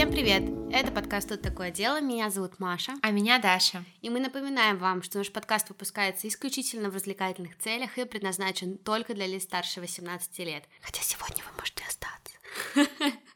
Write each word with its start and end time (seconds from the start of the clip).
Всем 0.00 0.12
привет! 0.12 0.44
Это 0.72 0.90
подкаст 0.92 1.28
«Тут 1.28 1.42
такое 1.42 1.70
дело». 1.70 2.00
Меня 2.00 2.30
зовут 2.30 2.58
Маша. 2.58 2.94
А 3.02 3.10
меня 3.10 3.38
Даша. 3.38 3.84
И 4.00 4.08
мы 4.08 4.18
напоминаем 4.18 4.78
вам, 4.78 5.02
что 5.02 5.18
наш 5.18 5.30
подкаст 5.30 5.68
выпускается 5.68 6.26
исключительно 6.26 6.88
в 6.88 6.94
развлекательных 6.94 7.58
целях 7.58 7.98
и 7.98 8.06
предназначен 8.06 8.78
только 8.78 9.12
для 9.12 9.26
лиц 9.26 9.42
старше 9.42 9.82
18 9.82 10.38
лет. 10.38 10.64
Хотя 10.80 11.02
сегодня 11.02 11.44
вы 11.44 11.50
можете 11.58 11.84
остаться. 11.86 12.34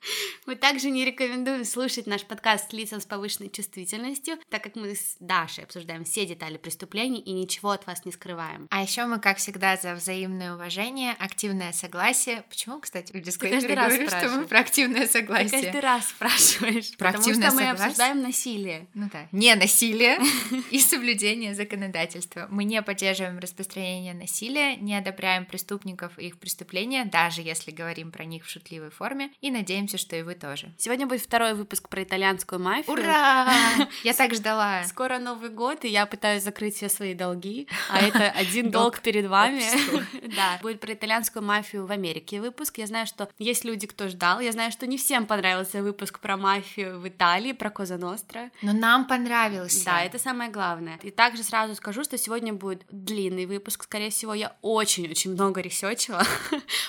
Мы 0.47 0.57
также 0.57 0.91
не 0.91 1.07
рекомендуем 1.07 1.65
слушать 1.65 2.07
наш 2.07 2.23
подкаст 2.25 2.71
лицам 2.75 3.01
с 3.01 3.07
повышенной 3.07 3.49
чувствительностью, 3.49 4.37
так 4.51 4.63
как 4.63 4.77
мы 4.77 4.95
с 4.95 5.17
Дашей 5.19 5.65
обсуждаем 5.65 6.05
все 6.05 6.27
детали 6.27 6.59
преступлений 6.59 7.21
и 7.21 7.33
ничего 7.33 7.71
от 7.71 7.87
вас 7.87 8.05
не 8.05 8.13
скрываем. 8.13 8.67
А 8.71 8.83
еще 8.83 9.07
мы, 9.07 9.21
как 9.21 9.39
всегда, 9.39 9.79
за 9.79 9.95
взаимное 9.95 10.55
уважение, 10.55 11.13
активное 11.19 11.73
согласие. 11.73 12.45
Почему, 12.51 12.79
кстати, 12.81 13.17
в 13.17 13.23
дисклеймере 13.23 13.75
говорю, 13.75 14.07
что 14.07 14.29
мы 14.29 14.45
про 14.47 14.61
активное 14.61 15.07
согласие? 15.07 15.49
Ты 15.49 15.63
каждый 15.63 15.81
раз 15.81 16.09
спрашиваешь. 16.09 16.97
Про 16.99 17.13
потому 17.13 17.25
активное 17.25 17.49
что 17.49 17.57
мы 17.57 17.63
согласие? 17.63 17.87
обсуждаем 17.87 18.23
насилие. 18.23 18.87
Ну 18.93 19.09
да. 19.11 19.29
Не 19.33 19.55
насилие 19.55 20.19
и 20.71 20.79
соблюдение 20.79 21.55
законодательства. 21.55 22.49
Мы 22.51 22.65
не 22.65 22.83
поддерживаем 22.83 23.39
распространение 23.39 24.13
насилия, 24.13 24.77
не 24.77 24.95
одобряем 24.95 25.47
преступников 25.47 26.19
и 26.19 26.27
их 26.27 26.39
преступления, 26.39 27.07
даже 27.07 27.41
если 27.41 27.71
говорим 27.71 28.13
про 28.13 28.27
них 28.27 28.45
в 28.45 28.51
шутливой 28.51 28.91
форме, 28.91 29.31
и 29.41 29.51
надеемся, 29.51 29.97
что 29.97 30.17
и 30.17 30.23
вы 30.23 30.34
тоже. 30.35 30.73
Сегодня 30.79 31.07
будет 31.07 31.23
второй 31.23 31.55
выпуск 31.55 31.89
про 31.89 32.03
итальянскую 32.03 32.61
мафию. 32.61 32.93
Ура! 32.93 33.49
Я 34.05 34.13
так 34.13 34.35
ждала. 34.35 34.85
Скоро 34.85 35.19
Новый 35.19 35.51
год, 35.51 35.85
и 35.85 35.89
я 35.89 36.07
пытаюсь 36.07 36.43
закрыть 36.43 36.77
все 36.77 36.89
свои 36.89 37.15
долги, 37.15 37.69
а 37.89 37.99
это 38.07 38.31
один 38.31 38.71
долг 38.71 39.01
перед 39.01 39.27
вами. 39.27 39.63
Да, 40.35 40.59
будет 40.63 40.81
про 40.81 40.93
итальянскую 40.95 41.45
мафию 41.45 41.87
в 41.87 41.93
Америке 41.93 42.41
выпуск. 42.41 42.79
Я 42.79 42.87
знаю, 42.87 43.07
что 43.07 43.29
есть 43.39 43.65
люди, 43.65 43.87
кто 43.87 44.09
ждал. 44.09 44.41
Я 44.41 44.51
знаю, 44.53 44.73
что 44.73 44.87
не 44.87 44.97
всем 44.97 45.27
понравился 45.27 45.83
выпуск 45.83 46.19
про 46.19 46.37
мафию 46.37 46.99
в 46.99 47.07
Италии, 47.07 47.53
про 47.53 47.71
Коза 47.71 47.99
Ностра. 47.99 48.51
Но 48.63 48.73
нам 48.73 49.07
понравился. 49.07 49.85
Да, 49.85 50.03
это 50.03 50.19
самое 50.19 50.51
главное. 50.51 50.99
И 51.03 51.11
также 51.11 51.45
сразу 51.45 51.75
скажу, 51.75 52.03
что 52.03 52.19
сегодня 52.19 52.53
будет 52.53 52.83
длинный 52.91 53.47
выпуск. 53.47 53.85
Скорее 53.85 54.11
всего, 54.11 54.35
я 54.35 54.57
очень-очень 54.63 55.33
много 55.33 55.61
ресечила, 55.61 56.23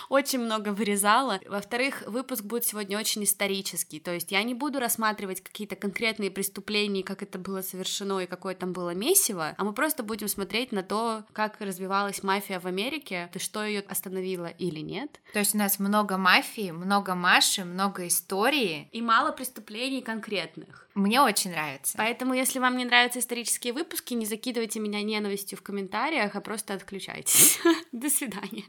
очень 0.09 0.39
много 0.39 0.69
вырезала. 0.69 1.39
Во-вторых, 1.47 2.03
выпуск 2.07 2.43
будет 2.43 2.65
сегодня 2.65 2.97
очень 2.97 3.23
исторический. 3.35 3.99
То 3.99 4.13
есть 4.13 4.31
я 4.31 4.41
не 4.43 4.53
буду 4.53 4.79
рассматривать 4.79 5.41
какие-то 5.41 5.75
конкретные 5.75 6.31
преступления, 6.31 7.03
как 7.03 7.21
это 7.21 7.37
было 7.37 7.61
совершено 7.61 8.19
и 8.19 8.27
какое 8.27 8.55
там 8.55 8.71
было 8.71 8.93
месиво, 8.93 9.53
а 9.57 9.63
мы 9.63 9.73
просто 9.73 10.03
будем 10.03 10.29
смотреть 10.29 10.71
на 10.71 10.83
то, 10.83 11.23
как 11.33 11.59
развивалась 11.59 12.23
мафия 12.23 12.59
в 12.59 12.65
Америке, 12.65 13.29
и 13.33 13.39
что 13.39 13.63
ее 13.63 13.81
остановило 13.81 14.47
или 14.47 14.79
нет. 14.79 15.19
То 15.33 15.39
есть 15.39 15.53
у 15.53 15.57
нас 15.57 15.79
много 15.79 16.17
мафии, 16.17 16.71
много 16.71 17.15
Маши, 17.15 17.65
много 17.65 18.07
истории. 18.07 18.87
И 18.91 19.01
мало 19.01 19.31
преступлений 19.31 20.01
конкретных. 20.01 20.84
Мне 20.95 21.19
очень 21.19 21.51
нравится. 21.51 21.93
Поэтому, 21.97 22.33
если 22.33 22.57
вам 22.57 22.77
не 22.77 22.85
нравятся 22.85 23.19
исторические 23.19 23.73
выпуски, 23.73 24.13
не 24.13 24.25
закидывайте 24.25 24.79
меня 24.79 25.01
ненавистью 25.01 25.57
в 25.57 25.61
комментариях, 25.61 26.37
а 26.37 26.41
просто 26.41 26.73
отключайтесь. 26.73 27.59
До 27.91 28.09
свидания. 28.09 28.63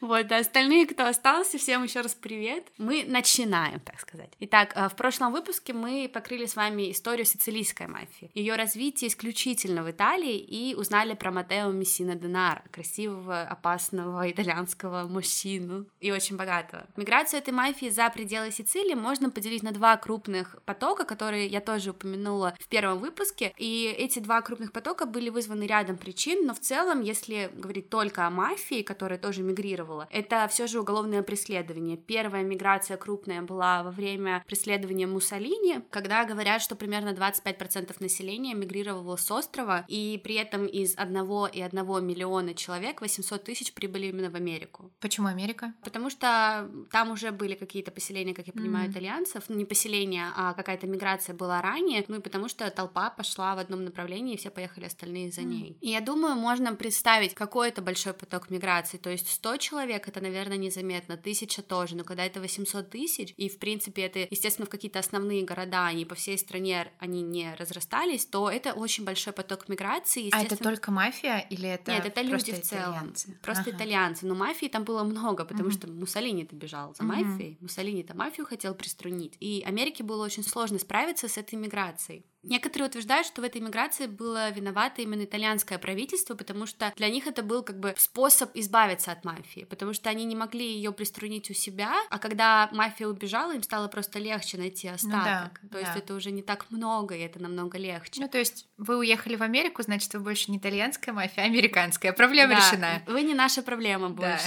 Вот, 0.00 0.32
а 0.32 0.38
остальные, 0.38 0.86
кто 0.86 1.06
остался, 1.06 1.58
всем 1.58 1.82
еще 1.82 2.00
раз 2.00 2.14
привет. 2.14 2.66
Мы 2.78 3.04
начинаем, 3.06 3.78
так 3.80 4.00
сказать. 4.00 4.32
Итак, 4.40 4.72
э, 4.74 4.88
в 4.88 4.96
прошлом 4.96 5.32
выпуске 5.32 5.74
мы 5.74 6.10
покрыли 6.12 6.46
с 6.46 6.56
вами 6.56 6.90
историю 6.90 7.26
сицилийской 7.26 7.88
мафии, 7.88 8.30
ее 8.32 8.54
развитие 8.54 9.08
исключительно 9.08 9.82
в 9.82 9.90
Италии 9.90 10.38
и 10.38 10.74
узнали 10.74 11.12
про 11.12 11.30
Матео 11.30 11.70
Мессина 11.72 12.14
Денара, 12.14 12.64
красивого, 12.70 13.42
опасного 13.42 14.30
итальянского 14.30 15.06
мужчину 15.06 15.84
и 16.00 16.10
очень 16.10 16.36
богатого. 16.36 16.86
Миграцию 16.96 17.40
этой 17.40 17.52
мафии 17.52 17.90
за 17.90 18.08
пределы 18.08 18.50
Сицилии 18.50 18.94
можно 18.94 19.28
поделить 19.28 19.62
на 19.62 19.72
два 19.72 19.98
крупных 19.98 20.56
потока, 20.64 21.04
которые 21.04 21.49
я 21.50 21.60
тоже 21.60 21.90
упомянула 21.90 22.54
в 22.58 22.68
первом 22.68 22.98
выпуске, 22.98 23.52
и 23.58 23.84
эти 23.98 24.18
два 24.20 24.40
крупных 24.42 24.72
потока 24.72 25.06
были 25.06 25.28
вызваны 25.30 25.64
рядом 25.66 25.96
причин, 25.96 26.46
но 26.46 26.54
в 26.54 26.60
целом, 26.60 27.00
если 27.02 27.50
говорить 27.54 27.90
только 27.90 28.26
о 28.26 28.30
мафии, 28.30 28.82
которая 28.82 29.18
тоже 29.18 29.42
мигрировала, 29.42 30.08
это 30.10 30.46
все 30.48 30.66
же 30.66 30.80
уголовное 30.80 31.22
преследование. 31.22 31.96
Первая 31.96 32.42
миграция 32.44 32.96
крупная 32.96 33.42
была 33.42 33.82
во 33.82 33.90
время 33.90 34.42
преследования 34.46 35.06
Муссолини, 35.06 35.80
когда 35.90 36.24
говорят, 36.24 36.62
что 36.62 36.76
примерно 36.76 37.10
25% 37.10 37.96
населения 38.00 38.54
мигрировало 38.54 39.16
с 39.16 39.30
острова, 39.30 39.84
и 39.88 40.20
при 40.22 40.36
этом 40.36 40.66
из 40.66 40.96
одного 40.96 41.46
и 41.46 41.60
одного 41.60 42.00
миллиона 42.00 42.54
человек 42.54 43.00
800 43.00 43.44
тысяч 43.44 43.72
прибыли 43.72 44.06
именно 44.06 44.30
в 44.30 44.34
Америку. 44.36 44.90
Почему 45.00 45.26
Америка? 45.28 45.74
Потому 45.82 46.10
что 46.10 46.70
там 46.90 47.10
уже 47.10 47.30
были 47.32 47.54
какие-то 47.54 47.90
поселения, 47.90 48.34
как 48.34 48.46
я 48.46 48.52
понимаю, 48.52 48.84
Мгм. 48.88 48.92
итальянцев, 48.92 49.44
ну 49.48 49.56
не 49.56 49.64
поселения, 49.64 50.32
а 50.36 50.54
какая-то 50.54 50.86
миграция 50.86 51.34
была 51.40 51.62
ранее, 51.62 52.04
ну 52.08 52.16
и 52.16 52.20
потому 52.20 52.48
что 52.48 52.70
толпа 52.70 53.10
пошла 53.10 53.54
в 53.54 53.58
одном 53.58 53.84
направлении, 53.84 54.34
и 54.34 54.36
все 54.36 54.50
поехали 54.50 54.84
остальные 54.86 55.32
за 55.32 55.42
ней. 55.42 55.76
И 55.80 55.88
я 55.90 56.00
думаю, 56.00 56.34
можно 56.36 56.74
представить, 56.74 57.34
какой 57.34 57.68
это 57.70 57.80
большой 57.82 58.12
поток 58.12 58.50
миграции, 58.50 58.98
то 58.98 59.10
есть 59.10 59.28
100 59.30 59.56
человек, 59.56 60.06
это, 60.08 60.20
наверное, 60.20 60.58
незаметно, 60.58 61.16
тысяча 61.16 61.62
тоже, 61.62 61.96
но 61.96 62.04
когда 62.04 62.24
это 62.24 62.40
800 62.40 62.90
тысяч, 62.90 63.34
и, 63.36 63.48
в 63.48 63.58
принципе, 63.58 64.02
это, 64.02 64.18
естественно, 64.30 64.66
в 64.66 64.70
какие-то 64.70 64.98
основные 64.98 65.42
города, 65.44 65.86
они 65.86 66.04
по 66.04 66.14
всей 66.14 66.36
стране, 66.38 66.86
они 66.98 67.22
не 67.22 67.54
разрастались, 67.58 68.26
то 68.26 68.50
это 68.50 68.72
очень 68.74 69.04
большой 69.04 69.32
поток 69.32 69.68
миграции, 69.68 70.30
А 70.32 70.42
это 70.42 70.56
только 70.56 70.90
мафия 70.90 71.38
или 71.50 71.68
это 71.68 71.92
Нет, 71.92 72.06
это 72.06 72.20
люди 72.22 72.52
просто 72.52 72.66
в 72.66 72.68
целом. 72.68 72.94
итальянцы? 72.94 73.38
Просто 73.42 73.64
Ага. 73.70 73.76
итальянцы. 73.76 74.26
Но 74.26 74.34
мафии 74.34 74.68
там 74.68 74.84
было 74.84 75.02
много, 75.04 75.44
потому 75.44 75.68
Мгм. 75.70 75.78
что 75.78 75.88
Муссолини-то 75.88 76.54
бежал 76.56 76.94
за 76.94 77.02
Мгм. 77.02 77.12
мафией. 77.16 77.56
Муссолини-то 77.60 78.14
мафию 78.14 78.46
хотел 78.46 78.74
приструнить. 78.74 79.34
И 79.40 79.62
Америке 79.66 80.02
было 80.04 80.24
очень 80.24 80.44
сложно 80.44 80.78
справиться 80.78 81.28
с 81.30 81.38
этой 81.38 81.54
миграцией. 81.54 82.24
Некоторые 82.42 82.88
утверждают, 82.88 83.26
что 83.26 83.42
в 83.42 83.44
этой 83.44 83.60
миграции 83.60 84.06
было 84.06 84.50
виновато 84.50 85.02
именно 85.02 85.24
итальянское 85.24 85.78
правительство, 85.78 86.34
потому 86.34 86.64
что 86.64 86.90
для 86.96 87.10
них 87.10 87.26
это 87.26 87.42
был 87.42 87.62
как 87.62 87.78
бы 87.78 87.94
способ 87.98 88.50
избавиться 88.54 89.12
от 89.12 89.26
мафии, 89.26 89.64
потому 89.64 89.92
что 89.92 90.08
они 90.08 90.24
не 90.24 90.34
могли 90.34 90.64
ее 90.64 90.90
приструнить 90.92 91.50
у 91.50 91.54
себя, 91.54 91.92
а 92.08 92.18
когда 92.18 92.70
мафия 92.72 93.08
убежала, 93.08 93.54
им 93.54 93.62
стало 93.62 93.88
просто 93.88 94.18
легче 94.18 94.56
найти 94.56 94.88
остаток. 94.88 95.60
То 95.70 95.78
есть 95.78 95.90
Ну 95.90 95.94
да. 95.94 95.98
это 95.98 96.14
уже 96.14 96.30
не 96.30 96.42
так 96.42 96.70
много, 96.70 97.14
и 97.14 97.20
это 97.20 97.42
намного 97.42 97.76
легче. 97.76 98.22
Ну, 98.22 98.28
то 98.28 98.38
есть 98.38 98.68
вы 98.78 98.96
уехали 98.96 99.36
в 99.36 99.42
Америку, 99.42 99.82
значит, 99.82 100.12
вы 100.14 100.20
больше 100.20 100.50
не 100.50 100.56
итальянская 100.56 101.14
мафия, 101.14 101.44
а 101.44 101.46
американская. 101.46 102.12
Проблема 102.14 102.54
Да, 102.54 102.60
решена. 102.60 103.02
Вы 103.06 103.22
не 103.22 103.34
наша 103.34 103.62
проблема 103.62 104.08
Да. 104.10 104.40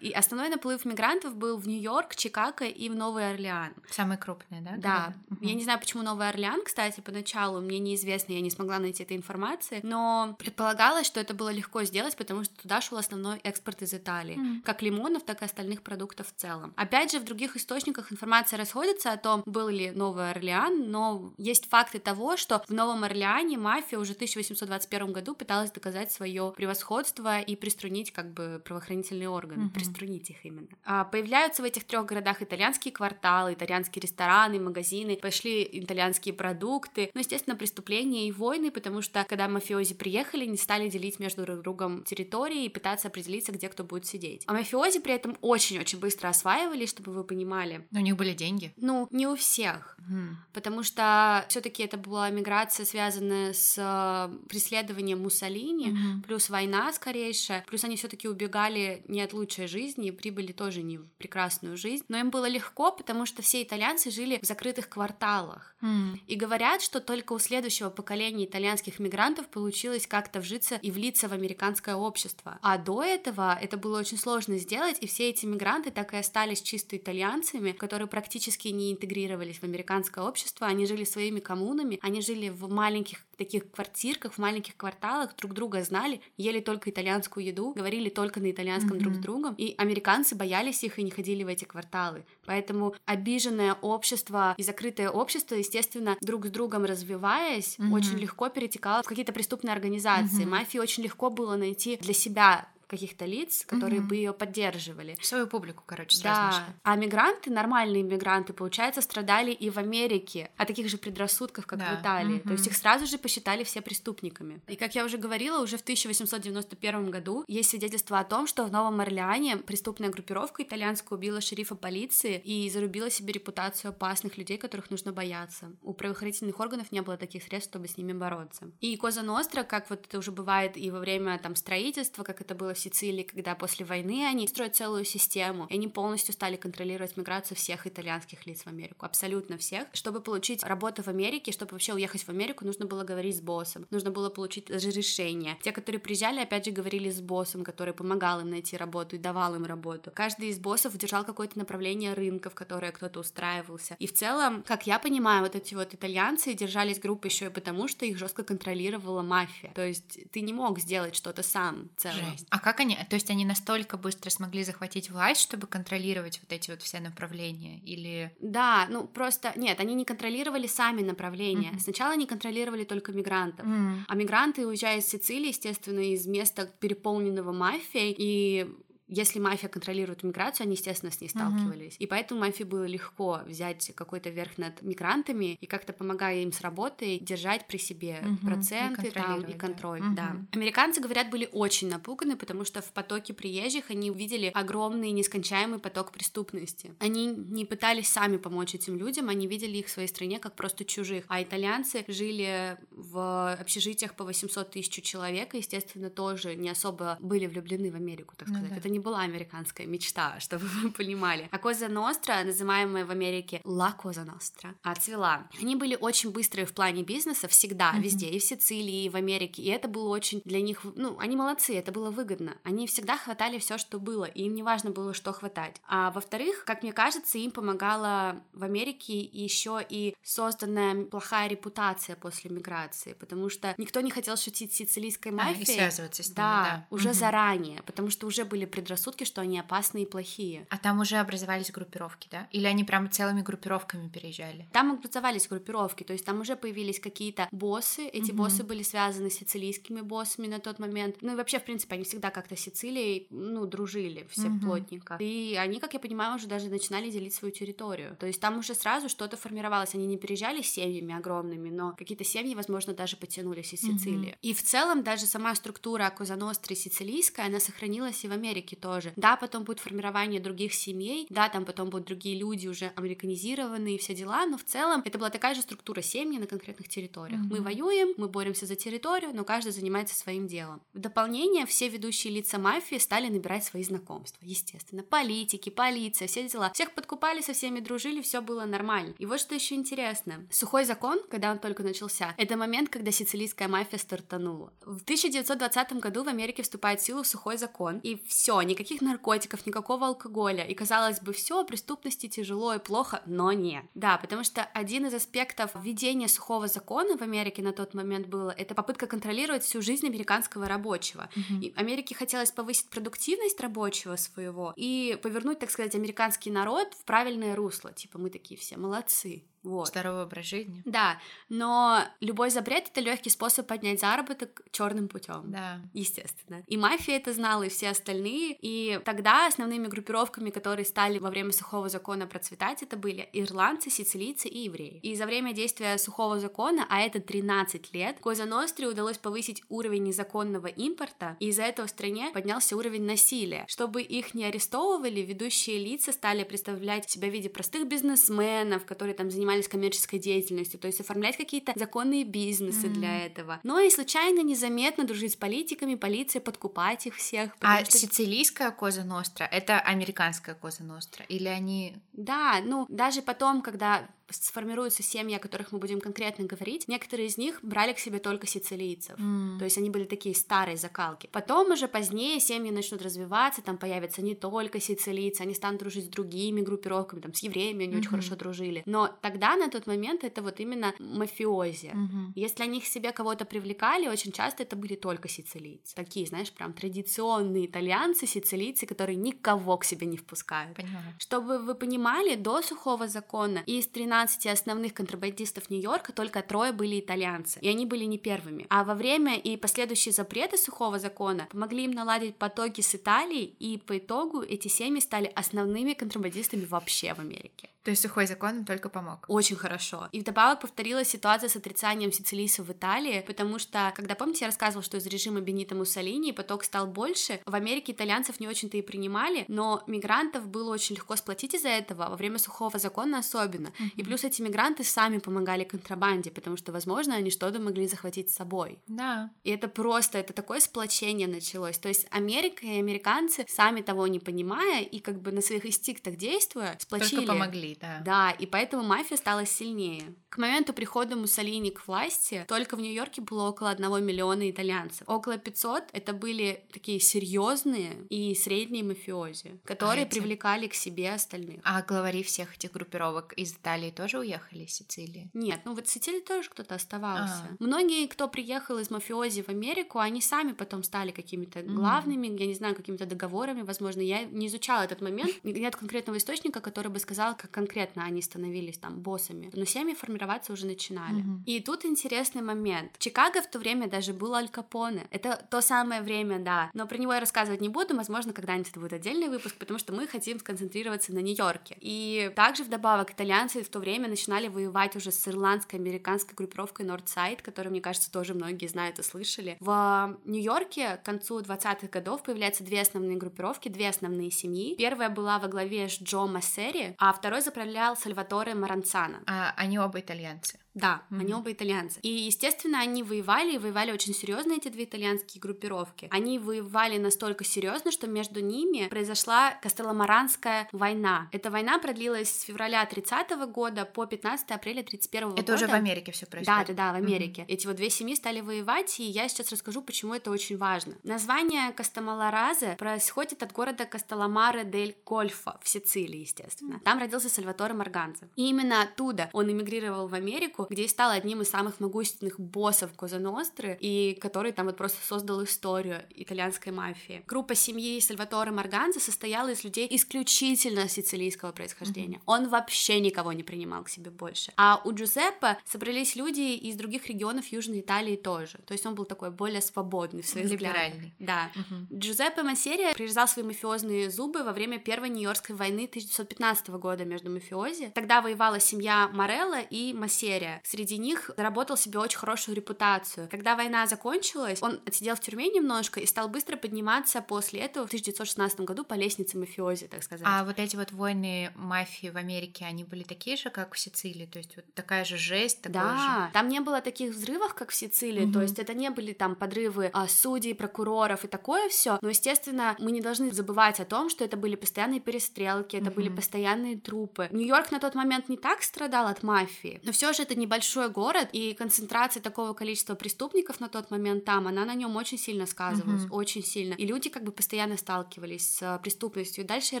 И 0.00 0.10
основной 0.12 0.48
наплыв 0.48 0.84
мигрантов 0.86 1.36
был 1.36 1.58
в 1.58 1.68
Нью-Йорк, 1.68 2.16
Чикаго 2.16 2.64
и 2.64 2.88
в 2.88 2.94
Новый 2.96 3.30
Орлеан. 3.30 3.72
Самые 3.90 4.16
крупные, 4.18 4.62
да? 4.62 4.72
Да? 4.78 5.14
Мгм. 5.28 5.46
я 5.46 5.54
не 5.54 5.62
знаю, 5.62 5.78
почему 5.78 6.02
Новый 6.02 6.28
Орлеан, 6.28 6.62
кстати, 6.64 7.00
поначалу 7.00 7.60
мне 7.60 7.78
неизвестно, 7.78 8.32
я 8.32 8.40
не 8.40 8.50
смогла 8.50 8.78
найти 8.78 9.02
этой 9.02 9.16
информации, 9.16 9.80
но 9.82 10.34
предполагалось, 10.38 11.06
что 11.06 11.20
это 11.20 11.34
было 11.34 11.50
легко 11.50 11.82
сделать, 11.84 12.16
потому 12.16 12.44
что 12.44 12.54
туда 12.62 12.80
шел 12.80 12.96
основной 12.98 13.38
экспорт 13.40 13.82
из 13.82 13.92
Италии, 13.92 14.36
Мгм. 14.36 14.62
как 14.62 14.80
лимонов, 14.82 15.22
так 15.24 15.42
и 15.42 15.44
остальных 15.44 15.82
продуктов 15.82 16.28
в 16.28 16.32
целом. 16.40 16.72
Опять 16.76 17.12
же, 17.12 17.20
в 17.20 17.24
других 17.24 17.56
источниках 17.56 18.10
информация 18.10 18.56
расходится 18.56 19.12
о 19.12 19.16
том, 19.18 19.42
был 19.44 19.68
ли 19.68 19.90
Новый 19.90 20.30
Орлеан, 20.30 20.90
но 20.90 21.32
есть 21.36 21.68
факты 21.68 21.98
того, 21.98 22.36
что 22.38 22.62
в 22.66 22.70
Новом 22.70 23.04
Орлеане 23.04 23.58
мафия 23.58 23.98
уже 23.98 24.12
в 24.14 24.16
1821 24.16 25.12
году 25.12 25.34
пыталась 25.34 25.70
доказать 25.70 26.10
свое 26.10 26.52
превосходство 26.56 27.38
и 27.40 27.54
приструнить 27.56 28.12
как 28.12 28.32
бы 28.32 28.62
правоохранительные 28.64 29.28
органы, 29.28 29.64
Мгм. 29.64 29.70
Приструнить 29.90 30.30
их 30.30 30.44
именно. 30.44 30.68
А, 30.84 31.04
появляются 31.04 31.62
в 31.62 31.64
этих 31.64 31.84
трех 31.84 32.06
городах 32.06 32.42
итальянские 32.42 32.92
кварталы, 32.92 33.54
итальянские 33.54 34.02
рестораны, 34.02 34.58
магазины, 34.60 35.16
пошли 35.16 35.68
итальянские 35.72 36.34
продукты, 36.34 37.10
ну, 37.14 37.20
естественно, 37.20 37.56
преступления 37.56 38.28
и 38.28 38.32
войны, 38.32 38.70
потому 38.70 39.02
что 39.02 39.24
когда 39.24 39.48
мафиози 39.48 39.94
приехали, 39.94 40.46
не 40.46 40.56
стали 40.56 40.88
делить 40.88 41.18
между 41.18 41.44
друг 41.44 41.60
другом 41.62 42.02
территории 42.04 42.64
и 42.64 42.68
пытаться 42.68 43.08
определиться, 43.08 43.52
где 43.52 43.68
кто 43.68 43.84
будет 43.84 44.06
сидеть. 44.06 44.44
А 44.46 44.52
мафиози 44.52 45.00
при 45.00 45.14
этом 45.14 45.36
очень-очень 45.40 45.98
быстро 45.98 46.28
осваивались, 46.28 46.90
чтобы 46.90 47.12
вы 47.12 47.24
понимали. 47.24 47.86
Но 47.90 48.00
у 48.00 48.02
них 48.02 48.16
были 48.16 48.32
деньги. 48.34 48.72
Ну, 48.76 49.08
не 49.10 49.26
у 49.26 49.36
всех, 49.36 49.96
Мгм. 49.98 50.38
потому 50.52 50.82
что 50.82 51.44
все-таки 51.48 51.82
это 51.82 51.96
была 51.96 52.30
миграция, 52.30 52.86
связанная 52.86 53.52
с 53.52 53.76
э, 53.78 54.48
преследованием 54.48 55.20
Муссолини, 55.22 55.88
Мгм. 55.90 56.22
плюс 56.22 56.50
война 56.50 56.92
скорейшая, 56.92 57.64
плюс 57.68 57.84
они 57.84 57.96
все-таки 57.96 58.28
убегали 58.28 59.02
не 59.08 59.22
от 59.22 59.32
лучшей 59.32 59.66
жизни 59.66 59.79
и 59.88 60.10
прибыли 60.10 60.52
тоже 60.52 60.82
не 60.82 60.98
в 60.98 61.06
прекрасную 61.18 61.76
жизнь, 61.76 62.04
но 62.08 62.18
им 62.18 62.30
было 62.30 62.48
легко, 62.48 62.92
потому 62.92 63.26
что 63.26 63.42
все 63.42 63.62
итальянцы 63.62 64.10
жили 64.10 64.38
в 64.42 64.46
закрытых 64.46 64.88
кварталах. 64.88 65.74
М. 65.82 66.20
И 66.26 66.36
говорят, 66.36 66.82
что 66.82 67.00
только 67.00 67.32
у 67.32 67.38
следующего 67.38 67.90
поколения 67.90 68.44
итальянских 68.44 68.98
мигрантов 68.98 69.48
получилось 69.48 70.06
как-то 70.06 70.40
вжиться 70.40 70.76
и 70.76 70.90
влиться 70.90 71.28
в 71.28 71.32
американское 71.32 71.94
общество. 71.94 72.58
А 72.62 72.78
до 72.78 73.02
этого 73.02 73.58
это 73.60 73.76
было 73.76 73.98
очень 73.98 74.18
сложно 74.18 74.58
сделать, 74.58 74.98
и 75.00 75.06
все 75.06 75.30
эти 75.30 75.46
мигранты 75.46 75.90
так 75.90 76.12
и 76.12 76.16
остались 76.16 76.62
чисто 76.62 76.96
итальянцами, 76.96 77.72
которые 77.72 78.08
практически 78.08 78.68
не 78.68 78.92
интегрировались 78.92 79.58
в 79.58 79.64
американское 79.64 80.24
общество, 80.24 80.66
они 80.66 80.86
жили 80.86 81.04
своими 81.04 81.40
коммунами, 81.40 81.98
они 82.02 82.20
жили 82.20 82.48
в 82.48 82.68
маленьких 82.68 83.24
таких 83.36 83.70
квартирках, 83.70 84.34
в 84.34 84.38
маленьких 84.38 84.76
кварталах, 84.76 85.34
друг 85.36 85.54
друга 85.54 85.82
знали, 85.82 86.20
ели 86.36 86.60
только 86.60 86.90
итальянскую 86.90 87.46
еду, 87.46 87.72
говорили 87.72 88.10
только 88.10 88.38
на 88.38 88.50
итальянском 88.50 88.98
друг 88.98 89.14
с 89.14 89.18
другом, 89.18 89.54
и 89.54 89.69
и 89.70 89.74
американцы 89.78 90.34
боялись 90.34 90.82
их 90.84 90.98
и 90.98 91.02
не 91.02 91.10
ходили 91.10 91.44
в 91.44 91.48
эти 91.48 91.64
кварталы. 91.64 92.24
Поэтому 92.46 92.94
обиженное 93.04 93.74
общество 93.74 94.54
и 94.56 94.62
закрытое 94.62 95.10
общество, 95.10 95.54
естественно, 95.54 96.16
друг 96.20 96.46
с 96.46 96.50
другом 96.50 96.84
развиваясь, 96.84 97.76
mm-hmm. 97.78 97.92
очень 97.92 98.18
легко 98.18 98.48
перетекало 98.48 99.02
в 99.02 99.06
какие-то 99.06 99.32
преступные 99.32 99.72
организации. 99.72 100.44
Mm-hmm. 100.44 100.48
Мафии 100.48 100.78
очень 100.78 101.02
легко 101.04 101.30
было 101.30 101.56
найти 101.56 101.96
для 101.96 102.14
себя 102.14 102.68
каких-то 102.90 103.24
лиц, 103.24 103.64
которые 103.66 104.00
mm-hmm. 104.00 104.04
бы 104.04 104.16
ее 104.16 104.32
поддерживали. 104.32 105.16
Свою 105.22 105.46
публику, 105.46 105.82
короче, 105.86 106.16
сразу 106.18 106.40
Да. 106.40 106.46
Нашли. 106.46 106.74
А 106.82 106.96
мигранты, 106.96 107.50
нормальные 107.50 108.02
мигранты, 108.02 108.52
получается, 108.52 109.00
страдали 109.00 109.52
и 109.52 109.70
в 109.70 109.78
Америке 109.78 110.50
от 110.56 110.68
таких 110.68 110.88
же 110.88 110.98
предрассудков, 110.98 111.66
как 111.66 111.78
да. 111.78 111.96
в 111.96 112.00
Италии. 112.00 112.36
Mm-hmm. 112.36 112.48
То 112.48 112.52
есть 112.52 112.66
их 112.66 112.76
сразу 112.76 113.06
же 113.06 113.18
посчитали 113.18 113.64
все 113.64 113.80
преступниками. 113.80 114.60
И 114.66 114.76
как 114.76 114.94
я 114.94 115.04
уже 115.04 115.18
говорила, 115.18 115.62
уже 115.62 115.76
в 115.78 115.82
1891 115.82 117.10
году 117.10 117.44
есть 117.46 117.70
свидетельство 117.70 118.18
о 118.18 118.24
том, 118.24 118.46
что 118.46 118.64
в 118.64 118.72
Новом 118.72 119.00
Орлеане 119.00 119.56
преступная 119.56 120.10
группировка 120.10 120.62
итальянская 120.62 121.16
убила 121.16 121.40
шерифа 121.40 121.76
полиции 121.76 122.38
и 122.44 122.68
зарубила 122.70 123.10
себе 123.10 123.32
репутацию 123.32 123.90
опасных 123.90 124.36
людей, 124.36 124.58
которых 124.58 124.90
нужно 124.90 125.12
бояться. 125.12 125.72
У 125.82 125.92
правоохранительных 125.92 126.58
органов 126.58 126.90
не 126.90 127.02
было 127.02 127.16
таких 127.16 127.44
средств, 127.44 127.70
чтобы 127.70 127.86
с 127.86 127.96
ними 127.96 128.12
бороться. 128.12 128.70
И 128.80 128.96
Коза 128.96 129.22
Ностра, 129.22 129.62
как 129.62 129.90
вот 129.90 130.06
это 130.06 130.18
уже 130.18 130.32
бывает 130.32 130.76
и 130.76 130.90
во 130.90 130.98
время 130.98 131.38
там 131.38 131.54
строительства, 131.54 132.24
как 132.24 132.40
это 132.40 132.54
было 132.54 132.74
Сицилии, 132.80 133.22
когда 133.22 133.54
после 133.54 133.84
войны 133.84 134.26
они 134.26 134.46
строят 134.48 134.76
целую 134.76 135.04
систему, 135.04 135.66
и 135.70 135.74
они 135.74 135.88
полностью 135.88 136.32
стали 136.32 136.56
контролировать 136.56 137.16
миграцию 137.16 137.56
всех 137.56 137.86
итальянских 137.86 138.46
лиц 138.46 138.62
в 138.62 138.66
Америку, 138.66 139.06
абсолютно 139.06 139.58
всех. 139.58 139.86
Чтобы 139.92 140.20
получить 140.20 140.62
работу 140.62 141.02
в 141.02 141.08
Америке, 141.08 141.52
чтобы 141.52 141.72
вообще 141.72 141.94
уехать 141.94 142.22
в 142.22 142.28
Америку, 142.28 142.64
нужно 142.64 142.86
было 142.86 143.04
говорить 143.04 143.36
с 143.36 143.40
боссом, 143.40 143.86
нужно 143.90 144.10
было 144.10 144.30
получить 144.30 144.70
разрешение. 144.70 145.58
Те, 145.62 145.72
которые 145.72 146.00
приезжали, 146.00 146.40
опять 146.40 146.64
же, 146.64 146.70
говорили 146.70 147.10
с 147.10 147.20
боссом, 147.20 147.64
который 147.64 147.94
помогал 147.94 148.40
им 148.40 148.50
найти 148.50 148.76
работу 148.76 149.16
и 149.16 149.18
давал 149.18 149.54
им 149.54 149.64
работу. 149.64 150.10
Каждый 150.14 150.48
из 150.48 150.58
боссов 150.58 150.96
держал 150.96 151.24
какое-то 151.24 151.58
направление 151.58 152.14
рынка, 152.14 152.50
в 152.50 152.54
которое 152.54 152.92
кто-то 152.92 153.20
устраивался. 153.20 153.96
И 153.98 154.06
в 154.06 154.14
целом, 154.14 154.62
как 154.62 154.86
я 154.86 154.98
понимаю, 154.98 155.42
вот 155.42 155.56
эти 155.56 155.74
вот 155.74 155.94
итальянцы 155.94 156.54
держались 156.54 157.00
группы 157.00 157.28
еще 157.28 157.46
и 157.46 157.50
потому, 157.50 157.88
что 157.88 158.06
их 158.06 158.18
жестко 158.18 158.44
контролировала 158.44 159.22
мафия. 159.22 159.72
То 159.74 159.86
есть 159.86 160.30
ты 160.30 160.40
не 160.40 160.52
мог 160.52 160.78
сделать 160.78 161.16
что-то 161.16 161.42
сам. 161.42 161.90
Жесть. 162.00 162.46
А 162.50 162.58
как 162.58 162.69
они, 162.78 162.96
то 163.08 163.14
есть 163.14 163.30
они 163.30 163.44
настолько 163.44 163.96
быстро 163.96 164.30
смогли 164.30 164.62
захватить 164.62 165.10
власть, 165.10 165.40
чтобы 165.40 165.66
контролировать 165.66 166.38
вот 166.40 166.52
эти 166.52 166.70
вот 166.70 166.82
все 166.82 167.00
направления, 167.00 167.80
или... 167.80 168.32
Да, 168.40 168.86
ну 168.88 169.06
просто, 169.06 169.52
нет, 169.56 169.80
они 169.80 169.94
не 169.94 170.04
контролировали 170.04 170.66
сами 170.66 171.02
направления. 171.02 171.70
Mm-hmm. 171.70 171.80
Сначала 171.80 172.12
они 172.12 172.26
контролировали 172.26 172.84
только 172.84 173.12
мигрантов, 173.12 173.66
mm-hmm. 173.66 173.98
а 174.06 174.14
мигранты, 174.14 174.66
уезжая 174.66 174.98
из 174.98 175.08
Сицилии, 175.08 175.48
естественно, 175.48 176.00
из 176.00 176.26
места 176.26 176.66
переполненного 176.78 177.52
мафией, 177.52 178.14
и 178.16 178.68
если 179.10 179.40
мафия 179.40 179.68
контролирует 179.68 180.22
миграцию, 180.22 180.64
они, 180.64 180.76
естественно, 180.76 181.10
с 181.10 181.20
ней 181.20 181.28
сталкивались. 181.28 181.94
Uh-huh. 181.94 182.04
И 182.04 182.06
поэтому 182.06 182.40
мафии 182.40 182.62
было 182.62 182.84
легко 182.84 183.40
взять 183.44 183.92
какой-то 183.94 184.30
верх 184.30 184.56
над 184.56 184.80
мигрантами 184.82 185.58
и 185.60 185.66
как-то 185.66 185.92
помогая 185.92 186.42
им 186.42 186.52
с 186.52 186.60
работой 186.60 187.18
держать 187.18 187.66
при 187.66 187.78
себе 187.78 188.22
uh-huh. 188.22 188.46
проценты 188.46 189.08
и 189.08 189.10
там 189.10 189.42
и 189.42 189.52
контроль. 189.52 190.00
Да. 190.00 190.06
Uh-huh. 190.06 190.14
да. 190.14 190.36
Американцы, 190.52 191.00
говорят, 191.00 191.28
были 191.28 191.48
очень 191.52 191.88
напуганы, 191.88 192.36
потому 192.36 192.64
что 192.64 192.80
в 192.80 192.92
потоке 192.92 193.34
приезжих 193.34 193.90
они 193.90 194.10
увидели 194.10 194.46
огромный 194.54 195.10
нескончаемый 195.10 195.80
поток 195.80 196.12
преступности. 196.12 196.94
Они 197.00 197.26
не 197.26 197.64
пытались 197.64 198.08
сами 198.08 198.36
помочь 198.36 198.74
этим 198.76 198.96
людям, 198.96 199.28
они 199.28 199.48
видели 199.48 199.78
их 199.78 199.86
в 199.86 199.90
своей 199.90 200.08
стране 200.08 200.38
как 200.38 200.54
просто 200.54 200.84
чужих. 200.84 201.24
А 201.26 201.42
итальянцы 201.42 202.04
жили 202.06 202.78
в 202.92 203.56
общежитиях 203.60 204.14
по 204.14 204.24
800 204.24 204.70
тысяч 204.70 205.02
человек, 205.02 205.54
и, 205.54 205.58
естественно, 205.58 206.10
тоже 206.10 206.54
не 206.54 206.68
особо 206.68 207.18
были 207.20 207.46
влюблены 207.46 207.90
в 207.90 207.96
Америку, 207.96 208.34
так 208.36 208.48
ну 208.48 208.54
сказать. 208.54 208.70
Ну, 208.70 208.74
да. 208.74 208.80
Это 208.80 208.88
не 208.88 208.99
была 209.00 209.20
американская 209.20 209.86
мечта, 209.86 210.36
чтобы 210.40 210.66
вы 210.66 210.90
понимали. 210.90 211.48
А 211.50 211.58
Коза 211.58 211.88
Ностра, 211.88 212.42
называемая 212.44 213.04
в 213.04 213.10
Америке 213.10 213.60
Ла 213.64 213.92
Коза 213.92 214.24
Ностра, 214.24 214.74
отцвела. 214.82 215.48
Они 215.60 215.76
были 215.76 215.96
очень 216.00 216.30
быстрые 216.30 216.66
в 216.66 216.72
плане 216.72 217.02
бизнеса 217.02 217.48
всегда, 217.48 217.92
mm-hmm. 217.92 218.00
везде, 218.00 218.28
и 218.28 218.38
в 218.38 218.44
Сицилии, 218.44 219.04
и 219.04 219.08
в 219.08 219.16
Америке, 219.16 219.62
и 219.62 219.68
это 219.68 219.88
было 219.88 220.08
очень 220.08 220.42
для 220.44 220.60
них, 220.60 220.80
ну, 220.94 221.18
они 221.18 221.36
молодцы, 221.36 221.76
это 221.76 221.92
было 221.92 222.10
выгодно. 222.10 222.56
Они 222.64 222.86
всегда 222.86 223.16
хватали 223.16 223.58
все, 223.58 223.78
что 223.78 223.98
было, 223.98 224.24
и 224.24 224.44
им 224.44 224.54
не 224.54 224.62
важно 224.62 224.90
было, 224.90 225.14
что 225.14 225.32
хватать. 225.32 225.76
А 225.86 226.10
во-вторых, 226.10 226.64
как 226.64 226.82
мне 226.82 226.92
кажется, 226.92 227.38
им 227.38 227.50
помогала 227.50 228.42
в 228.52 228.64
Америке 228.64 229.18
еще 229.20 229.84
и 229.88 230.14
созданная 230.22 231.04
плохая 231.04 231.48
репутация 231.48 232.16
после 232.16 232.50
миграции, 232.50 233.14
потому 233.14 233.48
что 233.48 233.74
никто 233.78 234.00
не 234.00 234.10
хотел 234.10 234.36
шутить 234.36 234.72
с 234.72 234.76
сицилийской 234.76 235.32
мафией. 235.32 235.58
А, 235.58 235.62
и 235.62 235.74
связываться 235.74 236.22
с 236.22 236.28
ними, 236.28 236.36
да, 236.36 236.62
да. 236.62 236.86
уже 236.90 237.10
угу. 237.10 237.18
заранее, 237.18 237.82
потому 237.82 238.10
что 238.10 238.26
уже 238.26 238.44
были 238.44 238.64
предрассудки 238.64 238.89
предрассудки, 238.90 239.22
что 239.22 239.40
они 239.40 239.60
опасные 239.60 240.04
и 240.04 240.06
плохие. 240.06 240.66
А 240.68 240.76
там 240.76 240.98
уже 240.98 241.16
образовались 241.16 241.70
группировки, 241.70 242.26
да? 242.28 242.48
Или 242.50 242.66
они 242.66 242.82
прям 242.82 243.08
целыми 243.08 243.40
группировками 243.40 244.08
переезжали? 244.08 244.66
Там 244.72 244.90
образовались 244.92 245.46
группировки, 245.46 246.02
то 246.02 246.12
есть 246.12 246.24
там 246.24 246.40
уже 246.40 246.56
появились 246.56 246.98
какие-то 246.98 247.48
боссы. 247.52 248.08
Эти 248.08 248.32
угу. 248.32 248.38
боссы 248.38 248.64
были 248.64 248.82
связаны 248.82 249.30
с 249.30 249.34
сицилийскими 249.34 250.00
боссами 250.00 250.48
на 250.48 250.58
тот 250.58 250.80
момент. 250.80 251.16
Ну 251.20 251.34
и 251.34 251.36
вообще, 251.36 251.60
в 251.60 251.64
принципе, 251.64 251.94
они 251.94 252.04
всегда 252.04 252.30
как-то 252.30 252.56
с 252.56 252.60
Сицилией, 252.60 253.28
ну, 253.30 253.64
дружили 253.66 254.26
все 254.28 254.48
угу. 254.48 254.58
плотненько. 254.58 255.16
И 255.20 255.56
они, 255.56 255.78
как 255.78 255.94
я 255.94 256.00
понимаю, 256.00 256.34
уже 256.34 256.48
даже 256.48 256.68
начинали 256.68 257.10
делить 257.10 257.34
свою 257.34 257.54
территорию. 257.54 258.16
То 258.18 258.26
есть 258.26 258.40
там 258.40 258.58
уже 258.58 258.74
сразу 258.74 259.08
что-то 259.08 259.36
формировалось. 259.36 259.94
Они 259.94 260.06
не 260.06 260.18
переезжали 260.18 260.62
семьями 260.62 261.14
огромными, 261.14 261.70
но 261.70 261.94
какие-то 261.96 262.24
семьи, 262.24 262.56
возможно, 262.56 262.92
даже 262.92 263.16
потянулись 263.16 263.72
из 263.72 263.82
Сицилии. 263.82 264.30
Угу. 264.30 264.38
И 264.42 264.52
в 264.52 264.62
целом 264.62 265.04
даже 265.04 265.26
сама 265.26 265.54
структура 265.54 266.10
Козаностры 266.10 266.74
сицилийская, 266.74 267.46
она 267.46 267.60
сохранилась 267.60 268.24
и 268.24 268.28
в 268.28 268.32
Америке 268.32 268.76
тоже. 268.80 269.12
Да, 269.16 269.36
потом 269.36 269.64
будет 269.64 269.80
формирование 269.80 270.40
других 270.40 270.74
семей, 270.74 271.26
да, 271.30 271.48
там 271.48 271.64
потом 271.64 271.90
будут 271.90 272.06
другие 272.06 272.38
люди 272.38 272.66
уже 272.66 272.92
американизированные 272.96 273.96
и 273.96 273.98
все 273.98 274.14
дела, 274.14 274.46
но 274.46 274.56
в 274.56 274.64
целом 274.64 275.02
это 275.04 275.18
была 275.18 275.30
такая 275.30 275.54
же 275.54 275.62
структура 275.62 276.02
семьи 276.02 276.38
на 276.38 276.46
конкретных 276.46 276.88
территориях. 276.88 277.40
Mm-hmm. 277.40 277.50
Мы 277.50 277.60
воюем, 277.60 278.14
мы 278.16 278.28
боремся 278.28 278.66
за 278.66 278.76
территорию, 278.76 279.30
но 279.34 279.44
каждый 279.44 279.72
занимается 279.72 280.14
своим 280.16 280.46
делом. 280.46 280.80
В 280.92 280.98
дополнение 280.98 281.66
все 281.66 281.88
ведущие 281.88 282.32
лица 282.32 282.58
мафии 282.58 282.96
стали 282.96 283.28
набирать 283.28 283.64
свои 283.64 283.84
знакомства, 283.84 284.44
естественно. 284.44 285.02
Политики, 285.02 285.70
полиция, 285.70 286.28
все 286.28 286.48
дела. 286.48 286.70
Всех 286.72 286.94
подкупали, 286.94 287.40
со 287.40 287.52
всеми 287.52 287.80
дружили, 287.80 288.22
все 288.22 288.40
было 288.40 288.64
нормально. 288.64 289.14
И 289.18 289.26
вот 289.26 289.40
что 289.40 289.54
еще 289.54 289.74
интересно. 289.74 290.46
Сухой 290.50 290.84
закон, 290.84 291.20
когда 291.30 291.50
он 291.50 291.58
только 291.58 291.82
начался, 291.82 292.34
это 292.36 292.56
момент, 292.56 292.88
когда 292.88 293.10
сицилийская 293.10 293.68
мафия 293.68 293.98
стартанула. 293.98 294.72
В 294.80 295.02
1920 295.02 295.92
году 295.94 296.24
в 296.24 296.28
Америке 296.28 296.62
вступает 296.62 297.00
в 297.00 297.04
силу 297.04 297.24
сухой 297.24 297.56
закон, 297.56 297.98
и 297.98 298.20
все, 298.26 298.59
никаких 298.62 299.00
наркотиков, 299.00 299.66
никакого 299.66 300.08
алкоголя. 300.08 300.64
И 300.64 300.74
казалось 300.74 301.20
бы, 301.20 301.32
все, 301.32 301.64
преступности 301.64 302.28
тяжело 302.28 302.74
и 302.74 302.78
плохо, 302.78 303.22
но 303.26 303.52
нет. 303.52 303.84
Да, 303.94 304.18
потому 304.18 304.44
что 304.44 304.62
один 304.62 305.06
из 305.06 305.14
аспектов 305.14 305.72
введения 305.74 306.28
сухого 306.28 306.68
закона 306.68 307.16
в 307.16 307.22
Америке 307.22 307.62
на 307.62 307.72
тот 307.72 307.94
момент 307.94 308.26
было, 308.26 308.50
это 308.50 308.74
попытка 308.74 309.06
контролировать 309.06 309.62
всю 309.62 309.82
жизнь 309.82 310.06
американского 310.06 310.68
рабочего. 310.68 311.28
Mm-hmm. 311.34 311.60
И 311.60 311.72
Америке 311.76 312.14
хотелось 312.14 312.50
повысить 312.50 312.88
продуктивность 312.90 313.60
рабочего 313.60 314.16
своего 314.16 314.72
и 314.76 315.18
повернуть, 315.22 315.58
так 315.58 315.70
сказать, 315.70 315.94
американский 315.94 316.50
народ 316.50 316.94
в 316.94 317.04
правильное 317.04 317.56
русло. 317.56 317.92
Типа 317.92 318.18
мы 318.18 318.30
такие 318.30 318.58
все 318.58 318.76
молодцы, 318.76 319.44
вот. 319.62 319.88
Здоровый 319.88 320.24
образ 320.24 320.46
жизни. 320.46 320.82
Да, 320.84 321.18
но 321.48 322.00
любой 322.20 322.50
запрет 322.50 322.88
это 322.88 323.00
легкий 323.00 323.30
способ 323.30 323.66
поднять 323.66 324.00
заработок 324.00 324.62
черным 324.72 325.08
путем. 325.08 325.50
Да. 325.50 325.80
Естественно. 325.92 326.62
И 326.66 326.76
мафия 326.76 327.16
это 327.16 327.32
знала, 327.32 327.64
и 327.64 327.68
все 327.68 327.90
остальные. 327.90 328.56
И 328.60 329.00
тогда 329.04 329.46
основными 329.46 329.86
группировками, 329.86 330.50
которые 330.50 330.86
стали 330.86 331.18
во 331.18 331.30
время 331.30 331.52
сухого 331.52 331.88
закона 331.88 332.26
процветать, 332.26 332.82
это 332.82 332.96
были 332.96 333.28
ирландцы, 333.32 333.90
сицилийцы 333.90 334.48
и 334.48 334.64
евреи. 334.64 335.00
И 335.02 335.14
за 335.14 335.26
время 335.26 335.52
действия 335.52 335.98
сухого 335.98 336.40
закона, 336.40 336.86
а 336.88 337.00
это 337.00 337.20
13 337.20 337.92
лет, 337.92 338.18
Коза 338.20 338.46
Ностре 338.46 338.86
удалось 338.86 339.18
повысить 339.18 339.62
уровень 339.68 340.04
незаконного 340.04 340.68
импорта, 340.68 341.36
и 341.38 341.48
из-за 341.48 341.64
этого 341.64 341.86
в 341.86 341.90
стране 341.90 342.30
поднялся 342.32 342.76
уровень 342.76 343.04
насилия. 343.04 343.64
Чтобы 343.68 344.02
их 344.02 344.34
не 344.34 344.44
арестовывали, 344.44 345.20
ведущие 345.20 345.78
лица 345.78 346.12
стали 346.12 346.44
представлять 346.44 347.10
себя 347.10 347.28
в 347.28 347.32
виде 347.32 347.50
простых 347.50 347.86
бизнесменов, 347.86 348.86
которые 348.86 349.14
там 349.14 349.30
занимались 349.30 349.49
занимались 349.50 349.68
коммерческой 349.68 350.18
деятельностью, 350.18 350.78
то 350.78 350.86
есть 350.86 351.00
оформлять 351.00 351.36
какие-то 351.36 351.72
законные 351.76 352.24
бизнесы 352.24 352.86
mm-hmm. 352.86 352.92
для 352.92 353.26
этого. 353.26 353.60
Но 353.62 353.80
и 353.80 353.90
случайно, 353.90 354.42
незаметно 354.42 355.04
дружить 355.04 355.32
с 355.32 355.36
политиками, 355.36 355.94
полиция 355.94 356.40
подкупать 356.40 357.06
их 357.06 357.16
всех. 357.16 357.56
А 357.60 357.84
что... 357.84 357.98
сицилийская 357.98 358.70
Коза 358.70 359.04
Ностра— 359.04 359.44
это 359.50 359.80
американская 359.80 360.54
Коза 360.54 360.84
Ностра? 360.84 361.24
Или 361.28 361.48
они... 361.48 361.96
Да, 362.12 362.60
ну, 362.64 362.86
даже 362.88 363.22
потом, 363.22 363.62
когда 363.62 364.08
сформируются 364.32 365.02
семьи, 365.02 365.36
о 365.36 365.38
которых 365.38 365.72
мы 365.72 365.78
будем 365.78 366.00
конкретно 366.00 366.44
говорить, 366.44 366.88
некоторые 366.88 367.28
из 367.28 367.38
них 367.38 367.58
брали 367.62 367.92
к 367.92 367.98
себе 367.98 368.18
только 368.18 368.46
сицилийцев. 368.46 369.18
Mm. 369.18 369.58
То 369.58 369.64
есть 369.64 369.78
они 369.78 369.90
были 369.90 370.04
такие 370.04 370.34
старые 370.34 370.76
закалки. 370.76 371.28
Потом 371.32 371.72
уже 371.72 371.88
позднее 371.88 372.40
семьи 372.40 372.70
начнут 372.70 373.02
развиваться, 373.02 373.62
там 373.62 373.78
появятся 373.78 374.22
не 374.22 374.34
только 374.34 374.80
сицилийцы, 374.80 375.42
они 375.42 375.54
станут 375.54 375.80
дружить 375.80 376.06
с 376.06 376.08
другими 376.08 376.60
группировками, 376.60 377.20
там 377.20 377.34
с 377.34 377.42
евреями 377.42 377.84
они 377.84 377.94
mm-hmm. 377.94 377.98
очень 377.98 378.10
хорошо 378.10 378.36
дружили. 378.36 378.82
Но 378.86 379.08
тогда, 379.20 379.56
на 379.56 379.68
тот 379.68 379.86
момент, 379.86 380.24
это 380.24 380.42
вот 380.42 380.60
именно 380.60 380.94
мафиози. 380.98 381.92
Mm-hmm. 381.94 382.32
Если 382.34 382.62
они 382.62 382.80
к 382.80 382.84
себе 382.84 383.12
кого-то 383.12 383.44
привлекали, 383.44 384.08
очень 384.08 384.32
часто 384.32 384.62
это 384.62 384.76
были 384.76 384.96
только 384.96 385.28
сицилийцы. 385.28 385.94
Такие, 385.94 386.26
знаешь, 386.26 386.52
прям 386.52 386.72
традиционные 386.72 387.66
итальянцы, 387.66 388.26
сицилийцы, 388.26 388.86
которые 388.86 389.16
никого 389.16 389.76
к 389.76 389.84
себе 389.84 390.06
не 390.06 390.16
впускают. 390.16 390.76
Понимаю. 390.76 391.14
Чтобы 391.18 391.58
вы 391.58 391.74
понимали, 391.74 392.36
до 392.36 392.62
сухого 392.62 393.08
закона 393.08 393.62
из 393.66 393.86
13 393.86 394.19
основных 394.52 394.94
контрабандистов 394.94 395.70
Нью-Йорка 395.70 396.12
только 396.12 396.42
трое 396.42 396.72
были 396.72 397.00
итальянцы, 397.00 397.58
и 397.60 397.68
они 397.68 397.86
были 397.86 398.04
не 398.04 398.18
первыми. 398.18 398.66
А 398.68 398.84
во 398.84 398.94
время 398.94 399.38
и 399.38 399.56
последующие 399.56 400.12
запреты 400.12 400.56
сухого 400.56 400.98
закона 400.98 401.48
помогли 401.50 401.84
им 401.84 401.92
наладить 401.92 402.36
потоки 402.36 402.80
с 402.80 402.94
Италии, 402.94 403.44
и 403.44 403.78
по 403.78 403.98
итогу 403.98 404.42
эти 404.42 404.68
семьи 404.68 405.00
стали 405.00 405.30
основными 405.34 405.94
контрабандистами 405.94 406.64
вообще 406.64 407.14
в 407.14 407.18
Америке. 407.20 407.70
То 407.82 407.90
есть 407.90 408.02
сухой 408.02 408.26
закон 408.26 408.58
им 408.58 408.64
только 408.64 408.88
помог. 408.88 409.24
Очень 409.28 409.56
хорошо. 409.56 410.08
И 410.12 410.20
вдобавок 410.20 410.60
повторилась 410.60 411.08
ситуация 411.08 411.48
с 411.48 411.56
отрицанием 411.56 412.12
сицилийцев 412.12 412.66
в 412.66 412.72
Италии, 412.72 413.24
потому 413.26 413.58
что, 413.58 413.92
когда, 413.96 414.14
помните, 414.14 414.40
я 414.44 414.48
рассказывала, 414.48 414.82
что 414.82 414.98
из 414.98 415.06
режима 415.06 415.40
Бенита 415.40 415.74
Муссолини 415.74 416.32
поток 416.32 416.64
стал 416.64 416.86
больше, 416.86 417.40
в 417.46 417.54
Америке 417.54 417.92
итальянцев 417.92 418.38
не 418.40 418.48
очень-то 418.48 418.76
и 418.76 418.82
принимали, 418.82 419.44
но 419.48 419.82
мигрантов 419.86 420.46
было 420.46 420.72
очень 420.72 420.96
легко 420.96 421.16
сплотить 421.16 421.54
из-за 421.54 421.68
этого, 421.68 422.08
во 422.10 422.16
время 422.16 422.38
сухого 422.38 422.78
закона 422.78 423.18
особенно. 423.18 423.68
Mm-hmm. 423.68 423.92
И 423.96 424.02
плюс 424.02 424.24
эти 424.24 424.42
мигранты 424.42 424.84
сами 424.84 425.18
помогали 425.18 425.64
контрабанде, 425.64 426.30
потому 426.30 426.56
что, 426.56 426.72
возможно, 426.72 427.14
они 427.14 427.30
что-то 427.30 427.60
могли 427.60 427.86
захватить 427.86 428.30
с 428.30 428.36
собой. 428.36 428.78
Да. 428.86 429.30
И 429.44 429.50
это 429.50 429.68
просто, 429.68 430.18
это 430.18 430.32
такое 430.32 430.60
сплочение 430.60 431.28
началось. 431.28 431.78
То 431.78 431.88
есть 431.88 432.06
Америка 432.10 432.66
и 432.66 432.78
американцы, 432.78 433.46
сами 433.48 433.80
того 433.80 434.06
не 434.06 434.20
понимая 434.20 434.82
и 434.82 434.98
как 435.00 435.20
бы 435.20 435.32
на 435.32 435.40
своих 435.40 435.64
инстинктах 435.64 436.16
действуя, 436.16 436.76
сплочили. 436.78 437.16
Только 437.16 437.32
помогли 437.32 437.69
да. 437.80 438.00
Да, 438.04 438.30
и 438.30 438.46
поэтому 438.46 438.82
мафия 438.82 439.16
стала 439.16 439.44
сильнее. 439.44 440.14
К 440.30 440.38
моменту 440.38 440.72
прихода 440.72 441.16
Муссолини 441.16 441.70
к 441.70 441.88
власти 441.88 442.44
только 442.46 442.76
в 442.76 442.80
Нью-Йорке 442.80 443.20
было 443.20 443.48
около 443.48 443.70
1 443.70 444.04
миллиона 444.04 444.48
итальянцев. 444.48 445.02
Около 445.08 445.38
500 445.38 445.84
это 445.92 446.12
были 446.12 446.62
такие 446.72 447.00
серьезные 447.00 448.06
и 448.10 448.36
средние 448.36 448.84
мафиози, 448.84 449.60
которые 449.64 450.04
а 450.04 450.06
эти... 450.06 450.14
привлекали 450.14 450.68
к 450.68 450.74
себе 450.74 451.12
остальных. 451.12 451.60
А 451.64 451.82
главари 451.82 452.22
всех 452.22 452.54
этих 452.54 452.70
группировок 452.70 453.32
из 453.32 453.54
Италии 453.54 453.90
тоже 453.90 454.20
уехали 454.20 454.64
из 454.64 454.72
Сицилии? 454.72 455.28
Нет, 455.34 455.62
ну 455.64 455.74
вот 455.74 455.88
в 455.88 455.90
Сицилии 455.90 456.20
тоже 456.20 456.48
кто-то 456.48 456.76
оставался. 456.76 457.48
А. 457.50 457.56
Многие, 457.58 458.06
кто 458.06 458.28
приехал 458.28 458.78
из 458.78 458.88
мафиози 458.88 459.42
в 459.42 459.48
Америку, 459.48 459.98
они 459.98 460.20
сами 460.20 460.52
потом 460.52 460.84
стали 460.84 461.10
какими-то 461.10 461.62
главными, 461.62 462.28
mm. 462.28 462.38
я 462.38 462.46
не 462.46 462.54
знаю, 462.54 462.76
какими-то 462.76 463.04
договорами, 463.04 463.62
возможно, 463.62 464.00
я 464.00 464.22
не 464.22 464.46
изучала 464.46 464.82
этот 464.82 465.00
момент. 465.00 465.32
Нет 465.42 465.74
конкретного 465.74 466.18
источника, 466.18 466.60
который 466.60 466.92
бы 466.92 467.00
сказал, 467.00 467.36
как 467.36 467.50
конкретно 467.50 468.04
они 468.04 468.22
становились 468.22 468.78
там 468.78 469.00
боссами, 469.00 469.50
но 469.52 469.64
семьи 469.64 469.96
формироваться 470.20 470.52
уже 470.52 470.66
начинали. 470.66 471.22
Mm-hmm. 471.22 471.44
И 471.46 471.60
тут 471.60 471.84
интересный 471.84 472.42
момент. 472.42 472.92
Чикаго 472.98 473.42
в 473.42 473.50
то 473.50 473.58
время 473.58 473.88
даже 473.88 474.12
был 474.12 474.34
Аль 474.34 474.48
Капоне. 474.48 475.06
Это 475.10 475.44
то 475.50 475.60
самое 475.60 476.02
время, 476.02 476.38
да. 476.38 476.70
Но 476.74 476.86
про 476.86 476.98
него 476.98 477.12
я 477.12 477.20
рассказывать 477.20 477.60
не 477.60 477.68
буду, 477.68 477.96
возможно, 477.96 478.32
когда-нибудь 478.32 478.70
это 478.70 478.80
будет 478.80 478.92
отдельный 478.92 479.28
выпуск, 479.28 479.56
потому 479.56 479.78
что 479.78 479.92
мы 479.92 480.06
хотим 480.06 480.38
сконцентрироваться 480.38 481.12
на 481.12 481.20
Нью-Йорке. 481.20 481.76
И 481.80 482.30
также 482.36 482.64
вдобавок 482.64 483.12
итальянцы 483.12 483.62
в 483.62 483.68
то 483.68 483.78
время 483.78 484.08
начинали 484.08 484.48
воевать 484.48 484.96
уже 484.96 485.10
с 485.10 485.28
ирландской 485.28 485.76
американской 485.76 486.34
группировкой 486.34 486.86
Northside, 486.86 487.42
которую, 487.42 487.72
мне 487.72 487.80
кажется, 487.80 488.10
тоже 488.10 488.34
многие 488.34 488.66
знают 488.66 488.98
и 488.98 489.02
слышали. 489.02 489.56
В 489.60 490.16
Нью-Йорке 490.24 490.96
к 490.96 491.02
концу 491.02 491.40
20-х 491.40 491.88
годов 491.88 492.22
появляются 492.22 492.64
две 492.64 492.80
основные 492.80 493.16
группировки, 493.16 493.68
две 493.68 493.88
основные 493.88 494.30
семьи. 494.30 494.74
Первая 494.76 495.08
была 495.08 495.38
во 495.38 495.48
главе 495.48 495.88
с 495.88 496.00
Джо 496.00 496.26
Массери, 496.26 496.94
а 496.98 497.12
второй 497.12 497.40
заправлял 497.40 497.96
Сальваторе 497.96 498.54
Маранцана. 498.54 499.22
А 499.26 499.54
они 499.56 499.78
оба 499.78 500.00
итальянцы. 500.10 500.58
Да, 500.74 501.02
mm-hmm. 501.10 501.20
они 501.20 501.34
оба 501.34 501.52
итальянцы. 501.52 502.00
И, 502.02 502.08
естественно, 502.08 502.80
они 502.80 503.02
воевали, 503.02 503.54
и 503.54 503.58
воевали 503.58 503.92
очень 503.92 504.14
серьезно 504.14 504.52
эти 504.52 504.68
две 504.68 504.84
итальянские 504.84 505.40
группировки. 505.40 506.08
Они 506.10 506.38
воевали 506.38 506.98
настолько 506.98 507.44
серьезно, 507.44 507.90
что 507.90 508.06
между 508.06 508.40
ними 508.40 508.88
произошла 508.88 509.52
Кастелломаранская 509.62 510.68
война. 510.72 511.28
Эта 511.32 511.50
война 511.50 511.78
продлилась 511.78 512.30
с 512.30 512.42
февраля 512.42 512.84
30 512.86 513.30
года 513.52 513.84
по 513.84 514.06
15 514.06 514.50
апреля 514.50 514.82
31 514.82 515.30
года. 515.30 515.42
Это 515.42 515.54
уже 515.54 515.66
в 515.66 515.72
Америке 515.72 516.12
все 516.12 516.26
происходит. 516.26 516.66
Да, 516.68 516.74
да, 516.74 516.92
да, 516.92 516.98
в 516.98 517.02
Америке. 517.02 517.42
Mm-hmm. 517.42 517.52
Эти 517.52 517.66
вот 517.66 517.76
две 517.76 517.90
семьи 517.90 518.14
стали 518.14 518.40
воевать, 518.40 519.00
и 519.00 519.04
я 519.04 519.28
сейчас 519.28 519.50
расскажу, 519.50 519.82
почему 519.82 520.14
это 520.14 520.30
очень 520.30 520.56
важно. 520.56 520.94
Название 521.02 521.72
Кастамаларазе 521.72 522.76
происходит 522.78 523.42
от 523.42 523.52
города 523.52 523.86
Касталамаре 523.86 524.64
дель 524.64 524.96
Кольфа 525.04 525.58
в 525.62 525.68
Сицилии, 525.68 526.20
естественно. 526.20 526.74
Mm-hmm. 526.74 526.84
Там 526.84 526.98
родился 526.98 527.28
Сальваторе 527.28 527.74
Марганза. 527.74 528.28
И 528.36 528.48
именно 528.48 528.82
оттуда 528.82 529.30
он 529.32 529.50
эмигрировал 529.50 530.06
в 530.06 530.14
Америку, 530.14 530.59
Америку, 530.60 530.66
где 530.70 530.84
и 530.84 530.88
стал 530.88 531.10
одним 531.10 531.42
из 531.42 531.50
самых 531.50 531.80
могущественных 531.80 532.38
боссов 532.38 532.92
Коза 532.94 533.18
Ностры, 533.18 533.76
и 533.80 534.18
который 534.20 534.52
там 534.52 534.66
вот 534.66 534.76
просто 534.76 534.98
создал 535.06 535.42
историю 535.44 536.02
итальянской 536.10 536.72
мафии. 536.72 537.22
Группа 537.26 537.54
семьи 537.54 538.00
Сальваторе 538.00 538.50
Марганза 538.50 539.00
состояла 539.00 539.50
из 539.50 539.64
людей 539.64 539.86
исключительно 539.90 540.88
сицилийского 540.88 541.52
происхождения. 541.52 542.16
Mm-hmm. 542.18 542.26
Он 542.26 542.48
вообще 542.48 543.00
никого 543.00 543.32
не 543.32 543.42
принимал 543.42 543.84
к 543.84 543.88
себе 543.88 544.10
больше. 544.10 544.52
А 544.56 544.80
у 544.84 544.92
Джузеппе 544.92 545.58
собрались 545.64 546.16
люди 546.16 546.56
из 546.56 546.76
других 546.76 547.06
регионов 547.08 547.46
Южной 547.46 547.80
Италии 547.80 548.16
тоже. 548.16 548.58
То 548.66 548.72
есть 548.72 548.86
он 548.86 548.94
был 548.94 549.04
такой 549.04 549.30
более 549.30 549.60
свободный 549.60 550.22
в 550.22 550.26
своих 550.26 550.50
Либеральный. 550.50 550.90
взглядах. 550.90 551.12
Да. 551.18 551.50
Mm-hmm. 551.54 551.98
Джузеппе 551.98 552.42
Массерия 552.42 552.94
прирезал 552.94 553.28
свои 553.28 553.44
мафиозные 553.44 554.10
зубы 554.10 554.42
во 554.42 554.52
время 554.52 554.78
Первой 554.78 555.08
Нью-Йоркской 555.10 555.56
войны 555.56 555.84
1915 555.84 556.68
года 556.70 557.04
между 557.04 557.30
мафиози. 557.30 557.92
Тогда 557.94 558.20
воевала 558.20 558.60
семья 558.60 559.08
Морелла 559.12 559.60
и 559.60 559.92
Массерия 559.92 560.49
Среди 560.64 560.98
них 560.98 561.30
заработал 561.36 561.76
себе 561.76 561.98
очень 561.98 562.18
хорошую 562.18 562.56
репутацию. 562.56 563.28
Когда 563.30 563.56
война 563.56 563.86
закончилась, 563.86 564.62
он 564.62 564.80
отсидел 564.86 565.14
в 565.14 565.20
тюрьме 565.20 565.48
немножко 565.48 566.00
и 566.00 566.06
стал 566.06 566.28
быстро 566.28 566.56
подниматься 566.56 567.20
после 567.20 567.60
этого 567.60 567.84
в 567.84 567.88
1916 567.88 568.60
году 568.60 568.84
по 568.84 568.94
лестнице 568.94 569.38
мафиози, 569.38 569.86
так 569.86 570.02
сказать. 570.02 570.26
А 570.26 570.44
вот 570.44 570.58
эти 570.58 570.76
вот 570.76 570.92
войны 570.92 571.52
мафии 571.54 572.08
в 572.08 572.16
Америке, 572.16 572.64
они 572.64 572.84
были 572.84 573.02
такие 573.02 573.36
же, 573.36 573.50
как 573.50 573.74
в 573.74 573.78
Сицилии? 573.78 574.26
То 574.26 574.38
есть 574.38 574.56
вот 574.56 574.64
такая 574.74 575.04
же 575.04 575.16
жесть, 575.16 575.62
такое 575.62 575.82
да, 575.82 576.26
же... 576.26 576.32
там 576.32 576.48
не 576.48 576.60
было 576.60 576.80
таких 576.80 577.12
взрывов, 577.12 577.54
как 577.54 577.70
в 577.70 577.74
Сицилии, 577.74 578.24
угу. 578.24 578.32
то 578.32 578.42
есть 578.42 578.58
это 578.58 578.74
не 578.74 578.90
были 578.90 579.12
там 579.12 579.34
подрывы 579.34 579.90
а, 579.92 580.08
судей, 580.08 580.54
прокуроров 580.54 581.24
и 581.24 581.28
такое 581.28 581.68
все, 581.68 581.98
но, 582.02 582.08
естественно, 582.08 582.76
мы 582.78 582.92
не 582.92 583.00
должны 583.00 583.32
забывать 583.32 583.80
о 583.80 583.84
том, 583.84 584.10
что 584.10 584.24
это 584.24 584.36
были 584.36 584.56
постоянные 584.56 585.00
перестрелки, 585.00 585.76
это 585.76 585.86
угу. 585.86 585.96
были 585.96 586.08
постоянные 586.08 586.76
трупы. 586.76 587.28
Нью-Йорк 587.30 587.70
на 587.70 587.80
тот 587.80 587.94
момент 587.94 588.28
не 588.28 588.36
так 588.36 588.62
страдал 588.62 589.06
от 589.06 589.22
мафии, 589.22 589.80
но 589.82 589.92
все 589.92 590.12
же 590.12 590.22
это 590.22 590.34
небольшой 590.40 590.88
город, 590.88 591.28
и 591.32 591.54
концентрация 591.54 592.20
такого 592.22 592.52
количества 592.52 592.94
преступников 592.94 593.60
на 593.60 593.68
тот 593.68 593.90
момент 593.90 594.24
там, 594.24 594.48
она 594.48 594.64
на 594.64 594.74
нем 594.74 594.96
очень 594.96 595.18
сильно 595.18 595.46
сказывалась, 595.46 596.02
uh-huh. 596.02 596.10
очень 596.10 596.42
сильно. 596.42 596.74
И 596.74 596.86
люди 596.86 597.08
как 597.08 597.22
бы 597.22 597.30
постоянно 597.30 597.76
сталкивались 597.76 598.56
с 598.56 598.80
преступностью. 598.82 599.44
И 599.44 599.46
дальше 599.46 599.74
я 599.74 599.80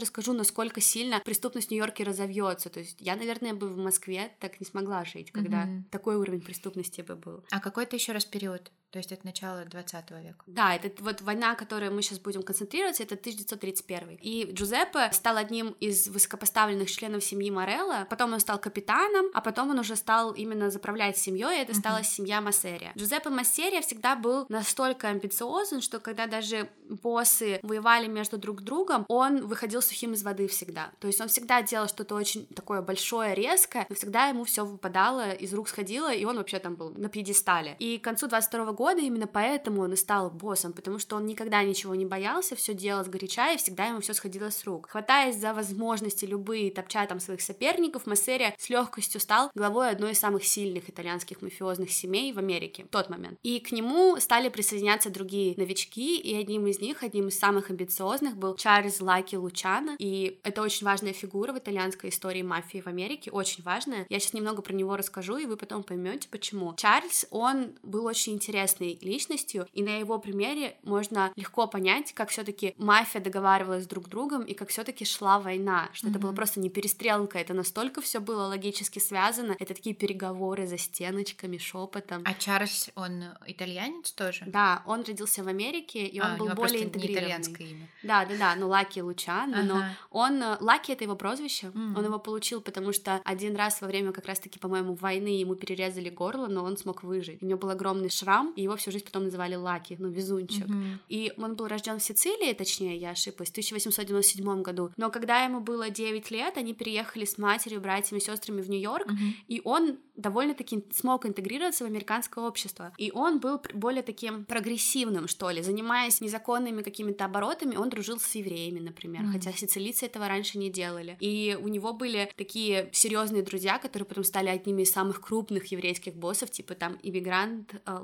расскажу, 0.00 0.32
насколько 0.32 0.80
сильно 0.80 1.20
преступность 1.24 1.68
в 1.68 1.70
Нью-Йорке 1.72 2.04
разовьется. 2.04 2.70
То 2.70 2.80
есть 2.80 2.96
я, 3.00 3.16
наверное, 3.16 3.54
бы 3.54 3.68
в 3.68 3.76
Москве 3.76 4.32
так 4.38 4.60
не 4.60 4.66
смогла 4.66 5.04
жить, 5.04 5.32
когда 5.32 5.64
uh-huh. 5.64 5.82
такой 5.90 6.16
уровень 6.16 6.40
преступности 6.40 7.00
бы 7.00 7.16
был. 7.16 7.44
А 7.50 7.60
какой 7.60 7.84
это 7.84 7.96
еще 7.96 8.12
раз 8.12 8.24
период? 8.24 8.70
То 8.90 8.98
есть 8.98 9.12
это 9.12 9.24
начало 9.24 9.64
20 9.64 10.10
века. 10.10 10.44
Да, 10.46 10.74
это 10.74 10.90
вот 11.02 11.20
война, 11.20 11.54
которую 11.54 11.92
мы 11.92 12.02
сейчас 12.02 12.18
будем 12.18 12.42
концентрироваться, 12.42 13.02
это 13.02 13.14
1931. 13.14 14.18
И 14.20 14.50
Джузеппе 14.52 15.10
стал 15.12 15.36
одним 15.36 15.76
из 15.80 16.08
высокопоставленных 16.08 16.90
членов 16.90 17.22
семьи 17.22 17.50
Морелла, 17.50 18.06
потом 18.10 18.32
он 18.32 18.40
стал 18.40 18.58
капитаном, 18.58 19.26
а 19.32 19.40
потом 19.40 19.70
он 19.70 19.78
уже 19.78 19.94
стал 19.96 20.32
именно 20.32 20.70
заправлять 20.70 21.16
семьей, 21.16 21.58
и 21.58 21.62
это 21.62 21.74
стала 21.74 22.02
семья 22.02 22.40
Массерия. 22.40 22.92
Джузеппе 22.96 23.30
Массерия 23.30 23.80
всегда 23.80 24.16
был 24.16 24.46
настолько 24.48 25.08
амбициозен, 25.08 25.80
что 25.80 26.00
когда 26.00 26.26
даже 26.26 26.68
боссы 26.88 27.60
воевали 27.62 28.08
между 28.08 28.38
друг 28.38 28.62
другом, 28.62 29.04
он 29.08 29.46
выходил 29.46 29.82
сухим 29.82 30.14
из 30.14 30.22
воды 30.22 30.48
всегда. 30.48 30.90
То 30.98 31.06
есть 31.06 31.20
он 31.20 31.28
всегда 31.28 31.62
делал 31.62 31.88
что-то 31.88 32.14
очень 32.16 32.46
такое 32.46 32.82
большое, 32.82 33.34
резкое, 33.34 33.86
но 33.88 33.94
всегда 33.94 34.26
ему 34.26 34.44
все 34.44 34.64
выпадало, 34.64 35.32
из 35.32 35.54
рук 35.54 35.68
сходило, 35.68 36.12
и 36.12 36.24
он 36.24 36.36
вообще 36.36 36.58
там 36.58 36.74
был 36.74 36.90
на 36.90 37.08
пьедестале. 37.08 37.76
И 37.78 37.98
к 37.98 38.04
концу 38.04 38.26
22 38.26 38.72
года, 38.80 39.02
именно 39.02 39.26
поэтому 39.26 39.82
он 39.82 39.92
и 39.92 39.96
стал 39.96 40.30
боссом, 40.30 40.72
потому 40.72 40.98
что 40.98 41.16
он 41.16 41.26
никогда 41.26 41.62
ничего 41.62 41.94
не 41.94 42.06
боялся, 42.06 42.56
все 42.56 42.72
делал 42.72 43.04
сгоряча, 43.04 43.52
и 43.52 43.58
всегда 43.58 43.84
ему 43.88 44.00
все 44.00 44.14
сходило 44.14 44.48
с 44.48 44.64
рук. 44.64 44.88
Хватаясь 44.88 45.36
за 45.36 45.52
возможности 45.52 46.24
любые, 46.24 46.70
топча 46.70 47.04
там 47.04 47.20
своих 47.20 47.42
соперников, 47.42 48.06
Массерия 48.06 48.54
с 48.56 48.70
легкостью 48.70 49.20
стал 49.20 49.50
главой 49.54 49.90
одной 49.90 50.12
из 50.12 50.18
самых 50.18 50.46
сильных 50.46 50.88
итальянских 50.88 51.42
мафиозных 51.42 51.92
семей 51.92 52.32
в 52.32 52.38
Америке 52.38 52.84
в 52.84 52.88
тот 52.88 53.10
момент. 53.10 53.38
И 53.42 53.60
к 53.60 53.70
нему 53.70 54.16
стали 54.18 54.48
присоединяться 54.48 55.10
другие 55.10 55.52
новички, 55.58 56.18
и 56.18 56.34
одним 56.34 56.66
из 56.66 56.80
них, 56.80 57.02
одним 57.02 57.28
из 57.28 57.38
самых 57.38 57.68
амбициозных 57.68 58.38
был 58.38 58.54
Чарльз 58.56 59.02
Лаки 59.02 59.36
Лучано, 59.36 59.96
и 59.98 60.40
это 60.42 60.62
очень 60.62 60.86
важная 60.86 61.12
фигура 61.12 61.52
в 61.52 61.58
итальянской 61.58 62.08
истории 62.08 62.40
мафии 62.40 62.80
в 62.80 62.86
Америке, 62.86 63.30
очень 63.30 63.62
важная. 63.62 64.06
Я 64.08 64.20
сейчас 64.20 64.32
немного 64.32 64.62
про 64.62 64.72
него 64.72 64.96
расскажу, 64.96 65.36
и 65.36 65.44
вы 65.44 65.58
потом 65.58 65.82
поймете, 65.82 66.28
почему. 66.30 66.72
Чарльз, 66.76 67.26
он 67.30 67.74
был 67.82 68.06
очень 68.06 68.32
интересной 68.70 68.98
личностью, 69.00 69.66
и 69.72 69.82
на 69.82 69.98
его 69.98 70.18
примере 70.18 70.76
можно 70.82 71.32
легко 71.36 71.66
понять, 71.66 72.12
как 72.12 72.30
все-таки 72.30 72.74
мафия 72.78 73.20
договаривалась 73.20 73.86
друг 73.86 74.06
с 74.06 74.08
другом, 74.08 74.44
и 74.44 74.54
как 74.54 74.68
все-таки 74.68 75.04
шла 75.04 75.38
война, 75.38 75.88
что 75.92 76.06
mm-hmm. 76.06 76.10
это 76.10 76.18
было 76.18 76.32
просто 76.32 76.60
не 76.60 76.70
перестрелка, 76.70 77.38
это 77.38 77.54
настолько 77.54 78.00
все 78.00 78.20
было 78.20 78.46
логически 78.46 78.98
связано, 78.98 79.56
это 79.58 79.74
такие 79.74 79.94
переговоры 79.94 80.66
за 80.66 80.78
стеночками, 80.78 81.58
шепотом. 81.58 82.22
А 82.24 82.34
Чарльз, 82.34 82.90
он 82.94 83.24
итальянец 83.46 84.12
тоже? 84.12 84.44
Да, 84.46 84.82
он 84.86 85.02
родился 85.02 85.42
в 85.42 85.48
Америке, 85.48 86.06
и 86.06 86.20
он 86.20 86.32
а, 86.32 86.36
был 86.36 86.48
более 86.50 86.84
интегрированный. 86.84 87.20
итальянское 87.20 87.64
имя. 87.64 87.88
Да, 88.02 88.24
да, 88.24 88.36
да, 88.36 88.54
ну 88.56 88.68
Лаки 88.68 89.00
Лучано, 89.00 89.60
ага. 89.60 89.68
но 89.68 89.84
он 90.10 90.42
Лаки 90.60 90.92
это 90.92 91.04
его 91.04 91.16
прозвище, 91.16 91.68
mm-hmm. 91.68 91.98
он 91.98 92.04
его 92.04 92.18
получил, 92.18 92.60
потому 92.60 92.92
что 92.92 93.20
один 93.24 93.56
раз 93.56 93.80
во 93.80 93.86
время 93.86 94.12
как 94.12 94.26
раз-таки, 94.26 94.58
по-моему, 94.58 94.94
войны 94.94 95.28
ему 95.28 95.54
перерезали 95.54 96.10
горло, 96.10 96.46
но 96.46 96.64
он 96.64 96.76
смог 96.76 97.02
выжить. 97.02 97.42
У 97.42 97.46
него 97.46 97.58
был 97.58 97.70
огромный 97.70 98.10
шрам, 98.10 98.52
и 98.60 98.64
его 98.64 98.76
всю 98.76 98.90
жизнь 98.90 99.04
потом 99.04 99.24
называли 99.24 99.54
Лаки, 99.54 99.96
ну 99.98 100.08
везунчик. 100.10 100.66
Mm-hmm. 100.66 100.98
И 101.08 101.32
он 101.38 101.56
был 101.56 101.66
рожден 101.66 101.98
в 101.98 102.02
Сицилии, 102.02 102.52
точнее, 102.52 102.96
я 102.96 103.10
ошиблась, 103.10 103.48
в 103.48 103.52
1897 103.52 104.62
году. 104.62 104.92
Но 104.96 105.10
когда 105.10 105.44
ему 105.44 105.60
было 105.60 105.88
9 105.90 106.30
лет, 106.30 106.56
они 106.56 106.74
переехали 106.74 107.24
с 107.24 107.38
матерью, 107.38 107.80
братьями, 107.80 108.20
сестрами 108.20 108.60
в 108.60 108.68
Нью-Йорк, 108.68 109.08
mm-hmm. 109.10 109.32
и 109.48 109.62
он 109.64 109.98
довольно-таки 110.16 110.84
смог 110.92 111.24
интегрироваться 111.26 111.84
в 111.84 111.86
американское 111.86 112.44
общество. 112.44 112.92
И 112.98 113.10
он 113.12 113.40
был 113.40 113.60
более 113.72 114.02
таким 114.02 114.44
прогрессивным, 114.44 115.28
что 115.28 115.50
ли, 115.50 115.62
занимаясь 115.62 116.20
незаконными 116.20 116.82
какими-то 116.82 117.24
оборотами, 117.24 117.76
он 117.76 117.88
дружил 117.88 118.20
с 118.20 118.34
евреями, 118.34 118.80
например, 118.80 119.22
mm-hmm. 119.22 119.32
хотя 119.32 119.52
сицилийцы 119.52 120.06
этого 120.06 120.28
раньше 120.28 120.58
не 120.58 120.70
делали. 120.70 121.16
И 121.20 121.58
у 121.60 121.68
него 121.68 121.94
были 121.94 122.30
такие 122.36 122.90
серьезные 122.92 123.42
друзья, 123.42 123.78
которые 123.78 124.06
потом 124.06 124.24
стали 124.24 124.48
одними 124.48 124.82
из 124.82 124.92
самых 124.92 125.20
крупных 125.22 125.66
еврейских 125.72 126.14
боссов, 126.14 126.50
типа 126.50 126.74
там 126.74 126.98
иммигрант 127.02 127.74
э, 127.74 127.98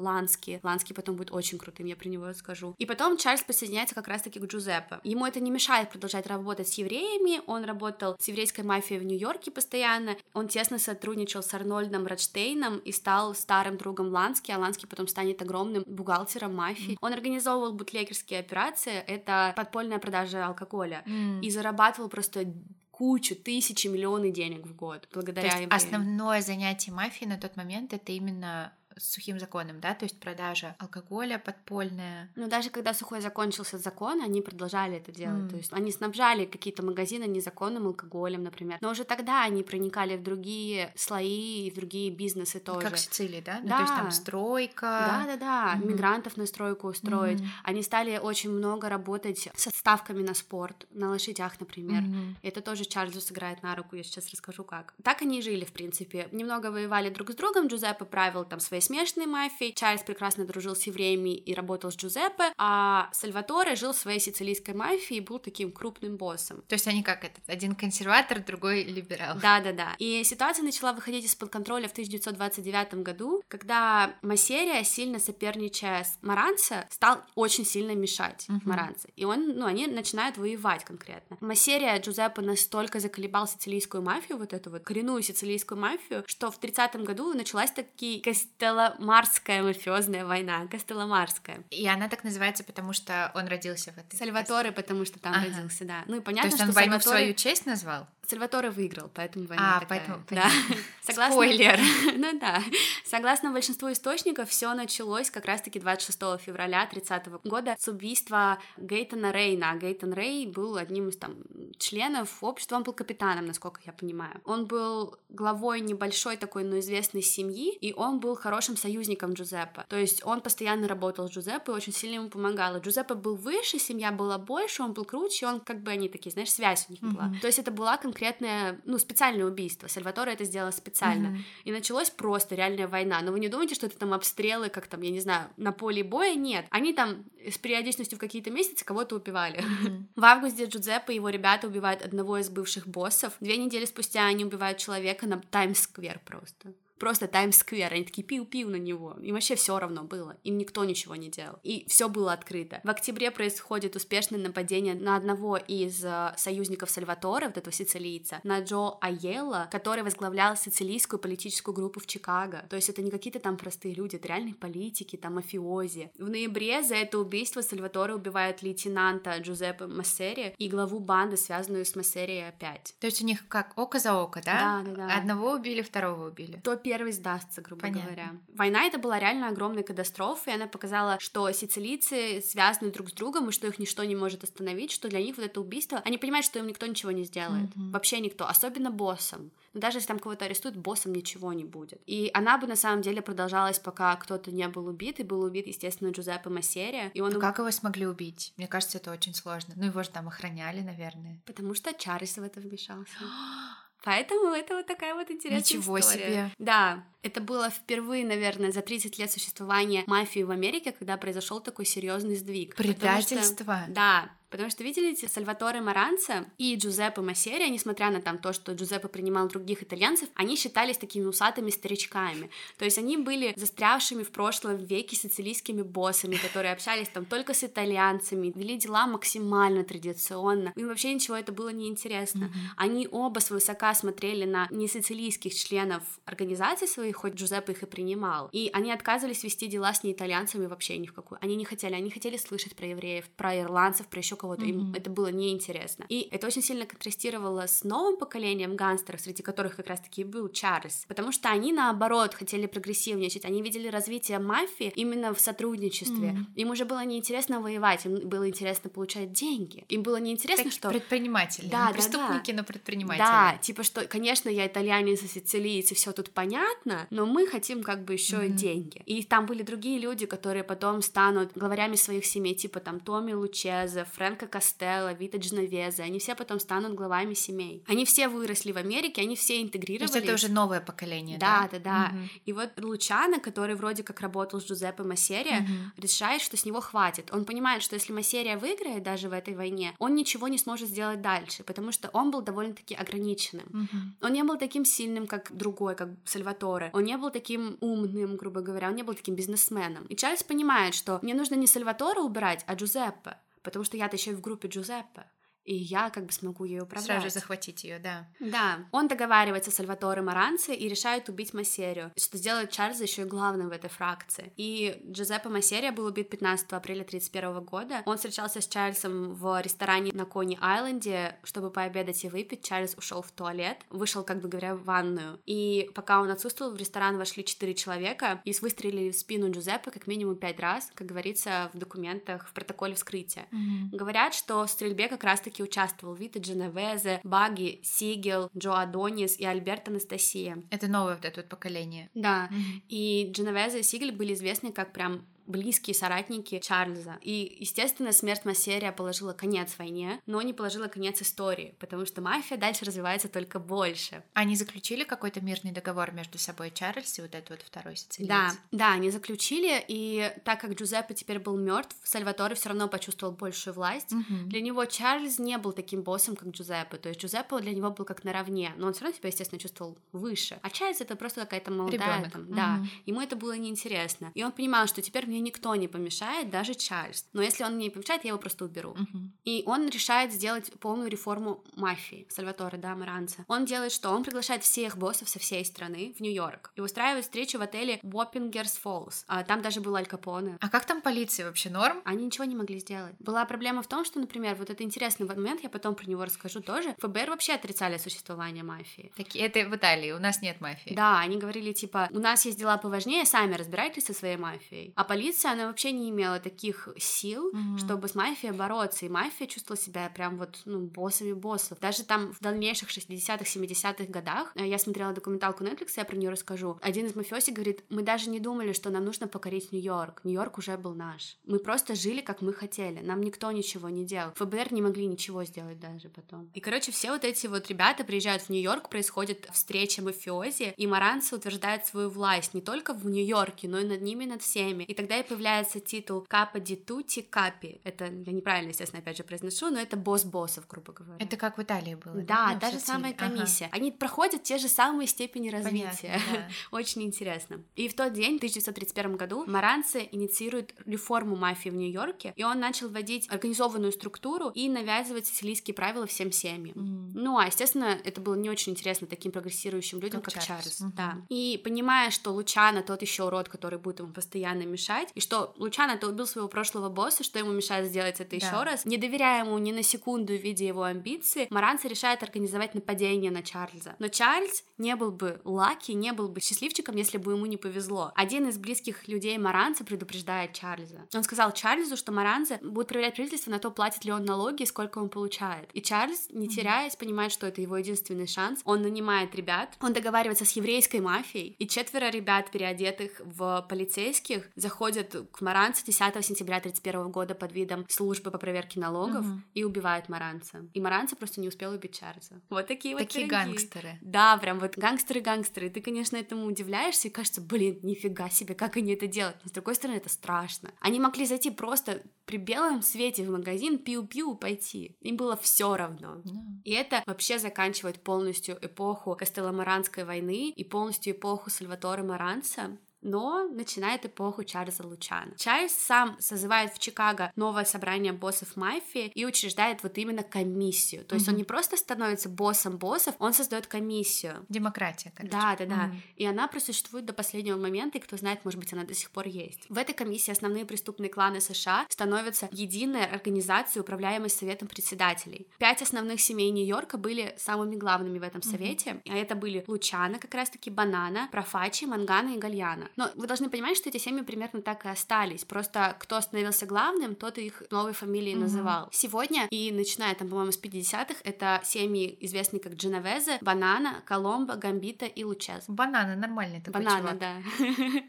Лански. 0.46 0.60
Лански 0.62 0.92
потом 0.92 1.16
будет 1.16 1.32
очень 1.32 1.58
крутым, 1.58 1.86
я 1.86 1.96
про 1.96 2.08
него 2.08 2.26
расскажу. 2.26 2.74
И 2.78 2.86
потом 2.86 3.16
Чарльз 3.16 3.42
присоединяется 3.42 3.94
как 3.94 4.08
раз-таки 4.08 4.38
к 4.38 4.44
Джузеппе. 4.44 5.00
Ему 5.04 5.26
это 5.26 5.40
не 5.40 5.50
мешает 5.50 5.90
продолжать 5.90 6.26
работать 6.26 6.68
с 6.68 6.74
евреями, 6.74 7.40
он 7.46 7.64
работал 7.64 8.16
с 8.18 8.28
еврейской 8.28 8.62
мафией 8.62 9.00
в 9.00 9.04
Нью-Йорке 9.04 9.50
постоянно, 9.50 10.16
он 10.34 10.48
тесно 10.48 10.78
сотрудничал 10.78 11.42
с 11.42 11.52
Арнольдом 11.54 12.06
Радштейном 12.06 12.78
и 12.78 12.92
стал 12.92 13.34
старым 13.34 13.76
другом 13.76 14.08
Лански, 14.08 14.50
а 14.50 14.58
Лански 14.58 14.86
потом 14.86 15.08
станет 15.08 15.42
огромным 15.42 15.82
бухгалтером 15.86 16.54
мафии. 16.54 16.94
Mm. 16.94 16.98
Он 17.00 17.12
организовывал 17.12 17.72
бутлегерские 17.72 18.40
операции, 18.40 18.92
это 18.92 19.52
подпольная 19.56 19.98
продажа 19.98 20.46
алкоголя, 20.46 21.02
mm. 21.06 21.40
и 21.42 21.50
зарабатывал 21.50 22.08
просто 22.08 22.44
кучу, 22.90 23.36
тысячи, 23.36 23.88
миллионы 23.88 24.30
денег 24.30 24.66
в 24.66 24.74
год 24.74 25.06
благодаря 25.12 25.50
То 25.50 25.58
есть 25.58 25.72
основное 25.72 26.40
занятие 26.40 26.92
мафии 26.92 27.26
на 27.26 27.36
тот 27.36 27.56
момент 27.56 27.92
это 27.92 28.12
именно 28.12 28.72
с 28.96 29.14
сухим 29.14 29.38
законом, 29.38 29.80
да, 29.80 29.94
то 29.94 30.04
есть 30.04 30.18
продажа 30.18 30.74
алкоголя 30.78 31.38
подпольная. 31.38 32.30
Но 32.34 32.48
даже 32.48 32.70
когда 32.70 32.94
сухой 32.94 33.20
закончился 33.20 33.78
закон, 33.78 34.22
они 34.22 34.40
продолжали 34.40 34.96
это 34.96 35.12
делать, 35.12 35.44
mm. 35.44 35.50
то 35.50 35.56
есть 35.56 35.72
они 35.72 35.92
снабжали 35.92 36.46
какие-то 36.46 36.82
магазины 36.82 37.24
незаконным 37.24 37.86
алкоголем, 37.86 38.42
например, 38.42 38.78
но 38.80 38.90
уже 38.90 39.04
тогда 39.04 39.42
они 39.42 39.62
проникали 39.62 40.16
в 40.16 40.22
другие 40.22 40.92
слои 40.96 41.66
и 41.66 41.70
в 41.70 41.74
другие 41.74 42.10
бизнесы 42.10 42.58
тоже. 42.58 42.80
Как 42.80 42.94
в 42.94 42.98
Сицилии, 42.98 43.40
да? 43.40 43.60
Ну, 43.62 43.68
да. 43.68 43.76
то 43.76 43.82
есть 43.82 43.94
там 43.94 44.10
стройка. 44.10 45.24
Да-да-да, 45.26 45.76
mm. 45.76 45.86
мигрантов 45.86 46.36
на 46.36 46.46
стройку 46.46 46.88
устроить. 46.88 47.40
Mm. 47.40 47.46
Они 47.64 47.82
стали 47.82 48.18
очень 48.18 48.50
много 48.50 48.88
работать 48.88 49.48
со 49.56 49.70
ставками 49.70 50.22
на 50.22 50.34
спорт, 50.34 50.86
на 50.90 51.10
лошадях, 51.10 51.60
например. 51.60 52.02
Mm. 52.02 52.34
Это 52.42 52.60
тоже 52.60 52.84
Чарльзу 52.84 53.20
сыграет 53.20 53.62
на 53.62 53.74
руку, 53.76 53.96
я 53.96 54.02
сейчас 54.02 54.30
расскажу 54.30 54.64
как. 54.64 54.94
Так 55.02 55.22
они 55.22 55.38
и 55.38 55.42
жили, 55.42 55.64
в 55.64 55.72
принципе. 55.72 56.28
Немного 56.32 56.70
воевали 56.70 57.10
друг 57.10 57.30
с 57.30 57.34
другом, 57.34 57.66
Джузеппе 57.66 58.04
правил 58.04 58.44
там 58.44 58.60
своей 58.60 58.82
смешанной 58.86 59.26
мафией, 59.26 59.72
Чарльз 59.72 60.02
прекрасно 60.02 60.44
дружил 60.44 60.74
с 60.74 60.82
евреями 60.84 61.34
и 61.34 61.54
работал 61.54 61.90
с 61.90 61.96
Джузеппе, 61.96 62.52
а 62.56 63.08
Сальваторе 63.12 63.76
жил 63.76 63.92
в 63.92 63.96
своей 63.96 64.20
сицилийской 64.20 64.74
мафии 64.74 65.16
и 65.16 65.20
был 65.20 65.38
таким 65.38 65.72
крупным 65.72 66.16
боссом. 66.16 66.62
То 66.68 66.74
есть 66.74 66.86
они 66.86 67.02
как 67.02 67.24
этот, 67.24 67.48
один 67.48 67.74
консерватор, 67.74 68.40
другой 68.40 68.84
либерал. 68.84 69.38
Да-да-да. 69.40 69.94
И 69.98 70.22
ситуация 70.24 70.64
начала 70.64 70.92
выходить 70.92 71.24
из-под 71.24 71.50
контроля 71.50 71.88
в 71.88 71.92
1929 71.92 72.94
году, 73.02 73.42
когда 73.48 74.14
Массерия, 74.22 74.82
сильно 74.84 75.18
соперничая 75.18 76.04
с 76.04 76.18
Маранца, 76.22 76.86
стал 76.90 77.22
очень 77.34 77.64
сильно 77.64 77.94
мешать 77.94 78.46
uh-huh. 78.48 78.60
Маранце. 78.64 79.08
И 79.16 79.24
он, 79.24 79.56
ну, 79.56 79.66
они 79.66 79.86
начинают 79.86 80.36
воевать 80.36 80.84
конкретно. 80.84 81.36
Массерия 81.40 81.98
Джузеппе 81.98 82.42
настолько 82.42 83.00
заколебал 83.00 83.48
сицилийскую 83.48 84.02
мафию, 84.02 84.38
вот 84.38 84.52
эту 84.52 84.70
вот 84.70 84.82
коренную 84.82 85.22
сицилийскую 85.22 85.80
мафию, 85.80 86.24
что 86.26 86.50
в 86.50 86.58
30 86.58 86.96
году 86.96 87.34
началась 87.34 87.70
такие 87.70 88.22
костел 88.22 88.75
Костеломарская 88.76 89.62
мафиозная 89.62 90.24
война, 90.24 90.66
Костеломарская. 90.66 91.62
И 91.70 91.86
она 91.86 92.08
так 92.08 92.24
называется, 92.24 92.62
потому 92.64 92.92
что 92.92 93.30
он 93.34 93.46
родился 93.46 93.92
в 93.92 93.98
этой... 93.98 94.16
Сальваторе, 94.16 94.72
потому 94.72 95.04
что 95.04 95.18
там 95.18 95.32
ага. 95.34 95.46
родился, 95.46 95.84
да. 95.84 96.04
Ну 96.06 96.16
и 96.16 96.20
понятно, 96.20 96.50
То 96.50 96.56
есть 96.56 96.62
он 96.62 96.70
что 96.72 96.74
войну 96.74 97.00
Сальваторе... 97.00 97.16
в 97.16 97.18
свою 97.18 97.34
честь 97.34 97.66
назвал? 97.66 98.06
Сальваторе 98.30 98.70
выиграл, 98.70 99.10
поэтому 99.12 99.46
война 99.46 99.76
а, 99.76 99.80
такая. 99.80 100.00
поэтому... 100.00 100.24
Да. 100.30 100.50
Согласно... 101.02 101.34
Спойлер! 101.34 101.78
ну 102.16 102.38
да. 102.38 102.62
Согласно 103.04 103.52
большинству 103.52 103.90
источников, 103.90 104.48
все 104.50 104.74
началось 104.74 105.30
как 105.30 105.44
раз-таки 105.44 105.78
26 105.78 106.18
февраля 106.40 106.86
30 106.86 107.28
года 107.44 107.76
с 107.78 107.88
убийства 107.88 108.58
Гейтона 108.76 109.32
Рейна. 109.32 109.72
А 109.72 109.76
Гейтон 109.76 110.12
Рей 110.12 110.46
был 110.46 110.76
одним 110.76 111.08
из 111.08 111.16
там 111.16 111.36
членов 111.78 112.42
общества, 112.42 112.76
он 112.76 112.82
был 112.82 112.92
капитаном, 112.92 113.46
насколько 113.46 113.80
я 113.84 113.92
понимаю. 113.92 114.40
Он 114.44 114.66
был 114.66 115.16
главой 115.28 115.80
небольшой 115.80 116.36
такой, 116.36 116.64
но 116.64 116.78
известной 116.78 117.22
семьи, 117.22 117.74
и 117.74 117.92
он 117.92 118.20
был 118.20 118.34
хорошим 118.34 118.76
союзником 118.76 119.32
Джузеппе. 119.32 119.84
То 119.88 119.96
есть 119.96 120.24
он 120.24 120.40
постоянно 120.40 120.88
работал 120.88 121.28
с 121.28 121.32
Джузеппе 121.32 121.72
и 121.72 121.74
очень 121.74 121.92
сильно 121.92 122.16
ему 122.16 122.28
помогал. 122.28 122.76
И 122.76 122.80
Джузеппе 122.80 123.14
был 123.14 123.36
выше, 123.36 123.78
семья 123.78 124.12
была 124.12 124.38
больше, 124.38 124.82
он 124.82 124.92
был 124.92 125.04
круче, 125.04 125.46
он 125.46 125.60
как 125.60 125.82
бы 125.82 125.90
они 125.90 126.08
такие, 126.08 126.32
знаешь, 126.32 126.52
связь 126.52 126.86
у 126.88 126.92
них 126.92 127.00
была. 127.00 127.26
Mm-hmm. 127.26 127.40
То 127.40 127.46
есть 127.46 127.58
это 127.58 127.70
была 127.70 127.96
конкретное, 128.16 128.80
ну, 128.86 128.98
специальное 128.98 129.44
убийство. 129.44 129.88
Сальваторе 129.88 130.32
это 130.32 130.44
сделал 130.44 130.72
специально. 130.72 131.28
Mm-hmm. 131.28 131.42
И 131.64 131.72
началась 131.72 132.10
просто 132.10 132.54
реальная 132.54 132.88
война. 132.88 133.20
Но 133.20 133.32
вы 133.32 133.40
не 133.40 133.48
думаете, 133.48 133.74
что 133.74 133.86
это 133.86 133.98
там 133.98 134.14
обстрелы, 134.14 134.70
как 134.70 134.86
там, 134.86 135.02
я 135.02 135.10
не 135.10 135.20
знаю, 135.20 135.50
на 135.58 135.72
поле 135.72 136.02
боя? 136.02 136.34
Нет. 136.34 136.66
Они 136.70 136.94
там 136.94 137.24
с 137.46 137.58
периодичностью 137.58 138.16
в 138.16 138.20
какие-то 138.20 138.50
месяцы 138.50 138.84
кого-то 138.84 139.16
убивали. 139.16 139.58
Mm-hmm. 139.58 140.04
В 140.16 140.24
августе 140.24 140.64
Джузеппе 140.64 141.12
и 141.12 141.16
его 141.16 141.28
ребята 141.28 141.66
убивают 141.66 142.02
одного 142.02 142.38
из 142.38 142.48
бывших 142.48 142.86
боссов. 142.86 143.34
Две 143.40 143.58
недели 143.58 143.84
спустя 143.84 144.26
они 144.26 144.44
убивают 144.44 144.78
человека 144.78 145.26
на 145.26 145.38
Таймс-сквер 145.38 146.20
просто 146.24 146.72
просто 146.98 147.26
Таймс-сквер, 147.26 147.92
они 147.92 148.04
такие 148.04 148.26
пиу-пиу 148.26 148.68
на 148.68 148.76
него, 148.76 149.16
им 149.20 149.34
вообще 149.34 149.54
все 149.54 149.78
равно 149.78 150.04
было, 150.04 150.36
им 150.44 150.58
никто 150.58 150.84
ничего 150.84 151.16
не 151.16 151.28
делал, 151.28 151.58
и 151.62 151.84
все 151.88 152.08
было 152.08 152.32
открыто. 152.32 152.80
В 152.84 152.90
октябре 152.90 153.30
происходит 153.30 153.96
успешное 153.96 154.40
нападение 154.40 154.94
на 154.94 155.16
одного 155.16 155.56
из 155.56 156.04
э, 156.04 156.34
союзников 156.36 156.90
Сальватора, 156.90 157.46
вот 157.46 157.58
этого 157.58 157.72
сицилийца, 157.72 158.40
на 158.44 158.60
Джо 158.60 158.98
Айелла, 159.00 159.68
который 159.70 160.02
возглавлял 160.02 160.56
сицилийскую 160.56 161.20
политическую 161.20 161.74
группу 161.74 162.00
в 162.00 162.06
Чикаго. 162.06 162.64
То 162.70 162.76
есть 162.76 162.88
это 162.88 163.02
не 163.02 163.10
какие-то 163.10 163.40
там 163.40 163.56
простые 163.56 163.94
люди, 163.94 164.16
это 164.16 164.28
реальные 164.28 164.54
политики, 164.54 165.16
там 165.16 165.34
мафиози. 165.34 166.10
В 166.18 166.28
ноябре 166.28 166.82
за 166.82 166.94
это 166.94 167.18
убийство 167.18 167.60
Сальваторе 167.60 168.14
убивает 168.14 168.62
лейтенанта 168.62 169.38
Джузеппе 169.38 169.86
Массери 169.86 170.54
и 170.58 170.68
главу 170.68 171.00
банды, 171.00 171.36
связанную 171.36 171.84
с 171.84 171.94
Массери 171.96 172.38
опять. 172.38 172.94
То 173.00 173.06
есть 173.06 173.22
у 173.22 173.26
них 173.26 173.48
как 173.48 173.72
око 173.76 173.98
за 173.98 174.14
око, 174.14 174.40
да? 174.44 174.82
Да, 174.84 174.90
да, 174.90 175.06
да. 175.06 175.16
Одного 175.16 175.52
убили, 175.52 175.82
второго 175.82 176.28
убили. 176.28 176.60
То 176.62 176.76
первый 176.86 177.10
сдастся, 177.10 177.62
грубо 177.62 177.82
Понятно. 177.82 178.02
говоря. 178.04 178.30
Война 178.54 178.84
это 178.84 178.98
была 178.98 179.18
реально 179.18 179.48
огромной 179.48 179.82
катастрофой, 179.82 180.52
и 180.52 180.56
она 180.56 180.68
показала, 180.68 181.18
что 181.18 181.50
сицилийцы 181.50 182.40
связаны 182.40 182.92
друг 182.92 183.08
с 183.08 183.12
другом, 183.12 183.48
и 183.48 183.52
что 183.52 183.66
их 183.66 183.80
ничто 183.80 184.04
не 184.04 184.14
может 184.14 184.44
остановить, 184.44 184.92
что 184.92 185.08
для 185.08 185.20
них 185.20 185.36
вот 185.36 185.46
это 185.46 185.60
убийство, 185.60 186.00
они 186.04 186.16
понимают, 186.16 186.46
что 186.46 186.60
им 186.60 186.68
никто 186.68 186.86
ничего 186.86 187.10
не 187.10 187.24
сделает. 187.24 187.70
Mm-hmm. 187.70 187.90
Вообще 187.90 188.20
никто, 188.20 188.46
особенно 188.46 188.92
боссом. 188.92 189.50
Но 189.74 189.80
даже 189.80 189.98
если 189.98 190.06
там 190.06 190.20
кого-то 190.20 190.44
арестуют, 190.44 190.76
боссом 190.76 191.12
ничего 191.12 191.52
не 191.52 191.64
будет. 191.64 192.00
И 192.06 192.30
она 192.32 192.56
бы 192.56 192.68
на 192.68 192.76
самом 192.76 193.02
деле 193.02 193.20
продолжалась, 193.20 193.80
пока 193.80 194.14
кто-то 194.14 194.52
не 194.52 194.68
был 194.68 194.86
убит, 194.86 195.18
и 195.18 195.24
был 195.24 195.40
убит, 195.40 195.66
естественно, 195.66 196.10
Джузеппе 196.10 196.50
Массерия. 196.50 197.10
И 197.14 197.20
он... 197.20 197.32
Но 197.32 197.40
как 197.40 197.58
его 197.58 197.70
смогли 197.72 198.06
убить? 198.06 198.54
Мне 198.56 198.68
кажется, 198.68 198.98
это 198.98 199.10
очень 199.10 199.34
сложно. 199.34 199.74
Ну, 199.76 199.86
его 199.86 200.04
же 200.04 200.10
там 200.10 200.28
охраняли, 200.28 200.82
наверное. 200.82 201.42
Потому 201.46 201.74
что 201.74 201.92
Чарльз 201.92 202.36
в 202.36 202.42
это 202.44 202.60
вмешался. 202.60 203.16
Поэтому 204.04 204.52
это 204.54 204.76
вот 204.76 204.86
такая 204.86 205.14
вот 205.14 205.30
интересная 205.30 205.60
Ничего 205.78 205.98
история. 205.98 206.24
себе. 206.26 206.50
Да, 206.58 207.04
это 207.22 207.40
было 207.40 207.70
впервые, 207.70 208.24
наверное, 208.24 208.70
за 208.70 208.80
30 208.82 209.18
лет 209.18 209.30
существования 209.32 210.04
мафии 210.06 210.44
в 210.44 210.50
Америке, 210.50 210.92
когда 210.92 211.16
произошел 211.16 211.60
такой 211.60 211.84
серьезный 211.86 212.36
сдвиг. 212.36 212.76
Потому 212.76 212.92
что- 212.94 213.00
Предательство. 213.00 213.84
Да, 213.88 214.30
потому 214.50 214.70
что, 214.70 214.84
видели, 214.84 215.12
эти 215.12 215.26
Сальваторе 215.26 215.80
Маранца 215.80 216.46
и 216.58 216.76
Джузеппе 216.76 217.20
Массери, 217.20 217.68
несмотря 217.68 218.10
на 218.10 218.20
там 218.20 218.38
то, 218.38 218.52
что 218.52 218.72
Джузеппе 218.72 219.08
принимал 219.08 219.48
других 219.48 219.82
итальянцев, 219.82 220.28
они 220.34 220.56
считались 220.56 220.98
такими 220.98 221.24
усатыми 221.24 221.70
старичками. 221.70 222.50
То 222.78 222.84
есть 222.84 222.98
они 222.98 223.16
были 223.16 223.52
застрявшими 223.56 224.22
в 224.22 224.30
прошлом 224.30 224.76
веке 224.76 225.16
сицилийскими 225.16 225.82
боссами, 225.82 226.36
которые 226.36 226.72
общались 226.72 227.08
там 227.08 227.24
только 227.24 227.54
с 227.54 227.64
итальянцами, 227.64 228.52
вели 228.54 228.76
дела 228.76 229.06
максимально 229.06 229.84
традиционно. 229.84 230.72
Им 230.76 230.88
вообще 230.88 231.12
ничего 231.12 231.36
это 231.36 231.52
было 231.52 231.70
неинтересно. 231.70 232.50
Они 232.76 233.08
оба 233.10 233.40
свысока 233.40 233.94
смотрели 233.94 234.44
на 234.44 234.68
несицилийских 234.70 235.54
членов 235.54 236.02
организаций 236.24 236.88
своих, 236.88 237.16
хоть 237.16 237.34
Джузеппе 237.34 237.72
их 237.72 237.82
и 237.82 237.86
принимал. 237.86 238.48
И 238.52 238.70
они 238.72 238.92
отказывались 238.92 239.44
вести 239.44 239.66
дела 239.66 239.92
с 239.92 240.02
неитальянцами 240.02 240.66
вообще 240.66 240.98
ни 240.98 241.06
в 241.06 241.12
какую. 241.12 241.38
Они 241.42 241.56
не 241.56 241.64
хотели, 241.64 241.94
они 241.94 242.10
хотели 242.10 242.36
слышать 242.36 242.76
про 242.76 242.86
евреев, 242.86 243.28
про 243.36 243.58
ирландцев, 243.58 244.06
про 244.06 244.20
еще 244.20 244.35
кого-то. 244.36 244.64
Им 244.64 244.92
это 244.94 245.10
было 245.10 245.28
неинтересно. 245.28 246.04
И 246.08 246.28
это 246.30 246.46
очень 246.46 246.62
сильно 246.62 246.86
контрастировало 246.86 247.66
с 247.66 247.84
новым 247.84 248.16
поколением 248.16 248.76
гангстеров, 248.76 249.20
среди 249.20 249.42
которых 249.42 249.76
как 249.76 249.86
раз-таки 249.88 250.22
и 250.22 250.24
был 250.24 250.48
Чарльз. 250.48 251.04
Потому 251.08 251.32
что 251.32 251.48
они, 251.50 251.72
наоборот, 251.72 252.34
хотели 252.34 252.66
прогрессивничать. 252.66 253.44
Они 253.44 253.62
видели 253.62 253.88
развитие 253.88 254.38
мафии 254.38 254.92
именно 254.94 255.34
в 255.34 255.40
сотрудничестве. 255.40 256.46
Им 256.54 256.70
уже 256.70 256.84
было 256.84 257.04
неинтересно 257.04 257.60
воевать, 257.60 258.06
им 258.06 258.28
было 258.28 258.48
интересно 258.48 258.90
получать 258.90 259.32
деньги. 259.32 259.84
Им 259.88 260.02
было 260.02 260.16
неинтересно, 260.16 260.64
Так, 260.64 260.72
что... 260.72 260.88
Предприниматели. 260.88 261.68
Да, 261.68 261.88
да, 261.88 261.92
преступники, 261.92 262.50
да. 262.50 262.58
но 262.58 262.64
предприниматели. 262.64 263.24
Да, 263.24 263.58
типа 263.60 263.82
что, 263.82 264.06
конечно, 264.06 264.48
я 264.48 264.66
итальянец 264.66 265.22
и 265.22 265.26
сицилиец, 265.26 265.92
и 265.92 265.94
все 265.94 266.12
тут 266.12 266.30
понятно, 266.30 267.06
но 267.10 267.26
мы 267.26 267.46
хотим 267.46 267.82
как 267.82 268.04
бы 268.04 268.14
еще 268.14 268.46
и 268.46 268.50
деньги. 268.50 269.02
И 269.06 269.22
там 269.22 269.46
были 269.46 269.62
другие 269.62 269.98
люди, 269.98 270.26
которые 270.26 270.64
потом 270.64 271.02
станут 271.02 271.52
главарями 271.54 271.96
своих 271.96 272.24
семей, 272.24 272.54
типа 272.54 272.80
там 272.80 273.00
Томми 273.00 273.32
Лучезе, 273.32 274.04
Фрэнко 274.26 274.46
Костелло, 274.48 275.12
Вита 275.12 275.38
Дженовезе, 275.38 276.02
они 276.02 276.18
все 276.18 276.34
потом 276.34 276.58
станут 276.58 276.94
главами 276.94 277.34
семей. 277.34 277.84
Они 277.86 278.04
все 278.04 278.26
выросли 278.28 278.72
в 278.72 278.76
Америке, 278.76 279.22
они 279.22 279.36
все 279.36 279.54
То 279.58 279.62
интегрировались. 279.62 280.14
есть 280.14 280.24
это 280.24 280.34
уже 280.34 280.48
новое 280.48 280.80
поколение, 280.80 281.38
Да, 281.38 281.68
да? 281.70 281.78
да, 281.78 281.78
да. 281.78 282.08
Мгм. 282.12 282.28
И 282.44 282.52
вот 282.52 282.70
Лучано, 282.78 283.38
который 283.38 283.76
вроде 283.76 284.02
как 284.02 284.20
работал 284.20 284.60
с 284.60 284.64
Джузеппе 284.66 285.04
Массерия, 285.04 285.60
Мгм. 285.60 285.92
решает, 285.96 286.42
что 286.42 286.56
с 286.56 286.64
него 286.64 286.80
хватит. 286.80 287.30
Он 287.32 287.44
понимает, 287.44 287.82
что 287.82 287.94
если 287.94 288.12
Массерия 288.12 288.56
выиграет 288.58 289.02
даже 289.02 289.28
в 289.28 289.32
этой 289.32 289.54
войне, 289.54 289.94
он 289.98 290.14
ничего 290.14 290.48
не 290.48 290.58
сможет 290.58 290.88
сделать 290.88 291.20
дальше, 291.20 291.62
потому 291.62 291.92
что 291.92 292.08
он 292.12 292.30
был 292.32 292.42
довольно-таки 292.42 292.94
ограниченным. 292.94 293.66
Мгм. 293.70 294.16
Он 294.22 294.32
не 294.32 294.42
был 294.42 294.58
таким 294.58 294.84
сильным, 294.84 295.26
как 295.26 295.56
другой, 295.56 295.94
как 295.94 296.08
Сальваторе. 296.24 296.90
Он 296.92 297.04
не 297.04 297.16
был 297.16 297.30
таким 297.30 297.76
умным, 297.80 298.36
грубо 298.36 298.60
говоря, 298.60 298.88
он 298.88 298.96
не 298.96 299.02
был 299.04 299.14
таким 299.14 299.36
бизнесменом. 299.36 300.04
И 300.06 300.16
Чарльз 300.16 300.42
понимает, 300.42 300.94
что 300.94 301.20
мне 301.22 301.34
нужно 301.34 301.54
не 301.54 301.66
Сальваторе 301.66 302.20
убирать, 302.20 302.64
а 302.66 302.74
Джузеппе, 302.74 303.36
потому 303.66 303.84
что 303.84 303.96
я-то 303.96 304.14
еще 304.14 304.30
и 304.30 304.34
в 304.34 304.40
группе 304.40 304.68
Джузеппе. 304.68 305.28
И 305.66 305.74
я 305.74 306.10
как 306.10 306.26
бы 306.26 306.32
смогу 306.32 306.64
ее 306.64 306.82
управлять. 306.82 307.06
Сразу 307.06 307.26
же 307.26 307.30
захватить 307.30 307.84
ее, 307.84 307.98
да. 307.98 308.28
Да, 308.38 308.86
он 308.92 309.08
договаривается 309.08 309.70
с 309.70 309.74
Сальваторе 309.74 310.22
Маранци 310.22 310.72
и 310.74 310.88
решает 310.88 311.28
убить 311.28 311.52
Массерию, 311.54 312.12
что 312.16 312.38
сделает 312.38 312.70
Чарльза 312.70 313.02
еще 313.02 313.22
и 313.22 313.24
главным 313.24 313.68
в 313.68 313.72
этой 313.72 313.90
фракции. 313.90 314.52
И 314.56 315.02
Джузеппе 315.10 315.48
Массерия 315.48 315.92
был 315.92 316.06
убит 316.06 316.30
15 316.30 316.72
апреля 316.72 317.02
1931 317.02 317.64
года. 317.64 318.02
Он 318.06 318.16
встречался 318.16 318.60
с 318.60 318.68
Чарльзом 318.68 319.34
в 319.34 319.60
ресторане 319.60 320.12
на 320.12 320.24
Кони-Айленде, 320.24 321.36
чтобы 321.42 321.70
пообедать 321.70 322.24
и 322.24 322.28
выпить. 322.28 322.64
Чарльз 322.64 322.94
ушел 322.96 323.22
в 323.22 323.30
туалет, 323.32 323.78
вышел, 323.90 324.22
как 324.22 324.40
бы 324.40 324.48
говоря, 324.48 324.76
в 324.76 324.84
ванную. 324.84 325.40
И 325.46 325.90
пока 325.94 326.20
он 326.20 326.30
отсутствовал, 326.30 326.72
в 326.72 326.76
ресторан 326.76 327.18
вошли 327.18 327.44
четыре 327.44 327.74
человека 327.74 328.40
и 328.44 328.54
выстрелили 328.60 329.10
в 329.10 329.16
спину 329.16 329.50
Джузеппе 329.50 329.90
как 329.90 330.06
минимум 330.06 330.36
пять 330.36 330.60
раз, 330.60 330.90
как 330.94 331.06
говорится 331.06 331.70
в 331.74 331.78
документах, 331.78 332.48
в 332.48 332.52
протоколе 332.52 332.94
вскрытия. 332.94 333.46
Говорят, 333.92 334.34
что 334.34 334.64
в 334.64 334.70
стрельбе 334.70 335.08
как 335.08 335.24
раз-таки 335.24 335.55
участвовал 335.62 336.14
Вита 336.14 336.38
Дженовезе, 336.40 337.20
Баги, 337.24 337.80
Сигел, 337.82 338.50
Джо 338.56 338.80
Адонис 338.80 339.38
и 339.38 339.44
Альберт 339.44 339.88
Анастасия. 339.88 340.62
Это 340.70 340.88
новое 340.88 341.14
вот 341.16 341.24
это 341.24 341.40
вот 341.40 341.48
поколение. 341.48 342.10
Да, 342.14 342.48
Мгм. 342.50 342.82
и 342.88 343.30
Дженовезе 343.32 343.80
и 343.80 343.82
Сигель 343.82 344.12
были 344.12 344.34
известны 344.34 344.72
как 344.72 344.92
прям 344.92 345.24
близкие 345.46 345.94
соратники 345.94 346.58
Чарльза. 346.58 347.18
И, 347.22 347.56
естественно, 347.60 348.12
смерть 348.12 348.44
Массерия 348.44 348.92
положила 348.92 349.32
конец 349.32 349.76
войне, 349.78 350.20
но 350.26 350.42
не 350.42 350.52
положила 350.52 350.88
конец 350.88 351.22
истории, 351.22 351.74
потому 351.78 352.06
что 352.06 352.20
мафия 352.20 352.56
дальше 352.56 352.84
развивается 352.84 353.28
только 353.28 353.58
больше. 353.58 354.22
Они 354.34 354.56
заключили 354.56 355.04
какой-то 355.04 355.40
мирный 355.40 355.72
договор 355.72 356.12
между 356.12 356.38
собой 356.38 356.70
Чарльз 356.70 357.18
и 357.18 357.22
вот 357.22 357.34
этот 357.34 357.50
вот 357.50 357.62
второй 357.62 357.96
сицилиец. 357.96 358.28
Да, 358.28 358.52
да, 358.72 358.92
они 358.92 359.10
заключили, 359.10 359.82
и 359.88 360.32
так 360.44 360.60
как 360.60 360.72
Джузеппе 360.72 361.14
теперь 361.14 361.38
был 361.38 361.56
мертв, 361.56 361.96
Сальваторе 362.04 362.54
все 362.54 362.68
равно 362.70 362.88
почувствовал 362.88 363.32
большую 363.34 363.74
власть. 363.74 364.12
Мгм. 364.12 364.48
Для 364.48 364.60
него 364.60 364.84
Чарльз 364.84 365.38
не 365.38 365.58
был 365.58 365.72
таким 365.72 366.02
боссом, 366.02 366.36
как 366.36 366.48
Джузеппе. 366.48 366.96
То 366.96 367.08
есть 367.08 367.20
Джузеппе 367.20 367.58
для 367.60 367.74
него 367.74 367.90
был 367.90 368.04
как 368.04 368.24
наравне, 368.24 368.72
но 368.76 368.86
он 368.86 368.92
все 368.92 369.04
равно 369.04 369.16
себя, 369.16 369.28
естественно, 369.28 369.60
чувствовал 369.60 369.98
выше. 370.12 370.58
А 370.62 370.70
Чарльз 370.70 371.00
это 371.00 371.16
просто 371.16 371.40
какая-то 371.42 371.70
молодая 371.70 372.18
Ребёнок. 372.18 372.32
там, 372.32 372.54
да. 372.54 372.66
Мгм. 372.76 372.90
Ему 373.06 373.20
это 373.20 373.36
было 373.36 373.56
неинтересно. 373.56 374.32
И 374.34 374.42
он 374.42 374.52
понимал, 374.52 374.86
что 374.86 375.02
теперь 375.02 375.26
мне 375.26 375.35
никто 375.40 375.74
не 375.74 375.88
помешает, 375.88 376.50
даже 376.50 376.74
Чарльз. 376.74 377.26
Но 377.32 377.42
если 377.42 377.64
он 377.64 377.74
мне 377.76 377.86
не 377.86 377.90
помешает, 377.90 378.24
я 378.24 378.28
его 378.28 378.38
просто 378.38 378.64
уберу. 378.64 378.94
Мгм. 378.94 379.32
И 379.44 379.62
он 379.66 379.88
решает 379.88 380.32
сделать 380.32 380.72
полную 380.80 381.10
реформу 381.10 381.64
мафии 381.74 382.26
Сальваторе, 382.30 382.78
да, 382.78 382.94
Маранца. 382.94 383.44
Он 383.48 383.64
делает 383.64 383.92
что? 383.92 384.10
Он 384.10 384.24
приглашает 384.24 384.62
всех 384.62 384.96
боссов 384.96 385.28
со 385.28 385.38
всей 385.38 385.64
страны 385.64 386.14
в 386.16 386.20
Нью-Йорк 386.20 386.72
и 386.76 386.80
устраивает 386.80 387.24
встречу 387.24 387.58
в 387.58 387.62
отеле 387.62 388.00
Уоппингерс 388.02 388.76
Фоллс. 388.78 389.24
А, 389.26 389.42
там 389.42 389.62
даже 389.62 389.80
был 389.80 389.94
Аль 389.96 390.06
Капоне. 390.06 390.58
А 390.60 390.68
как 390.68 390.84
там 390.84 391.00
полиция 391.00 391.46
вообще 391.46 391.70
норм? 391.70 392.00
Они 392.04 392.24
ничего 392.24 392.44
не 392.44 392.56
могли 392.56 392.78
сделать. 392.78 393.14
Была 393.18 393.44
проблема 393.44 393.82
в 393.82 393.88
том, 393.88 394.04
что, 394.04 394.20
например, 394.20 394.54
вот 394.56 394.70
это 394.70 394.82
интересный 394.82 395.26
момент, 395.26 395.62
я 395.62 395.68
потом 395.68 395.94
про 395.94 396.06
него 396.06 396.24
расскажу 396.24 396.60
тоже. 396.60 396.94
ФБР 396.98 397.30
вообще 397.30 397.54
отрицали 397.54 397.98
существование 397.98 398.62
мафии. 398.62 399.12
Такие, 399.16 399.46
это 399.46 399.68
в 399.68 399.74
Италии, 399.74 400.12
у 400.12 400.18
нас 400.18 400.42
нет 400.42 400.60
мафии. 400.60 400.94
Да, 400.94 401.20
они 401.20 401.36
говорили, 401.36 401.72
типа, 401.72 402.08
у 402.10 402.18
нас 402.18 402.44
есть 402.44 402.58
дела 402.58 402.76
поважнее, 402.76 403.24
сами 403.24 403.54
разбирайтесь 403.54 404.04
со 404.04 404.14
своей 404.14 404.36
мафией. 404.36 404.92
А 404.96 405.04
полиция, 405.04 405.25
она 405.44 405.66
вообще 405.66 405.92
не 405.92 406.10
имела 406.10 406.38
таких 406.40 406.88
сил, 406.98 407.50
Мгм. 407.52 407.78
чтобы 407.78 408.08
с 408.08 408.14
мафией 408.14 408.52
бороться. 408.52 409.06
И 409.06 409.08
мафия 409.08 409.46
чувствовала 409.46 409.80
себя 409.82 410.10
прям 410.14 410.36
вот, 410.36 410.60
ну, 410.64 410.80
боссами 410.80 411.32
боссов. 411.32 411.78
Даже 411.80 412.04
там 412.04 412.32
в 412.32 412.40
дальнейших 412.40 412.90
60-х, 412.90 413.44
70-х 413.44 414.04
годах, 414.12 414.52
э, 414.54 414.66
я 414.66 414.78
смотрела 414.78 415.12
документалку 415.12 415.64
Netflix, 415.64 415.92
я 415.96 416.04
про 416.04 416.16
нее 416.16 416.30
расскажу. 416.30 416.78
Один 416.82 417.06
из 417.06 417.14
мафиоси 417.16 417.50
говорит, 417.50 417.84
мы 417.88 418.02
даже 418.02 418.30
не 418.30 418.40
думали, 418.40 418.72
что 418.72 418.90
нам 418.90 419.04
нужно 419.04 419.26
покорить 419.28 419.72
Нью-Йорк. 419.72 420.20
Нью-Йорк 420.24 420.58
уже 420.58 420.76
был 420.76 420.94
наш. 420.94 421.36
Мы 421.44 421.58
просто 421.58 421.94
жили, 421.94 422.20
как 422.20 422.42
мы 422.42 422.52
хотели. 422.52 423.00
Нам 423.00 423.20
никто 423.20 423.50
ничего 423.52 423.88
не 423.88 424.04
делал. 424.04 424.32
ФБР 424.34 424.72
не 424.72 424.82
могли 424.82 425.06
ничего 425.06 425.44
сделать 425.44 425.78
даже 425.80 426.08
потом. 426.08 426.50
И, 426.54 426.60
короче, 426.60 426.92
все 426.92 427.10
вот 427.10 427.24
эти 427.24 427.46
вот 427.46 427.68
ребята 427.68 428.04
приезжают 428.04 428.42
в 428.42 428.50
Нью-Йорк, 428.50 428.88
происходит 428.88 429.48
встреча 429.52 430.02
мафиози, 430.02 430.74
и 430.76 430.86
Маранца 430.86 431.36
утверждает 431.36 431.86
свою 431.86 432.08
власть 432.10 432.54
не 432.54 432.60
только 432.60 432.92
в 432.94 433.06
Нью-Йорке, 433.06 433.68
но 433.68 433.78
и 433.80 433.84
над 433.84 434.02
ними, 434.02 434.24
над 434.24 434.42
всеми. 434.42 434.84
И 434.84 434.94
тогда 434.94 435.15
и 435.18 435.22
появляется 435.22 435.80
титул 435.80 436.24
Капа 436.28 436.60
ди 436.60 436.76
Тути 436.76 437.20
Капи. 437.22 437.80
Это 437.84 438.04
я 438.06 438.32
неправильно, 438.32 438.70
естественно, 438.70 439.00
опять 439.00 439.16
же 439.16 439.24
произношу, 439.24 439.70
но 439.70 439.78
это 439.80 439.96
босс 439.96 440.24
боссов, 440.24 440.66
грубо 440.68 440.92
говоря. 440.92 441.16
Это 441.24 441.36
как 441.36 441.58
в 441.58 441.62
Италии 441.62 441.94
было. 441.94 442.14
Да, 442.22 442.52
Ну, 442.54 442.60
та 442.60 442.70
же 442.70 442.78
самая 442.78 443.12
Ага. 443.12 443.28
комиссия. 443.28 443.68
Они 443.72 443.90
проходят 443.92 444.42
те 444.42 444.58
же 444.58 444.68
самые 444.68 445.06
степени 445.06 445.50
Понятно, 445.50 445.70
развития. 445.80 446.20
да. 446.32 446.48
Очень 446.76 447.02
интересно. 447.02 447.62
И 447.74 447.88
в 447.88 447.94
тот 447.94 448.12
день, 448.12 448.34
в 448.34 448.36
1931 448.38 449.16
году, 449.16 449.44
Маранце 449.46 450.08
инициирует 450.12 450.74
реформу 450.86 451.36
мафии 451.36 451.68
в 451.70 451.74
Нью-Йорке, 451.74 452.32
и 452.36 452.44
он 452.44 452.60
начал 452.60 452.88
вводить 452.88 453.30
организованную 453.30 453.92
структуру 453.92 454.50
и 454.50 454.68
навязывать 454.68 455.26
сицилийские 455.26 455.74
правила 455.74 456.06
всем 456.06 456.32
семьям. 456.32 456.76
М. 456.78 457.12
Ну, 457.14 457.38
а, 457.38 457.46
естественно, 457.46 457.98
это 458.04 458.20
было 458.20 458.34
не 458.34 458.50
очень 458.50 458.72
интересно 458.72 459.06
таким 459.06 459.32
прогрессирующим 459.32 460.00
людям, 460.00 460.20
Как 460.22 460.34
как, 460.34 460.44
Чарльз. 460.44 460.64
Чарльз. 460.64 460.80
Мгм. 460.80 460.92
Да. 460.96 461.16
И 461.28 461.60
понимая, 461.62 462.10
что 462.10 462.30
Лучано 462.32 462.82
тот 462.82 463.02
еще 463.02 463.24
урод, 463.24 463.48
который 463.48 463.78
будет 463.78 464.00
ему 464.00 464.12
постоянно 464.12 464.62
мешать, 464.62 465.05
и 465.14 465.20
что 465.20 465.54
Лучано 465.56 465.92
это 465.92 466.08
убил 466.08 466.26
своего 466.26 466.48
прошлого 466.48 466.88
босса, 466.88 467.22
что 467.22 467.38
ему 467.38 467.52
мешает 467.52 467.86
сделать 467.86 468.20
это 468.20 468.30
Да. 468.38 468.46
еще 468.46 468.62
раз, 468.62 468.84
не 468.84 468.96
доверяя 468.96 469.44
ему 469.44 469.56
ни 469.58 469.72
на 469.72 469.82
секунду, 469.82 470.34
видя 470.34 470.64
его 470.64 470.82
амбиции, 470.82 471.46
Маранца 471.50 471.88
решает 471.88 472.22
организовать 472.22 472.74
нападение 472.74 473.30
на 473.30 473.42
Чарльза. 473.42 473.96
Но 473.98 474.08
Чарльз 474.08 474.64
не 474.78 474.96
был 474.96 475.10
бы 475.10 475.40
лаки, 475.44 475.92
не 475.92 476.12
был 476.12 476.28
бы 476.28 476.40
счастливчиком, 476.40 476.96
если 476.96 477.18
бы 477.18 477.32
ему 477.32 477.46
не 477.46 477.56
повезло. 477.56 478.12
Один 478.14 478.48
из 478.48 478.58
близких 478.58 479.08
людей 479.08 479.36
Маранца 479.38 479.84
предупреждает 479.84 480.52
Чарльза. 480.52 481.06
Он 481.14 481.22
сказал 481.22 481.52
Чарльзу, 481.52 481.96
что 481.96 482.12
Маранца 482.12 482.58
будет 482.62 482.88
проверять 482.88 483.14
правительство 483.16 483.50
на 483.50 483.58
то, 483.58 483.70
платит 483.70 484.04
ли 484.04 484.12
он 484.12 484.24
налоги 484.24 484.62
и 484.62 484.66
сколько 484.66 484.98
он 484.98 485.08
получает. 485.08 485.68
И 485.72 485.82
Чарльз, 485.82 486.28
не 486.30 486.48
теряясь, 486.48 486.96
понимает, 486.96 487.32
что 487.32 487.46
это 487.46 487.60
его 487.60 487.76
единственный 487.76 488.26
шанс. 488.26 488.60
Он 488.64 488.82
нанимает 488.82 489.34
ребят, 489.34 489.76
он 489.80 489.92
договаривается 489.92 490.44
с 490.44 490.52
еврейской 490.52 491.00
мафией, 491.00 491.54
и 491.58 491.66
четверо 491.68 492.10
ребят, 492.10 492.50
переодетых 492.50 493.20
в 493.24 493.66
полицейских, 493.68 494.48
заходят 494.56 494.95
приходят 495.04 495.30
к 495.30 495.40
Маранцу 495.40 495.84
10 495.84 496.24
сентября 496.24 496.60
31 496.60 497.10
года 497.10 497.34
под 497.34 497.52
видом 497.52 497.86
службы 497.88 498.30
по 498.30 498.38
проверке 498.38 498.80
налогов 498.80 499.24
Мгм. 499.24 499.44
и 499.54 499.64
убивают 499.64 500.08
Маранца. 500.08 500.66
И 500.72 500.80
Маранца 500.80 501.16
просто 501.16 501.40
не 501.40 501.48
успел 501.48 501.72
убить 501.72 501.98
Чарльза. 501.98 502.40
Вот 502.48 502.66
такие 502.66 502.94
вот 502.94 503.06
Такие 503.06 503.26
гангстеры. 503.26 503.98
Да, 504.00 504.36
прям 504.38 504.58
вот 504.58 504.76
гангстеры-гангстеры. 504.76 505.66
И 505.66 505.70
ты, 505.70 505.80
конечно, 505.80 506.16
этому 506.16 506.46
удивляешься 506.46 507.08
и 507.08 507.10
кажется, 507.10 507.40
блин, 507.40 507.78
нифига 507.82 508.30
себе, 508.30 508.54
как 508.54 508.76
они 508.76 508.92
это 508.94 509.06
делают. 509.06 509.36
Но 509.44 509.48
с 509.48 509.52
другой 509.52 509.74
стороны, 509.74 509.96
это 509.98 510.08
страшно. 510.08 510.72
Они 510.80 510.98
могли 511.00 511.26
зайти 511.26 511.50
просто 511.50 512.02
при 512.24 512.38
белом 512.38 512.82
свете 512.82 513.24
в 513.24 513.30
магазин, 513.30 513.78
пиу-пиу, 513.78 514.34
пойти. 514.36 514.96
Им 515.00 515.16
было 515.16 515.36
все 515.36 515.76
равно. 515.76 516.16
Да. 516.24 516.32
И 516.64 516.72
это 516.72 517.02
вообще 517.06 517.38
заканчивает 517.38 518.02
полностью 518.02 518.58
эпоху 518.60 519.14
Кастелломаранской 519.14 520.04
войны 520.04 520.50
и 520.50 520.64
полностью 520.64 521.12
эпоху 521.12 521.50
Сальватора 521.50 522.02
Маранца 522.02 522.76
но 523.06 523.46
начинает 523.48 524.04
эпоху 524.04 524.44
Чарльза 524.44 524.86
Лучана. 524.86 525.32
Чарльз 525.36 525.72
сам 525.72 526.16
созывает 526.20 526.72
в 526.74 526.78
Чикаго 526.78 527.32
новое 527.36 527.64
собрание 527.64 528.12
боссов 528.12 528.56
мафии 528.56 529.12
и 529.14 529.24
учреждает 529.24 529.82
вот 529.82 529.96
именно 529.96 530.22
комиссию. 530.22 531.04
То 531.04 531.14
есть 531.14 531.28
он 531.28 531.34
Мгм. 531.34 531.38
не 531.38 531.44
просто 531.44 531.76
становится 531.76 532.28
боссом 532.28 532.78
боссов, 532.78 533.14
он 533.18 533.32
создает 533.32 533.66
комиссию. 533.66 534.44
Демократия, 534.48 535.12
короче. 535.14 535.32
Да, 535.32 535.56
да, 535.56 535.66
да. 535.66 535.76
Мгм. 535.86 536.02
И 536.16 536.26
она 536.26 536.48
просуществует 536.48 537.04
до 537.04 537.12
последнего 537.12 537.56
момента, 537.56 537.98
и 537.98 538.00
кто 538.00 538.16
знает, 538.16 538.44
может 538.44 538.58
быть, 538.58 538.72
она 538.72 538.84
до 538.84 538.94
сих 538.94 539.10
пор 539.10 539.28
есть. 539.28 539.60
В 539.68 539.78
этой 539.78 539.94
комиссии 539.94 540.32
основные 540.32 540.64
преступные 540.64 541.08
кланы 541.08 541.40
США 541.40 541.86
становятся 541.88 542.48
единой 542.50 543.06
организацией, 543.06 543.82
управляемой 543.82 544.30
Советом 544.30 544.66
председателей. 544.68 545.46
Пять 545.58 545.80
основных 545.82 546.20
семей 546.20 546.50
Нью-Йорка 546.50 546.98
были 546.98 547.34
самыми 547.38 547.76
главными 547.76 548.18
в 548.18 548.22
этом 548.22 548.42
совете, 548.42 549.00
а 549.08 549.16
это 549.16 549.34
были 549.36 549.64
Лучана, 549.68 550.18
как 550.18 550.34
раз-таки 550.34 550.70
Банана, 550.70 551.28
Профачи, 551.30 551.84
Мангана 551.84 552.34
и 552.34 552.38
Гальяна. 552.38 552.88
Но 552.96 553.10
вы 553.14 553.26
должны 553.26 553.50
понимать, 553.50 553.76
что 553.76 553.88
эти 553.90 553.98
семьи 553.98 554.22
примерно 554.22 554.62
так 554.62 554.84
и 554.86 554.88
остались. 554.88 555.44
Просто 555.44 555.94
кто 556.00 556.20
становился 556.20 556.66
главным, 556.66 557.14
тот 557.14 557.36
их 557.38 557.62
новой 557.70 557.92
фамилией 557.92 558.34
Мгм. 558.34 558.42
называл. 558.44 558.88
Сегодня, 558.92 559.46
и 559.50 559.70
начиная 559.70 560.14
там, 560.14 560.28
по-моему, 560.28 560.52
с 560.52 560.58
50-х, 560.58 561.20
это 561.24 561.60
семьи, 561.64 562.16
известные 562.20 562.60
как 562.60 562.74
Дженовезе, 562.74 563.38
Банана, 563.42 564.02
Коломбо, 564.06 564.54
Гамбита 564.56 565.06
и 565.06 565.24
Лучез. 565.24 565.64
Банана 565.68 566.16
нормальный 566.16 566.60
такой 566.60 566.82
Банана, 566.84 567.00
чувак. 567.00 567.18
да. 567.18 567.36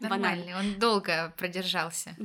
Нормальный, 0.08 0.54
он 0.54 0.78
долго 0.78 1.34
продержался. 1.36 2.16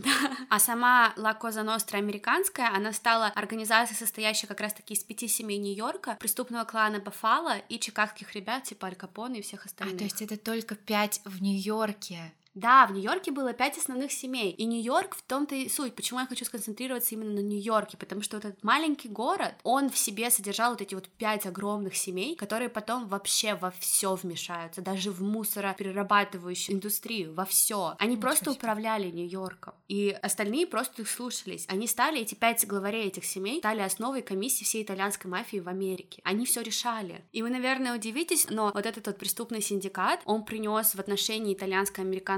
А 0.49 0.59
сама 0.59 1.13
Ла 1.17 1.33
Коза 1.33 1.63
Ностра 1.63 1.97
американская, 1.97 2.69
она 2.73 2.93
стала 2.93 3.27
организацией, 3.27 3.97
состоящей 3.97 4.47
как 4.47 4.61
раз-таки 4.61 4.93
из 4.93 5.03
пяти 5.03 5.27
семей 5.27 5.57
Нью-Йорка, 5.57 6.15
преступного 6.19 6.63
клана 6.63 6.99
Баффало 6.99 7.57
и 7.69 7.79
чикагских 7.79 8.33
ребят 8.35 8.63
типа 8.63 8.87
Аль 8.87 8.95
Капоне 8.95 9.39
и 9.39 9.41
всех 9.41 9.63
А, 9.63 9.65
остальных. 9.65 9.97
то 9.97 10.03
есть 10.05 10.21
это 10.21 10.37
только 10.37 10.75
пять 10.75 11.21
в 11.25 11.41
Нью-Йорке. 11.41 12.31
Да, 12.53 12.85
в 12.85 12.91
Нью-Йорке 12.91 13.31
было 13.31 13.53
пять 13.53 13.77
основных 13.77 14.11
семей. 14.11 14.51
И 14.51 14.65
Нью-Йорк 14.65 15.15
в 15.15 15.23
том-то 15.23 15.55
и 15.55 15.69
суть. 15.69 15.95
Почему 15.95 16.19
я 16.19 16.27
хочу 16.27 16.45
сконцентрироваться 16.45 17.15
именно 17.15 17.31
на 17.31 17.39
Нью-Йорке? 17.39 17.97
Потому 17.97 18.21
что 18.21 18.37
вот 18.37 18.45
этот 18.45 18.63
маленький 18.63 19.09
город, 19.09 19.55
он 19.63 19.89
в 19.89 19.97
себе 19.97 20.29
содержал 20.29 20.71
вот 20.71 20.81
эти 20.81 20.93
вот 20.93 21.09
пять 21.09 21.45
огромных 21.45 21.95
семей, 21.95 22.35
которые 22.35 22.69
потом 22.69 23.07
вообще 23.07 23.55
во 23.55 23.71
все 23.71 24.15
вмешаются, 24.15 24.81
даже 24.81 25.11
в 25.11 25.21
мусороперерабатывающую 25.21 26.75
индустрию, 26.75 27.33
во 27.33 27.45
все. 27.45 27.95
Они 27.97 28.11
Ничего 28.11 28.21
просто 28.21 28.45
себе. 28.45 28.53
управляли 28.53 29.09
Нью-Йорком. 29.09 29.73
И 29.87 30.11
остальные 30.21 30.67
просто 30.67 31.01
их 31.01 31.09
слушались. 31.09 31.65
Они 31.69 31.87
стали, 31.87 32.21
эти 32.21 32.35
пять 32.35 32.65
главарей 32.67 33.07
этих 33.07 33.25
семей, 33.25 33.59
стали 33.59 33.81
основой 33.81 34.21
комиссии 34.21 34.63
всей 34.63 34.83
итальянской 34.83 35.29
мафии 35.29 35.57
в 35.57 35.67
Америке. 35.69 36.21
Они 36.23 36.45
все 36.45 36.61
решали. 36.61 37.25
И 37.31 37.41
вы, 37.41 37.49
наверное, 37.49 37.95
удивитесь, 37.95 38.47
но 38.49 38.71
вот 38.73 38.85
этот 38.85 39.07
вот 39.07 39.17
преступный 39.17 39.61
синдикат, 39.61 40.21
он 40.25 40.45
принес 40.45 40.93
в 40.93 40.99
отношении 40.99 41.53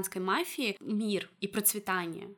итальянской 0.06 0.22
мафии 0.22 0.76
мир 0.80 1.28
и 1.40 1.48
процветание. 1.48 2.28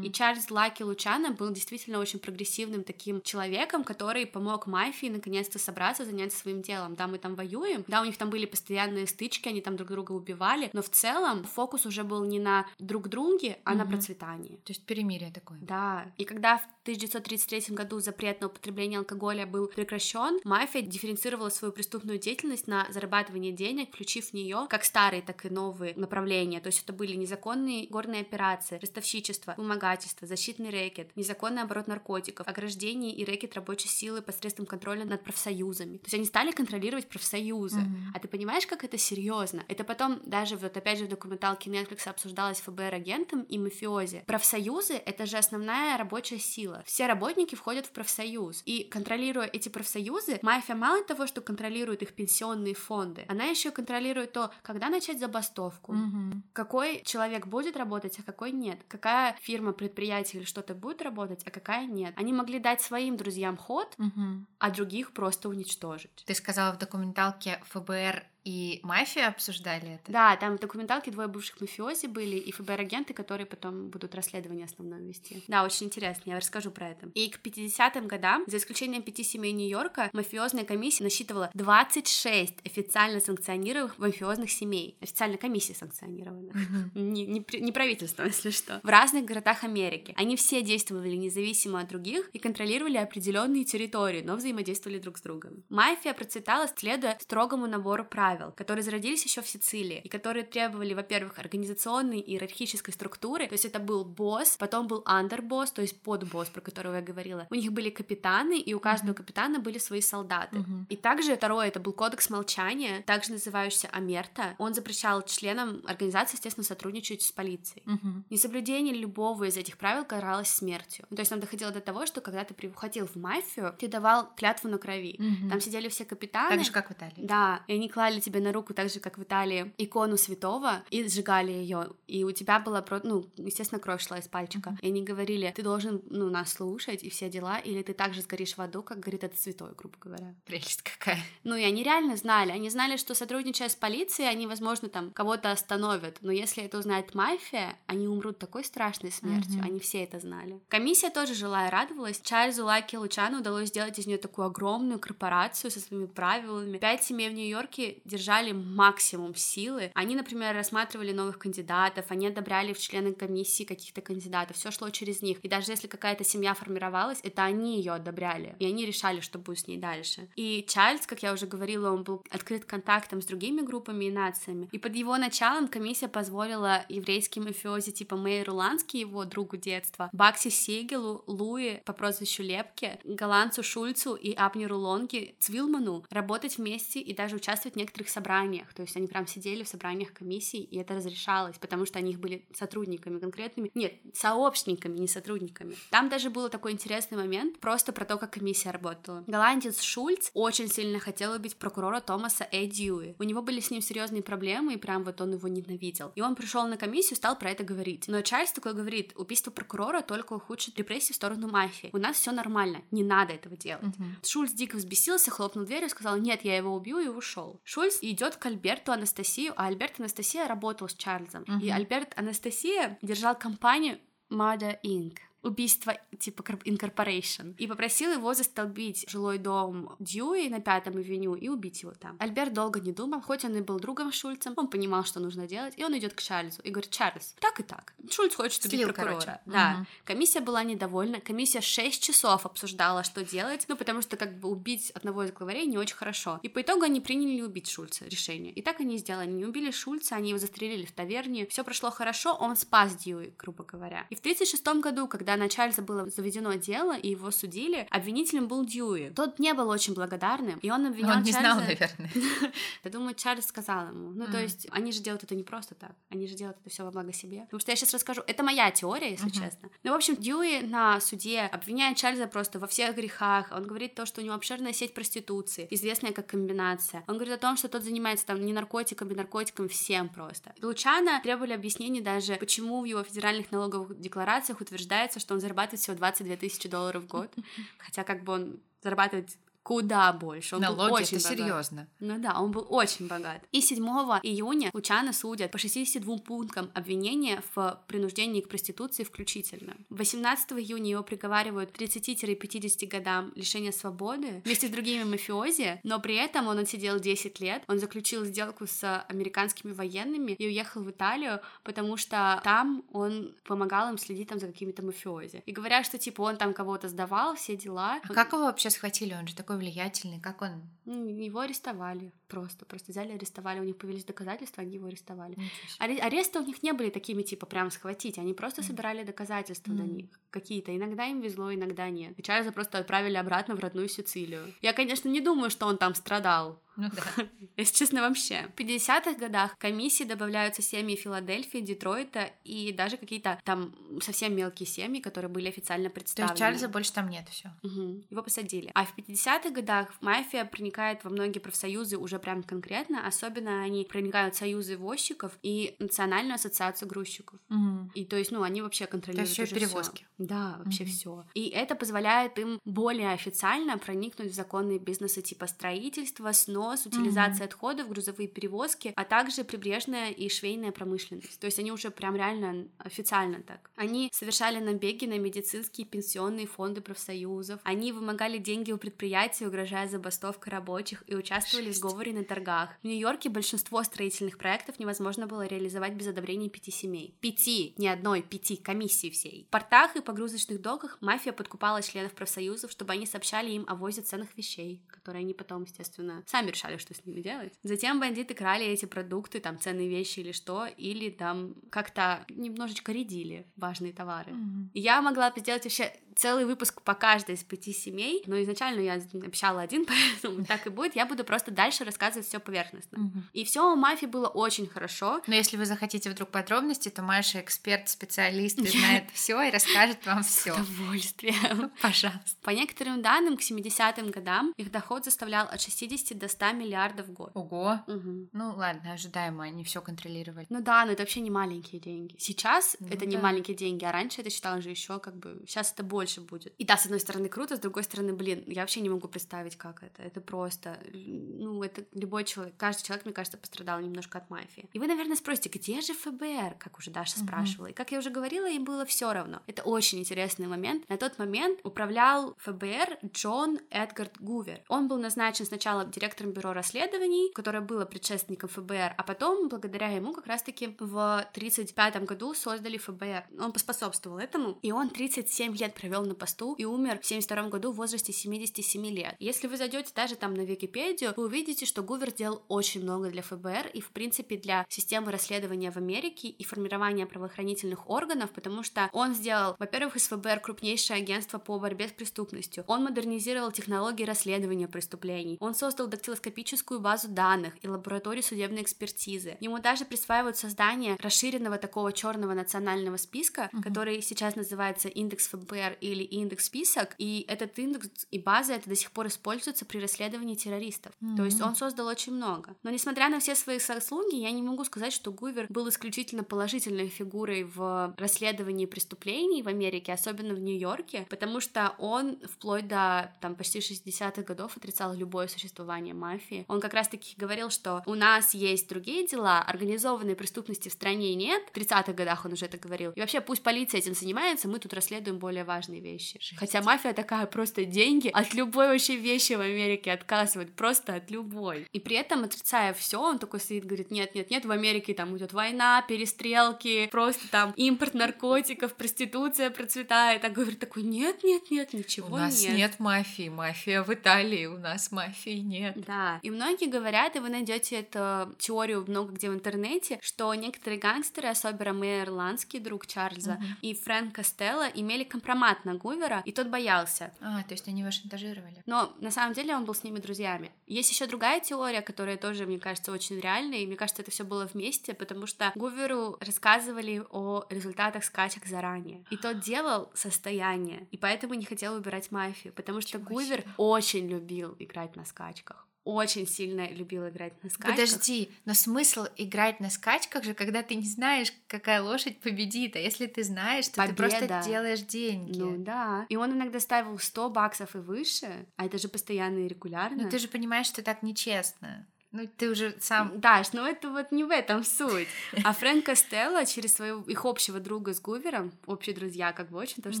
И 0.04 0.12
Чарльз 0.12 0.48
Лаки 0.52 0.84
Лучано 0.84 1.32
был 1.32 1.50
действительно 1.50 1.98
очень 1.98 2.20
прогрессивным 2.20 2.84
таким 2.84 3.20
человеком, 3.20 3.82
который 3.82 4.24
помог 4.24 4.68
мафии 4.68 5.08
наконец-то 5.08 5.58
собраться, 5.58 6.04
заняться 6.04 6.38
своим 6.38 6.62
делом. 6.62 6.94
Да, 6.94 7.08
мы 7.08 7.18
там 7.18 7.34
воюем, 7.34 7.84
да, 7.88 8.00
у 8.00 8.04
них 8.04 8.16
там 8.16 8.30
были 8.30 8.46
постоянные 8.46 9.08
стычки, 9.08 9.48
они 9.48 9.60
там 9.60 9.74
друг 9.76 9.90
друга 9.90 10.12
убивали, 10.12 10.70
но 10.72 10.82
в 10.82 10.88
целом 10.88 11.42
фокус 11.42 11.84
уже 11.84 12.04
был 12.04 12.24
не 12.24 12.38
на 12.38 12.66
друг 12.78 13.08
друге, 13.08 13.58
а 13.64 13.74
на 13.74 13.82
Мгм. 13.82 13.90
процветании. 13.94 14.56
То 14.64 14.72
есть 14.72 14.86
перемирие 14.86 15.32
такое. 15.32 15.58
Да, 15.60 16.12
и 16.16 16.24
когда 16.24 16.62
1933 16.86 17.74
году 17.74 17.98
запрет 17.98 18.40
на 18.40 18.46
употребление 18.46 19.00
алкоголя 19.00 19.44
был 19.44 19.66
прекращен, 19.66 20.38
мафия 20.44 20.82
дифференцировала 20.82 21.48
свою 21.48 21.72
преступную 21.72 22.20
деятельность 22.20 22.68
на 22.68 22.86
зарабатывание 22.90 23.50
денег, 23.50 23.88
включив 23.88 24.26
в 24.30 24.34
нее 24.34 24.66
как 24.70 24.84
старые, 24.84 25.20
так 25.20 25.44
и 25.44 25.50
новые 25.50 25.94
направления. 25.96 26.60
То 26.60 26.68
есть 26.68 26.84
это 26.84 26.92
были 26.92 27.14
незаконные 27.16 27.88
горные 27.88 28.20
операции, 28.20 28.78
ростовщичество, 28.78 29.54
вымогательство, 29.56 30.28
защитный 30.28 30.70
рэкет, 30.70 31.10
незаконный 31.16 31.62
оборот 31.62 31.88
наркотиков, 31.88 32.46
ограждение 32.46 33.12
и 33.12 33.24
рэкет 33.24 33.54
рабочей 33.54 33.88
силы 33.88 34.22
посредством 34.22 34.66
контроля 34.66 35.04
над 35.04 35.24
профсоюзами. 35.24 35.96
То 35.96 36.04
есть 36.04 36.14
они 36.14 36.24
стали 36.24 36.52
контролировать 36.52 37.08
профсоюзы. 37.08 37.80
Мгм. 37.80 38.12
А 38.14 38.20
ты 38.20 38.28
понимаешь, 38.28 38.66
как 38.66 38.84
это 38.84 38.96
серьезно? 38.96 39.64
Это 39.66 39.82
потом 39.82 40.20
даже 40.24 40.56
вот 40.56 40.76
опять 40.76 40.98
же 40.98 41.06
в 41.06 41.08
документалке 41.08 41.68
Netflix 41.68 42.08
обсуждалось 42.08 42.60
ФБР-агентом 42.60 43.42
и 43.42 43.58
мафиози. 43.58 44.22
Профсоюзы— 44.26 44.94
это 45.06 45.26
же 45.26 45.36
основная 45.36 45.98
рабочая 45.98 46.38
сила. 46.38 46.75
Все 46.84 47.06
работники 47.06 47.54
входят 47.54 47.86
в 47.86 47.90
профсоюз. 47.90 48.62
И 48.66 48.84
контролируя 48.84 49.46
эти 49.46 49.68
профсоюзы, 49.68 50.38
мафия 50.42 50.74
мало 50.74 51.02
того, 51.04 51.26
что 51.26 51.40
контролирует 51.40 52.02
их 52.02 52.14
пенсионные 52.14 52.74
фонды, 52.74 53.24
она 53.28 53.44
еще 53.44 53.70
контролирует 53.70 54.32
то, 54.32 54.50
когда 54.62 54.88
начать 54.88 55.18
забастовку, 55.20 55.92
Мгм. 55.92 56.42
какой 56.52 57.02
человек 57.04 57.46
будет 57.46 57.76
работать, 57.76 58.18
а 58.18 58.22
какой 58.22 58.52
нет, 58.52 58.80
какая 58.88 59.36
фирма, 59.40 59.72
предприятие 59.72 60.40
или 60.40 60.46
что-то 60.46 60.74
будет 60.74 61.02
работать, 61.02 61.42
а 61.46 61.50
какая 61.50 61.86
нет. 61.86 62.14
Они 62.16 62.32
могли 62.32 62.58
дать 62.58 62.80
своим 62.80 63.16
друзьям 63.16 63.56
ход, 63.56 63.94
Мгм. 63.98 64.46
а 64.58 64.70
других 64.70 65.12
просто 65.12 65.48
уничтожить. 65.48 66.24
Ты 66.26 66.34
сказала 66.34 66.72
в 66.74 66.78
документалке 66.78 67.60
ФБР 67.70 68.24
и 68.46 68.78
мафия 68.84 69.26
обсуждали 69.26 69.94
это? 69.94 70.12
Да, 70.12 70.36
там 70.36 70.56
в 70.56 70.60
документалке 70.60 71.10
двое 71.10 71.26
бывших 71.26 71.60
мафиози 71.60 72.06
были 72.06 72.36
и 72.36 72.52
ФБР-агенты, 72.52 73.12
которые 73.12 73.44
потом 73.46 73.88
будут 73.88 74.14
расследование 74.14 74.66
основное 74.66 75.00
вести. 75.00 75.42
Да, 75.48 75.64
очень 75.64 75.86
интересно, 75.86 76.30
я 76.30 76.36
расскажу 76.36 76.70
про 76.70 76.90
это. 76.90 77.08
И 77.14 77.28
к 77.28 77.40
50-м 77.44 78.06
годам, 78.06 78.44
за 78.46 78.58
исключением 78.58 79.02
пяти 79.02 79.24
семей 79.24 79.50
Нью-Йорка, 79.50 80.10
мафиозная 80.12 80.64
комиссия 80.64 81.02
насчитывала 81.02 81.50
26 81.54 82.54
официально 82.64 83.18
санкционированных 83.18 83.98
мафиозных 83.98 84.50
семей. 84.50 84.96
Официально 85.00 85.36
комиссия 85.36 85.74
санкционированных. 85.74 86.54
Не 86.94 87.72
правительство, 87.72 88.22
если 88.26 88.50
что. 88.50 88.80
В 88.84 88.88
разных 88.88 89.24
городах 89.24 89.64
Америки. 89.64 90.14
Они 90.16 90.36
все 90.36 90.62
действовали 90.62 91.16
независимо 91.16 91.80
от 91.80 91.88
других 91.88 92.28
и 92.32 92.38
контролировали 92.38 92.96
определенные 92.96 93.64
территории, 93.64 94.22
но 94.22 94.36
взаимодействовали 94.36 95.00
друг 95.00 95.18
с 95.18 95.22
другом. 95.22 95.64
Мафия 95.68 96.14
процветала, 96.14 96.68
следуя 96.76 97.18
строгому 97.20 97.66
набору 97.66 98.04
правил, 98.04 98.35
которые 98.56 98.82
зародились 98.82 99.24
еще 99.24 99.42
в 99.42 99.48
Сицилии, 99.48 100.00
и 100.04 100.08
которые 100.08 100.44
требовали, 100.44 100.94
во-первых, 100.94 101.38
организационной 101.38 102.20
и 102.20 102.32
иерархической 102.32 102.92
структуры, 102.92 103.46
то 103.46 103.54
есть 103.54 103.64
это 103.64 103.78
был 103.78 104.04
босс, 104.04 104.56
потом 104.56 104.86
был 104.86 105.02
андербосс, 105.04 105.72
то 105.72 105.82
есть 105.82 106.00
подбосс, 106.00 106.48
про 106.48 106.60
которого 106.60 106.96
я 106.96 107.02
говорила. 107.02 107.46
У 107.50 107.54
них 107.54 107.72
были 107.72 107.90
капитаны, 107.90 108.58
и 108.58 108.74
у 108.74 108.80
каждого 108.80 109.14
капитана 109.14 109.58
были 109.58 109.78
свои 109.78 110.00
солдаты. 110.00 110.58
Мгм. 110.58 110.86
И 110.88 110.96
также 110.96 111.36
второе, 111.36 111.68
это 111.68 111.80
был 111.80 111.92
кодекс 111.92 112.30
молчания, 112.30 113.02
также 113.06 113.32
называющийся 113.32 113.88
Амерта. 113.88 114.54
Он 114.58 114.74
запрещал 114.74 115.22
членам 115.22 115.82
организации, 115.86 116.36
естественно, 116.36 116.64
сотрудничать 116.64 117.22
с 117.22 117.32
полицией. 117.32 117.82
Мгм. 117.86 118.24
Несоблюдение 118.30 118.94
любого 118.94 119.44
из 119.44 119.56
этих 119.56 119.76
правил 119.78 120.04
каралось 120.04 120.48
смертью. 120.48 121.06
Ну, 121.10 121.16
то 121.16 121.22
есть 121.22 121.30
нам 121.30 121.40
доходило 121.40 121.70
до 121.70 121.80
того, 121.80 122.06
что 122.06 122.20
когда 122.20 122.44
ты 122.44 122.54
приходил 122.54 123.06
в 123.06 123.16
мафию, 123.16 123.74
ты 123.78 123.88
давал 123.88 124.28
клятву 124.36 124.68
на 124.68 124.78
крови. 124.78 125.16
Мгм. 125.18 125.50
Там 125.50 125.60
сидели 125.60 125.88
все 125.88 126.04
капитаны. 126.04 126.56
Так 126.56 126.64
же, 126.64 126.72
как 126.72 126.88
в 126.88 126.92
Италии. 126.92 127.26
Да, 127.26 127.62
и 127.66 127.74
они 127.74 127.88
клали 127.88 128.20
тебе 128.26 128.40
на 128.40 128.52
руку 128.52 128.74
так 128.74 128.90
же, 128.90 129.00
как 129.00 129.18
в 129.18 129.22
Италии, 129.22 129.72
икону 129.78 130.16
святого 130.16 130.82
и 130.90 131.08
сжигали 131.08 131.52
ее. 131.52 131.90
И 132.08 132.24
у 132.24 132.32
тебя 132.32 132.58
была, 132.58 132.84
ну, 133.04 133.24
естественно, 133.36 133.80
кровь 133.80 134.02
шла 134.02 134.18
из 134.18 134.26
пальчика. 134.28 134.70
Мгм. 134.70 134.78
И 134.82 134.86
они 134.88 135.02
говорили, 135.02 135.52
ты 135.54 135.62
должен, 135.62 136.02
ну, 136.10 136.28
нас 136.28 136.52
слушать 136.52 137.04
и 137.04 137.08
все 137.08 137.28
дела, 137.30 137.58
или 137.58 137.82
ты 137.82 137.94
также 137.94 138.22
сгоришь 138.22 138.56
в 138.56 138.60
аду, 138.60 138.82
как 138.82 139.00
говорит 139.00 139.24
этот 139.24 139.38
святой, 139.38 139.70
грубо 139.76 139.96
говоря. 140.00 140.34
Прелесть 140.44 140.82
какая. 140.82 141.22
Ну, 141.44 141.54
и 141.54 141.62
они 141.62 141.82
реально 141.82 142.16
знали. 142.16 142.50
Они 142.50 142.68
знали, 142.70 142.96
что 142.96 143.14
сотрудничая 143.14 143.68
с 143.68 143.76
полицией, 143.76 144.28
они, 144.28 144.46
возможно, 144.46 144.88
там 144.88 145.10
кого-то 145.12 145.52
остановят. 145.52 146.18
Но 146.20 146.32
если 146.32 146.64
это 146.64 146.78
узнает 146.78 147.14
мафия, 147.14 147.78
они 147.86 148.08
умрут 148.08 148.38
такой 148.38 148.64
страшной 148.64 149.12
смертью. 149.12 149.58
Мгм. 149.58 149.66
Они 149.66 149.78
все 149.78 150.02
это 150.02 150.18
знали. 150.18 150.60
Комиссия 150.68 151.10
тоже 151.10 151.34
жила 151.34 151.68
и 151.68 151.70
радовалась. 151.70 152.20
Чарльзу 152.20 152.64
Лаки 152.64 152.96
Лучану 152.96 153.38
удалось 153.38 153.68
сделать 153.68 153.98
из 153.98 154.06
нее 154.06 154.18
такую 154.18 154.46
огромную 154.46 154.98
корпорацию 154.98 155.70
со 155.70 155.80
своими 155.80 156.06
правилами. 156.06 156.78
Пять 156.78 157.04
семей 157.04 157.28
в 157.30 157.34
Нью-Йорке 157.34 157.98
держали 158.06 158.52
максимум 158.52 159.34
силы. 159.34 159.90
Они, 159.94 160.14
например, 160.14 160.54
рассматривали 160.54 161.12
новых 161.12 161.38
кандидатов, 161.38 162.06
они 162.08 162.28
одобряли 162.28 162.72
в 162.72 162.78
члены 162.78 163.12
комиссии 163.12 163.64
каких-то 163.64 164.00
кандидатов, 164.00 164.56
все 164.56 164.70
шло 164.70 164.90
через 164.90 165.22
них. 165.22 165.38
И 165.42 165.48
даже 165.48 165.72
если 165.72 165.86
какая-то 165.86 166.24
семья 166.24 166.54
формировалась, 166.54 167.20
это 167.22 167.44
они 167.44 167.78
ее 167.78 167.92
одобряли, 167.92 168.56
и 168.58 168.66
они 168.66 168.86
решали, 168.86 169.20
что 169.20 169.38
будет 169.38 169.60
с 169.60 169.66
ней 169.66 169.78
дальше. 169.78 170.28
И 170.36 170.64
Чарльз, 170.68 171.06
как 171.06 171.22
я 171.22 171.32
уже 171.32 171.46
говорила, 171.46 171.90
он 171.90 172.04
был 172.04 172.24
открыт 172.30 172.64
контактом 172.64 173.22
с 173.22 173.26
другими 173.26 173.60
группами 173.60 174.06
и 174.06 174.10
нациями. 174.10 174.68
И 174.72 174.78
под 174.78 174.94
его 174.94 175.16
началом 175.16 175.68
комиссия 175.68 176.08
позволила 176.08 176.84
еврейским 176.88 177.44
мафиози 177.44 177.92
типа 177.92 178.16
Мэйру 178.16 178.54
Лански, 178.54 178.98
его 178.98 179.24
другу 179.24 179.56
детства, 179.56 180.10
Бакси 180.12 180.48
Сейгелу, 180.48 181.24
Луи 181.26 181.80
по 181.84 181.92
прозвищу 181.92 182.42
Лепке, 182.42 182.98
голландцу 183.04 183.62
Шульцу 183.62 184.14
и 184.14 184.32
Абнеру 184.32 184.78
Лонги 184.78 185.34
Цвилману 185.40 186.04
работать 186.10 186.58
вместе 186.58 187.00
и 187.00 187.14
даже 187.14 187.36
участвовать 187.36 187.74
в 187.74 187.78
некоторых 187.78 187.95
собраниях. 188.04 188.72
То 188.74 188.82
есть 188.82 188.96
они 188.96 189.06
прям 189.06 189.26
сидели 189.26 189.62
в 189.62 189.68
собраниях 189.68 190.12
комиссии, 190.12 190.60
и 190.60 190.78
это 190.78 190.94
разрешалось, 190.94 191.58
потому 191.58 191.86
что 191.86 191.98
они 191.98 192.12
их 192.12 192.20
были 192.20 192.46
сотрудниками 192.54 193.18
конкретными. 193.18 193.70
Нет, 193.74 193.94
сообщниками, 194.14 194.98
не 194.98 195.08
сотрудниками. 195.08 195.76
Там 195.90 196.08
даже 196.08 196.30
был 196.30 196.48
такой 196.48 196.72
интересный 196.72 197.16
момент, 197.16 197.58
просто 197.60 197.92
про 197.92 198.04
то, 198.04 198.16
как 198.18 198.32
комиссия 198.32 198.70
работала. 198.70 199.24
Голландец 199.26 199.80
Шульц 199.80 200.30
очень 200.34 200.68
сильно 200.68 200.98
хотел 200.98 201.32
убить 201.32 201.56
прокурора 201.56 202.00
Томаса 202.00 202.46
Э. 202.52 202.66
Дьюи. 202.66 203.14
У 203.18 203.22
него 203.22 203.42
были 203.42 203.60
с 203.60 203.70
ним 203.70 203.80
серьезные 203.80 204.22
проблемы, 204.22 204.74
и 204.74 204.76
прям 204.76 205.04
вот 205.04 205.20
он 205.20 205.32
его 205.32 205.48
ненавидел. 205.48 206.12
И 206.14 206.20
он 206.20 206.34
пришел 206.34 206.66
на 206.66 206.76
комиссию, 206.76 207.16
стал 207.16 207.38
про 207.38 207.50
это 207.50 207.64
говорить. 207.64 208.08
Но 208.08 208.20
Чарльз 208.22 208.52
такой 208.52 208.74
говорит, 208.74 209.12
убийство 209.16 209.50
прокурора 209.50 210.02
только 210.02 210.34
ухудшит 210.34 210.78
репрессии 210.78 211.12
в 211.12 211.16
сторону 211.16 211.48
мафии. 211.48 211.90
У 211.92 211.98
нас 211.98 212.16
все 212.16 212.32
нормально, 212.32 212.82
не 212.90 213.04
надо 213.04 213.32
этого 213.34 213.56
делать. 213.56 213.84
Uh-huh. 213.84 214.26
Шульц 214.26 214.52
дико 214.52 214.76
взбесился, 214.76 215.30
хлопнул 215.30 215.64
дверью, 215.64 215.88
сказал, 215.88 216.16
нет, 216.16 216.44
я 216.44 216.56
его 216.56 216.74
убью, 216.74 216.98
и 216.98 217.08
ушел. 217.08 217.60
Шульц 217.64 217.85
идет 218.02 218.36
к 218.36 218.46
Альберту 218.46 218.92
Анастасию, 218.92 219.52
а 219.56 219.66
Альберт 219.66 220.00
Анастасия 220.00 220.46
работал 220.46 220.88
с 220.88 220.94
Чарльзом. 220.94 221.42
Uh-huh. 221.44 221.60
И 221.60 221.70
Альберт 221.70 222.12
Анастасия 222.16 222.98
держал 223.02 223.36
компанию 223.36 223.98
Murder 224.30 224.76
Inc 224.84 225.18
убийство 225.46 225.96
типа 226.18 226.42
Incorporation, 226.64 227.54
и 227.56 227.66
попросил 227.66 228.12
его 228.12 228.34
застолбить 228.34 229.08
жилой 229.08 229.38
дом 229.38 229.94
Дьюи 229.98 230.48
на 230.48 230.60
Пятом 230.60 230.96
авеню 230.96 231.34
и 231.34 231.48
убить 231.48 231.82
его 231.82 231.92
там. 231.92 232.16
Альберт 232.18 232.52
долго 232.52 232.80
не 232.80 232.92
думал, 232.92 233.20
хоть 233.20 233.44
он 233.44 233.56
и 233.56 233.60
был 233.60 233.78
другом 233.78 234.12
Шульцем, 234.12 234.54
он 234.56 234.68
понимал, 234.68 235.04
что 235.04 235.20
нужно 235.20 235.46
делать, 235.46 235.74
и 235.76 235.84
он 235.84 235.96
идет 235.96 236.14
к 236.14 236.22
Чарльзу 236.22 236.60
и 236.62 236.70
говорит, 236.70 236.90
Чарльз, 236.90 237.34
так 237.40 237.60
и 237.60 237.62
так, 237.62 237.94
Шульц 238.10 238.34
хочет 238.34 238.64
убить 238.64 238.80
Слил, 238.80 238.88
прокурора. 238.92 239.20
Короче. 239.20 239.40
Да, 239.46 239.76
угу. 239.78 239.86
комиссия 240.04 240.40
была 240.40 240.62
недовольна, 240.64 241.20
комиссия 241.20 241.60
6 241.60 242.02
часов 242.02 242.46
обсуждала, 242.46 243.04
что 243.04 243.24
делать, 243.24 243.64
ну, 243.68 243.76
потому 243.76 244.02
что 244.02 244.16
как 244.16 244.38
бы 244.38 244.48
убить 244.48 244.90
одного 244.90 245.24
из 245.24 245.32
главарей 245.32 245.66
не 245.66 245.78
очень 245.78 245.96
хорошо. 245.96 246.40
И 246.42 246.48
по 246.48 246.60
итогу 246.60 246.82
они 246.82 247.00
приняли 247.00 247.42
убить 247.42 247.68
Шульца, 247.68 248.04
решение. 248.06 248.52
И 248.52 248.62
так 248.62 248.80
они 248.80 248.98
сделали, 248.98 249.26
они 249.26 249.34
не 249.34 249.44
убили 249.44 249.70
Шульца, 249.70 250.16
они 250.16 250.30
его 250.30 250.38
застрелили 250.38 250.86
в 250.86 250.92
таверне, 250.92 251.46
все 251.46 251.64
прошло 251.64 251.90
хорошо, 251.90 252.34
он 252.34 252.56
спас 252.56 252.94
Дьюи, 252.96 253.34
грубо 253.38 253.64
говоря. 253.64 254.06
И 254.10 254.14
в 254.14 254.20
36 254.20 254.66
году, 254.80 255.06
когда 255.08 255.35
на 255.36 255.48
Чарльза 255.48 255.82
было 255.82 256.08
заведено 256.08 256.54
дело, 256.54 256.96
и 256.96 257.10
его 257.10 257.30
судили, 257.30 257.86
обвинителем 257.90 258.48
был 258.48 258.64
Дьюи. 258.64 259.10
Тот 259.10 259.38
не 259.38 259.54
был 259.54 259.68
очень 259.68 259.94
благодарным, 259.94 260.58
и 260.60 260.70
он 260.70 260.86
обвинял 260.86 261.18
Он 261.18 261.22
не 261.22 261.32
Чарльза... 261.32 261.52
знал, 261.52 261.60
наверное. 261.60 262.10
Я 262.84 262.90
думаю, 262.90 263.14
Чарльз 263.14 263.46
сказал 263.46 263.88
ему. 263.88 264.10
Ну, 264.10 264.26
то 264.26 264.40
есть, 264.40 264.66
они 264.70 264.92
же 264.92 265.00
делают 265.00 265.24
это 265.24 265.34
не 265.34 265.42
просто 265.42 265.74
так, 265.74 265.92
они 266.10 266.26
же 266.26 266.34
делают 266.34 266.58
это 266.60 266.70
все 266.70 266.84
во 266.84 266.90
благо 266.90 267.12
себе. 267.12 267.42
Потому 267.42 267.60
что 267.60 267.70
я 267.70 267.76
сейчас 267.76 267.94
расскажу, 267.94 268.22
это 268.26 268.42
моя 268.42 268.70
теория, 268.70 269.10
если 269.10 269.30
честно. 269.30 269.68
Ну, 269.82 269.92
в 269.92 269.94
общем, 269.94 270.16
Дьюи 270.16 270.62
на 270.62 271.00
суде 271.00 271.40
обвиняет 271.40 271.96
Чарльза 271.96 272.26
просто 272.26 272.58
во 272.58 272.66
всех 272.66 272.96
грехах. 272.96 273.48
Он 273.50 273.66
говорит 273.66 273.94
то, 273.94 274.06
что 274.06 274.20
у 274.20 274.24
него 274.24 274.34
обширная 274.34 274.72
сеть 274.72 274.94
проституции, 274.94 275.66
известная 275.70 276.12
как 276.12 276.26
комбинация. 276.26 277.04
Он 277.06 277.14
говорит 277.14 277.34
о 277.34 277.38
том, 277.38 277.56
что 277.56 277.68
тот 277.68 277.82
занимается 277.82 278.26
там 278.26 278.44
не 278.44 278.52
наркотиками, 278.52 279.14
наркотиком 279.14 279.68
всем 279.68 280.08
просто. 280.08 280.54
Лучана 280.62 281.20
требовали 281.22 281.52
объяснений 281.52 282.00
даже, 282.00 282.36
почему 282.36 282.80
в 282.80 282.84
его 282.84 283.02
федеральных 283.02 283.50
налоговых 283.50 283.98
декларациях 283.98 284.60
утверждается, 284.60 285.20
что 285.26 285.34
он 285.34 285.40
зарабатывает 285.40 285.80
всего 285.80 285.96
22 285.96 286.36
тысячи 286.36 286.68
долларов 286.68 287.02
в 287.02 287.08
год, 287.08 287.34
хотя 287.78 288.04
как 288.04 288.22
бы 288.22 288.32
он 288.32 288.60
зарабатывает 288.80 289.30
куда 289.66 290.12
больше. 290.12 290.54
Он 290.54 290.62
Налоги 290.62 290.90
был 290.90 290.94
очень 290.94 291.16
это 291.16 291.28
богат. 291.28 291.38
серьезно. 291.38 291.88
Ну 291.98 292.18
да, 292.20 292.40
он 292.40 292.52
был 292.52 292.64
очень 292.70 293.08
богат. 293.08 293.42
И 293.50 293.60
7 293.60 293.84
июня 294.22 294.70
Лучана 294.72 295.12
судят 295.12 295.50
по 295.50 295.58
62 295.58 296.18
пунктам 296.18 296.70
обвинения 296.72 297.42
в 297.52 297.82
принуждении 297.88 298.42
к 298.42 298.48
проституции 298.48 299.02
включительно. 299.02 299.74
18 299.90 300.52
июня 300.52 300.92
его 300.92 301.02
приговаривают 301.02 301.72
к 301.72 301.80
30-50 301.80 302.86
годам 302.86 303.32
лишения 303.34 303.72
свободы 303.72 304.40
вместе 304.44 304.68
с 304.68 304.70
другими 304.70 305.02
мафиози, 305.02 305.80
но 305.82 305.98
при 305.98 306.14
этом 306.14 306.46
он 306.46 306.58
отсидел 306.58 307.00
10 307.00 307.40
лет. 307.40 307.64
Он 307.66 307.80
заключил 307.80 308.24
сделку 308.24 308.68
с 308.68 309.02
американскими 309.08 309.72
военными 309.72 310.32
и 310.32 310.46
уехал 310.46 310.82
в 310.82 310.90
Италию, 310.92 311.40
потому 311.64 311.96
что 311.96 312.40
там 312.44 312.84
он 312.92 313.34
помогал 313.42 313.90
им 313.90 313.98
следить 313.98 314.28
там 314.28 314.38
за 314.38 314.46
какими-то 314.46 314.84
мафиози. 314.84 315.42
И 315.44 315.50
говорят, 315.50 315.84
что 315.86 315.98
типа 315.98 316.22
он 316.22 316.36
там 316.36 316.54
кого-то 316.54 316.88
сдавал, 316.88 317.34
все 317.34 317.56
дела. 317.56 317.98
А 318.04 318.14
как 318.14 318.32
его 318.32 318.42
вообще 318.42 318.70
схватили? 318.70 319.12
Он 319.12 319.26
же 319.26 319.34
такой 319.34 319.55
влиятельный, 319.56 320.20
как 320.20 320.42
он? 320.42 320.62
Его 320.84 321.40
арестовали 321.40 322.12
просто, 322.28 322.64
просто 322.64 322.92
взяли, 322.92 323.12
арестовали, 323.12 323.60
у 323.60 323.64
них 323.64 323.76
появились 323.76 324.04
доказательства, 324.04 324.62
они 324.62 324.74
его 324.74 324.86
арестовали. 324.86 325.36
Аре- 325.80 325.98
аресты 325.98 326.40
у 326.40 326.46
них 326.46 326.62
не 326.62 326.72
были 326.72 326.90
такими, 326.90 327.22
типа, 327.22 327.46
прям 327.46 327.70
схватить, 327.70 328.18
они 328.18 328.34
просто 328.34 328.62
mm. 328.62 328.64
собирали 328.64 329.04
доказательства 329.04 329.72
mm. 329.72 329.76
до 329.76 329.82
них 329.82 330.20
какие-то. 330.30 330.76
Иногда 330.76 331.06
им 331.06 331.20
везло, 331.20 331.52
иногда 331.52 331.88
нет. 331.90 332.18
И 332.18 332.22
Чарльза 332.22 332.52
просто 332.52 332.78
отправили 332.78 333.16
обратно 333.16 333.56
в 333.56 333.60
родную 333.60 333.88
Сицилию. 333.88 334.54
Я, 334.62 334.72
конечно, 334.72 335.08
не 335.08 335.20
думаю, 335.20 335.50
что 335.50 335.66
он 335.66 335.78
там 335.78 335.94
страдал. 335.94 336.62
Ну 336.76 336.90
да. 336.90 337.24
Если 337.56 337.74
честно, 337.74 338.02
вообще. 338.02 338.48
В 338.54 338.60
50-х 338.60 339.14
годах 339.14 339.56
комиссии 339.58 340.04
добавляются 340.04 340.62
семьи 340.62 340.96
Филадельфии, 340.96 341.58
Детройта 341.58 342.30
и 342.44 342.72
даже 342.72 342.96
какие-то 342.96 343.40
там 343.44 343.74
совсем 344.02 344.34
мелкие 344.34 344.66
семьи, 344.66 345.00
которые 345.00 345.30
были 345.30 345.48
официально 345.48 345.90
представлены. 345.90 346.28
То 346.28 346.32
есть 346.32 346.38
Чарльза 346.38 346.68
больше 346.68 346.92
там 346.92 347.08
нет, 347.08 347.28
все. 347.30 347.50
Угу. 347.62 348.04
Его 348.10 348.22
посадили. 348.22 348.70
А 348.74 348.84
в 348.84 348.96
50-х 348.96 349.50
годах 349.50 349.92
мафия 350.00 350.44
проникает 350.44 351.04
во 351.04 351.10
многие 351.10 351.38
профсоюзы 351.38 351.96
уже 351.96 352.18
прям 352.18 352.42
конкретно, 352.42 353.06
особенно 353.06 353.62
они 353.62 353.84
проникают 353.84 354.34
в 354.34 354.38
союзы 354.38 354.76
возчиков 354.76 355.32
и 355.42 355.76
Национальную 355.78 356.34
ассоциацию 356.34 356.88
грузчиков. 356.88 357.38
Угу. 357.50 357.92
И 357.94 358.04
то 358.04 358.16
есть, 358.16 358.32
ну, 358.32 358.42
они 358.42 358.62
вообще 358.62 358.86
контролируют 358.86 359.34
то 359.34 359.40
есть 359.42 359.52
еще 359.52 359.60
перевозки. 359.60 360.04
Всё. 360.16 360.26
Да, 360.26 360.56
вообще 360.58 360.84
угу. 360.84 360.90
все. 360.90 361.24
И 361.34 361.48
это 361.48 361.74
позволяет 361.74 362.38
им 362.38 362.60
более 362.64 363.12
официально 363.12 363.78
проникнуть 363.78 364.32
в 364.32 364.34
законные 364.34 364.78
бизнесы 364.78 365.22
типа 365.22 365.46
строительства, 365.46 366.32
снос, 366.66 366.86
утилизация 366.86 367.46
угу. 367.46 367.54
отходов, 367.54 367.88
грузовые 367.88 368.28
перевозки, 368.28 368.92
а 368.96 369.04
также 369.04 369.44
прибрежная 369.44 370.10
и 370.10 370.28
швейная 370.28 370.72
промышленность. 370.72 371.38
То 371.38 371.46
есть 371.46 371.58
они 371.58 371.72
уже 371.72 371.90
прям 371.90 372.16
реально 372.16 372.68
официально 372.78 373.42
так. 373.42 373.70
Они 373.76 374.10
совершали 374.12 374.58
набеги 374.58 375.06
на 375.06 375.18
медицинские 375.18 375.86
пенсионные 375.86 376.46
фонды 376.46 376.80
профсоюзов. 376.80 377.60
Они 377.62 377.92
вымогали 377.92 378.38
деньги 378.38 378.72
у 378.72 378.78
предприятий, 378.78 379.46
угрожая 379.46 379.88
забастовкой 379.88 380.52
рабочих 380.52 381.04
и 381.06 381.14
участвовали 381.14 381.66
Шесть. 381.66 381.78
в 381.78 381.80
сговоре 381.80 382.12
на 382.12 382.24
торгах. 382.24 382.70
В 382.82 382.84
Нью-Йорке 382.84 383.28
большинство 383.28 383.82
строительных 383.82 384.38
проектов 384.38 384.78
невозможно 384.78 385.26
было 385.26 385.46
реализовать 385.46 385.94
без 385.94 386.08
одобрения 386.08 386.48
пяти 386.48 386.70
семей. 386.70 387.16
Пяти, 387.20 387.74
не 387.78 387.88
одной, 387.88 388.22
пяти, 388.22 388.56
комиссии 388.56 389.10
всей. 389.10 389.46
В 389.48 389.50
портах 389.50 389.96
и 389.96 390.00
погрузочных 390.00 390.60
доках 390.60 390.98
мафия 391.00 391.32
подкупала 391.32 391.82
членов 391.82 392.12
профсоюзов, 392.12 392.70
чтобы 392.70 392.92
они 392.92 393.06
сообщали 393.06 393.50
им 393.50 393.64
о 393.68 393.74
возе 393.74 394.02
ценных 394.02 394.36
вещей, 394.36 394.82
которые 395.06 395.22
они 395.22 395.34
потом, 395.34 395.62
естественно, 395.62 396.24
сами 396.26 396.50
решали, 396.50 396.78
что 396.78 396.92
с 396.92 397.06
ними 397.06 397.20
делать. 397.20 397.52
Затем 397.62 398.00
бандиты 398.00 398.34
крали 398.34 398.66
эти 398.66 398.86
продукты, 398.86 399.38
там, 399.38 399.56
ценные 399.60 399.88
вещи 399.88 400.18
или 400.18 400.32
что, 400.32 400.66
или 400.66 401.10
там 401.10 401.54
как-то 401.70 402.24
немножечко 402.28 402.90
редили 402.90 403.46
важные 403.56 403.92
товары. 403.92 404.32
Mm-hmm. 404.32 404.70
я 404.74 405.00
могла 405.00 405.30
бы 405.30 405.38
сделать 405.38 405.62
вообще 405.62 405.92
целый 406.16 406.46
выпуск 406.46 406.82
по 406.82 406.94
каждой 406.94 407.34
из 407.34 407.44
пяти 407.44 407.72
семей, 407.72 408.22
но 408.26 408.40
изначально 408.42 408.80
я 408.80 408.94
обещала 408.94 409.60
один, 409.60 409.86
поэтому 410.22 410.44
так 410.44 410.66
и 410.66 410.70
будет. 410.70 410.96
Я 410.96 411.06
буду 411.06 411.22
просто 411.24 411.50
дальше 411.50 411.84
рассказывать 411.84 412.26
все 412.26 412.40
поверхностно. 412.40 412.98
Угу. 412.98 413.22
И 413.34 413.44
все 413.44 413.70
у 413.70 413.76
мафии 413.76 414.06
было 414.06 414.26
очень 414.26 414.66
хорошо. 414.66 415.20
Но 415.26 415.34
если 415.34 415.56
вы 415.56 415.66
захотите 415.66 416.10
вдруг 416.10 416.30
подробности, 416.30 416.88
то 416.88 417.02
Маша 417.02 417.40
эксперт, 417.40 417.88
специалист 417.88 418.58
и 418.58 418.66
знает 418.66 419.10
все 419.12 419.40
и 419.42 419.50
расскажет 419.50 420.04
вам 420.06 420.22
все. 420.22 420.54
С 420.54 420.58
удовольствием. 420.58 421.70
Пожалуйста. 421.82 422.36
По 422.42 422.50
некоторым 422.50 423.02
данным, 423.02 423.36
к 423.36 423.42
70-м 423.42 424.10
годам 424.10 424.52
их 424.56 424.70
доход 424.72 424.95
составлял 425.04 425.46
от 425.46 425.60
60 425.60 426.18
до 426.18 426.28
100 426.28 426.52
миллиардов 426.52 427.06
в 427.06 427.12
год. 427.12 427.30
Ого. 427.34 427.80
Угу. 427.86 428.28
Ну 428.32 428.54
ладно, 428.56 428.92
ожидаемо, 428.92 429.44
они 429.44 429.64
все 429.64 429.80
контролировали. 429.80 430.46
Ну 430.48 430.62
да, 430.62 430.84
но 430.84 430.92
это 430.92 431.02
вообще 431.02 431.20
не 431.20 431.30
маленькие 431.30 431.80
деньги. 431.80 432.16
Сейчас 432.18 432.76
Ну 432.80 432.88
это 432.88 433.06
не 433.06 433.16
да. 433.16 433.22
маленькие 433.22 433.56
деньги, 433.56 433.84
а 433.84 433.92
раньше 433.92 434.20
это 434.20 434.30
считалось 434.30 434.64
же 434.64 434.70
еще 434.70 434.98
как 434.98 435.16
бы... 435.16 435.42
Сейчас 435.46 435.72
это 435.72 435.82
больше 435.82 436.20
будет. 436.20 436.54
И 436.58 436.64
да, 436.64 436.76
с 436.76 436.86
одной 436.86 437.00
стороны 437.00 437.28
круто, 437.28 437.56
с 437.56 437.60
другой 437.60 437.84
стороны, 437.84 438.12
блин, 438.12 438.44
я 438.46 438.62
вообще 438.62 438.80
не 438.80 438.88
могу 438.88 439.08
представить, 439.08 439.56
как 439.56 439.82
это. 439.82 440.02
Это 440.02 440.20
просто, 440.20 440.78
ну, 440.92 441.62
это 441.62 441.84
любой 441.92 442.24
человек, 442.24 442.54
каждый 442.56 442.84
человек, 442.84 443.04
мне 443.04 443.14
кажется, 443.14 443.38
пострадал 443.38 443.80
немножко 443.80 444.18
от 444.18 444.30
мафии. 444.30 444.68
И 444.72 444.78
вы, 444.78 444.86
наверное, 444.86 445.16
спросите, 445.16 445.48
где 445.48 445.80
же 445.80 445.94
ФБР, 445.94 446.56
как 446.58 446.78
уже 446.78 446.90
Даша 446.90 447.16
mm-hmm. 447.16 447.24
спрашивала. 447.24 447.66
И 447.66 447.72
как 447.72 447.92
я 447.92 447.98
уже 447.98 448.10
говорила, 448.10 448.48
им 448.48 448.64
было 448.64 448.84
все 448.84 449.12
равно. 449.12 449.42
Это 449.46 449.62
очень 449.62 449.98
интересный 449.98 450.46
момент. 450.46 450.88
На 450.88 450.96
тот 450.96 451.18
момент 451.18 451.60
управлял 451.64 452.34
ФБР 452.38 452.98
Джон 453.12 453.58
Эдгард 453.70 454.18
Гувер. 454.20 454.62
Он 454.68 454.85
был 454.88 454.98
назначен 454.98 455.46
сначала 455.46 455.84
директором 455.84 456.32
бюро 456.32 456.52
расследований, 456.52 457.32
которое 457.34 457.60
было 457.60 457.84
предшественником 457.84 458.48
ФБР, 458.48 458.94
а 458.96 459.02
потом, 459.02 459.48
благодаря 459.48 459.88
ему, 459.88 460.12
как 460.12 460.26
раз-таки 460.26 460.68
в 460.78 461.18
1935 461.18 462.04
году 462.04 462.34
создали 462.34 462.78
ФБР. 462.78 463.24
Он 463.40 463.52
поспособствовал 463.52 464.18
этому, 464.18 464.58
и 464.62 464.72
он 464.72 464.90
37 464.90 465.56
лет 465.56 465.74
провел 465.74 466.04
на 466.04 466.14
посту 466.14 466.54
и 466.54 466.64
умер 466.64 467.00
в 467.02 467.06
72 467.06 467.48
году 467.48 467.72
в 467.72 467.76
возрасте 467.76 468.12
77 468.12 468.86
лет. 468.86 469.16
Если 469.18 469.46
вы 469.46 469.56
зайдете 469.56 469.92
даже 469.94 470.16
там 470.16 470.34
на 470.34 470.42
Википедию, 470.42 471.14
вы 471.16 471.24
увидите, 471.24 471.66
что 471.66 471.82
Гувер 471.82 472.10
сделал 472.10 472.42
очень 472.48 472.82
много 472.82 473.10
для 473.10 473.22
ФБР 473.22 473.68
и, 473.72 473.80
в 473.80 473.90
принципе, 473.90 474.36
для 474.36 474.66
системы 474.68 475.12
расследования 475.12 475.70
в 475.70 475.76
Америке 475.76 476.28
и 476.28 476.44
формирования 476.44 477.06
правоохранительных 477.06 477.88
органов, 477.88 478.30
потому 478.30 478.62
что 478.62 478.88
он 478.92 479.14
сделал, 479.14 479.56
во-первых, 479.58 479.96
из 479.96 480.08
ФБР 480.08 480.40
крупнейшее 480.40 480.98
агентство 480.98 481.38
по 481.38 481.58
борьбе 481.58 481.88
с 481.88 481.92
преступностью. 481.92 482.64
Он 482.66 482.84
модернизировал 482.84 483.52
технологии 483.52 484.04
расследования 484.04 484.68
преступлений. 484.76 485.38
Он 485.40 485.54
создал 485.54 485.86
дактилоскопическую 485.86 486.80
базу 486.80 487.08
данных 487.08 487.54
и 487.62 487.68
лабораторию 487.68 488.22
судебной 488.22 488.60
экспертизы. 488.60 489.38
Ему 489.40 489.58
даже 489.58 489.86
присваивают 489.86 490.36
создание 490.36 490.96
расширенного 491.00 491.56
такого 491.56 491.94
черного 491.94 492.34
национального 492.34 492.98
списка, 492.98 493.48
mm-hmm. 493.52 493.62
который 493.62 494.02
сейчас 494.02 494.36
называется 494.36 494.88
индекс 494.88 495.28
ФБР 495.28 495.78
или 495.80 496.02
индекс 496.02 496.44
список, 496.44 496.94
и 496.98 497.24
этот 497.26 497.58
индекс 497.58 498.06
и 498.10 498.18
база 498.18 498.52
это 498.52 498.68
до 498.68 498.76
сих 498.76 498.90
пор 498.90 499.06
используется 499.06 499.64
при 499.64 499.78
расследовании 499.78 500.34
террористов. 500.34 500.92
Mm-hmm. 501.00 501.16
То 501.16 501.24
есть 501.24 501.40
он 501.40 501.56
создал 501.56 501.86
очень 501.86 502.12
много. 502.12 502.54
Но 502.62 502.70
несмотря 502.70 503.08
на 503.08 503.18
все 503.18 503.34
свои 503.34 503.58
заслуги, 503.58 504.16
я 504.16 504.30
не 504.30 504.42
могу 504.42 504.62
сказать, 504.64 504.92
что 504.92 505.10
Гувер 505.10 505.46
был 505.48 505.70
исключительно 505.70 506.22
положительной 506.22 506.88
фигурой 506.88 507.44
в 507.44 507.94
расследовании 507.96 508.66
преступлений 508.66 509.42
в 509.42 509.48
Америке, 509.48 509.94
особенно 509.94 510.34
в 510.34 510.38
Нью-Йорке, 510.38 511.06
потому 511.08 511.40
что 511.40 511.74
он 511.78 512.18
вплоть 512.26 512.68
до 512.68 513.10
там 513.22 513.36
почти 513.36 513.60
60-х 513.60 514.22
годов 514.22 514.56
отрицал 514.66 514.94
любое 514.94 515.28
существование 515.28 515.94
мафии. 515.94 516.44
Он 516.48 516.60
как 516.60 516.74
раз-таки 516.74 517.14
говорил, 517.16 517.50
что 517.50 517.82
у 517.86 517.94
нас 517.94 518.34
есть 518.34 518.68
другие 518.68 519.06
дела, 519.06 519.40
организованной 519.40 520.16
преступности 520.16 520.68
в 520.68 520.72
стране 520.72 521.14
нет. 521.14 521.42
В 521.52 521.56
30-х 521.56 521.92
годах 521.92 522.24
он 522.24 522.32
уже 522.32 522.46
это 522.46 522.58
говорил. 522.58 522.90
И 522.92 523.00
вообще 523.00 523.20
пусть 523.20 523.42
полиция 523.42 523.78
этим 523.78 523.94
занимается, 523.94 524.48
мы 524.48 524.58
тут 524.58 524.74
расследуем 524.74 525.18
более 525.18 525.44
важные 525.44 525.80
вещи. 525.80 526.18
Жесть. 526.20 526.38
Хотя 526.38 526.62
мафия 526.62 526.92
такая 526.92 527.26
просто 527.26 527.64
деньги 527.64 528.08
от 528.08 528.34
любой 528.34 528.68
вообще 528.68 528.96
вещи 528.96 529.34
в 529.34 529.40
Америке 529.40 529.92
отказывает, 529.92 530.52
просто 530.54 530.94
от 530.94 531.10
любой. 531.10 531.68
И 531.72 531.78
при 531.78 531.96
этом, 531.96 532.24
отрицая 532.24 532.74
все, 532.74 533.00
он 533.00 533.18
такой 533.18 533.40
сидит, 533.40 533.66
говорит, 533.66 533.90
нет, 533.90 534.14
нет, 534.14 534.30
нет, 534.30 534.44
в 534.44 534.50
Америке 534.50 534.94
там 534.94 535.16
идет 535.16 535.32
война, 535.32 535.84
перестрелки, 535.86 536.88
просто 536.90 537.28
там 537.30 537.52
импорт 537.56 537.94
наркотиков, 537.94 538.74
проституция 538.74 539.50
процветает. 539.50 540.24
А 540.24 540.28
говорит 540.28 540.58
такой, 540.58 540.82
нет, 540.82 541.22
нет, 541.22 541.50
нет, 541.50 541.72
ничего 541.72 542.08
нет. 542.08 542.14
У 542.14 542.18
нас 542.18 542.42
нет. 542.42 542.56
нет 542.56 542.80
мафии, 542.80 543.28
мафия 543.28 543.82
в 543.82 543.92
Италии, 543.92 544.45
у 544.46 544.58
нас 544.58 544.90
мафии 544.92 545.38
нет. 545.38 545.76
Да, 545.86 546.20
и 546.22 546.30
многие 546.30 546.68
говорят, 546.68 547.16
и 547.16 547.18
вы 547.18 547.28
найдете 547.28 547.80
эту 547.80 548.34
теорию 548.38 548.84
много 548.86 549.12
где 549.12 549.30
в 549.30 549.34
интернете, 549.34 549.98
что 550.02 550.32
некоторые 550.34 550.78
гангстеры, 550.78 551.28
особенно 551.28 551.72
мэр 551.72 552.04
Ирландский, 552.04 552.58
друг 552.58 552.86
Чарльза, 552.86 553.34
угу. 553.34 553.44
и 553.62 553.74
Фрэнк 553.74 554.14
Костелло 554.14 554.66
имели 554.74 555.04
компромат 555.04 555.64
на 555.64 555.74
Гувера, 555.74 556.22
и 556.24 556.32
тот 556.32 556.48
боялся. 556.48 557.12
А, 557.20 557.42
то 557.42 557.54
есть 557.54 557.68
они 557.68 557.80
его 557.80 557.90
шантажировали. 557.90 558.62
Но 558.66 558.92
на 559.00 559.10
самом 559.10 559.34
деле 559.34 559.54
он 559.54 559.64
был 559.64 559.74
с 559.74 559.82
ними 559.82 559.98
друзьями. 559.98 560.50
Есть 560.66 560.90
еще 560.90 561.06
другая 561.06 561.40
теория, 561.40 561.82
которая 561.82 562.16
тоже, 562.16 562.46
мне 562.46 562.58
кажется, 562.58 562.92
очень 562.92 563.20
реальная, 563.20 563.58
и 563.58 563.66
мне 563.66 563.76
кажется, 563.76 564.02
это 564.02 564.10
все 564.10 564.24
было 564.24 564.46
вместе, 564.52 564.94
потому 564.94 565.26
что 565.26 565.52
Гуверу 565.54 566.16
рассказывали 566.20 567.04
о 567.10 567.44
результатах 567.50 568.04
скачек 568.04 568.46
заранее. 568.46 569.04
И 569.10 569.16
тот 569.16 569.40
делал 569.40 569.90
состояние, 569.94 570.86
и 570.90 570.96
поэтому 570.96 571.34
не 571.34 571.44
хотел 571.44 571.74
выбирать 571.74 572.10
мафию, 572.10 572.52
потому 572.52 572.80
что 572.80 572.98
Чего 572.98 573.04
Гувер 573.04 573.44
очень 573.56 574.08
любил 574.08 574.35
играть 574.58 574.96
на 574.96 575.04
скачках 575.04 575.66
очень 575.86 576.26
сильно 576.26 576.68
любил 576.68 577.08
играть 577.08 577.32
на 577.44 577.48
скачках. 577.48 577.76
Подожди, 577.76 578.28
но 578.44 578.54
смысл 578.54 579.06
играть 579.16 579.60
на 579.60 579.70
скачках 579.70 580.24
же, 580.24 580.34
когда 580.34 580.64
ты 580.64 580.74
не 580.74 580.84
знаешь, 580.84 581.32
какая 581.46 581.80
лошадь 581.80 582.18
победит, 582.18 582.74
а 582.74 582.80
если 582.80 583.06
ты 583.06 583.22
знаешь, 583.22 583.68
то 583.68 583.76
Победа. 583.76 583.94
ты 583.94 584.26
просто 584.26 584.42
делаешь 584.44 584.80
деньги. 584.80 585.38
Ну 585.38 585.56
да. 585.58 586.04
И 586.08 586.16
он 586.16 586.32
иногда 586.32 586.58
ставил 586.58 586.98
100 586.98 587.30
баксов 587.30 587.76
и 587.76 587.78
выше, 587.78 588.46
а 588.56 588.66
это 588.66 588.78
же 588.78 588.88
постоянно 588.88 589.38
и 589.38 589.48
регулярно. 589.48 590.02
Но 590.02 590.10
ты 590.10 590.18
же 590.18 590.26
понимаешь, 590.26 590.66
что 590.66 590.82
так 590.82 591.04
нечестно. 591.04 591.86
Ну, 592.10 592.26
ты 592.36 592.50
уже 592.50 592.76
сам... 592.80 593.20
Даш, 593.20 593.52
но 593.52 593.68
это 593.68 593.90
вот 593.90 594.10
не 594.10 594.24
в 594.24 594.30
этом 594.30 594.64
суть. 594.64 595.08
А 595.44 595.52
Фрэнк 595.52 595.84
Костелло 595.84 596.44
через 596.46 596.74
своего 596.74 597.02
их 597.02 597.24
общего 597.24 597.60
друга 597.60 597.94
с 597.94 598.00
Гувером, 598.00 598.52
общие 598.66 598.96
друзья, 598.96 599.32
как 599.32 599.50
бы 599.50 599.58
очень 599.58 599.82
тоже 599.82 600.00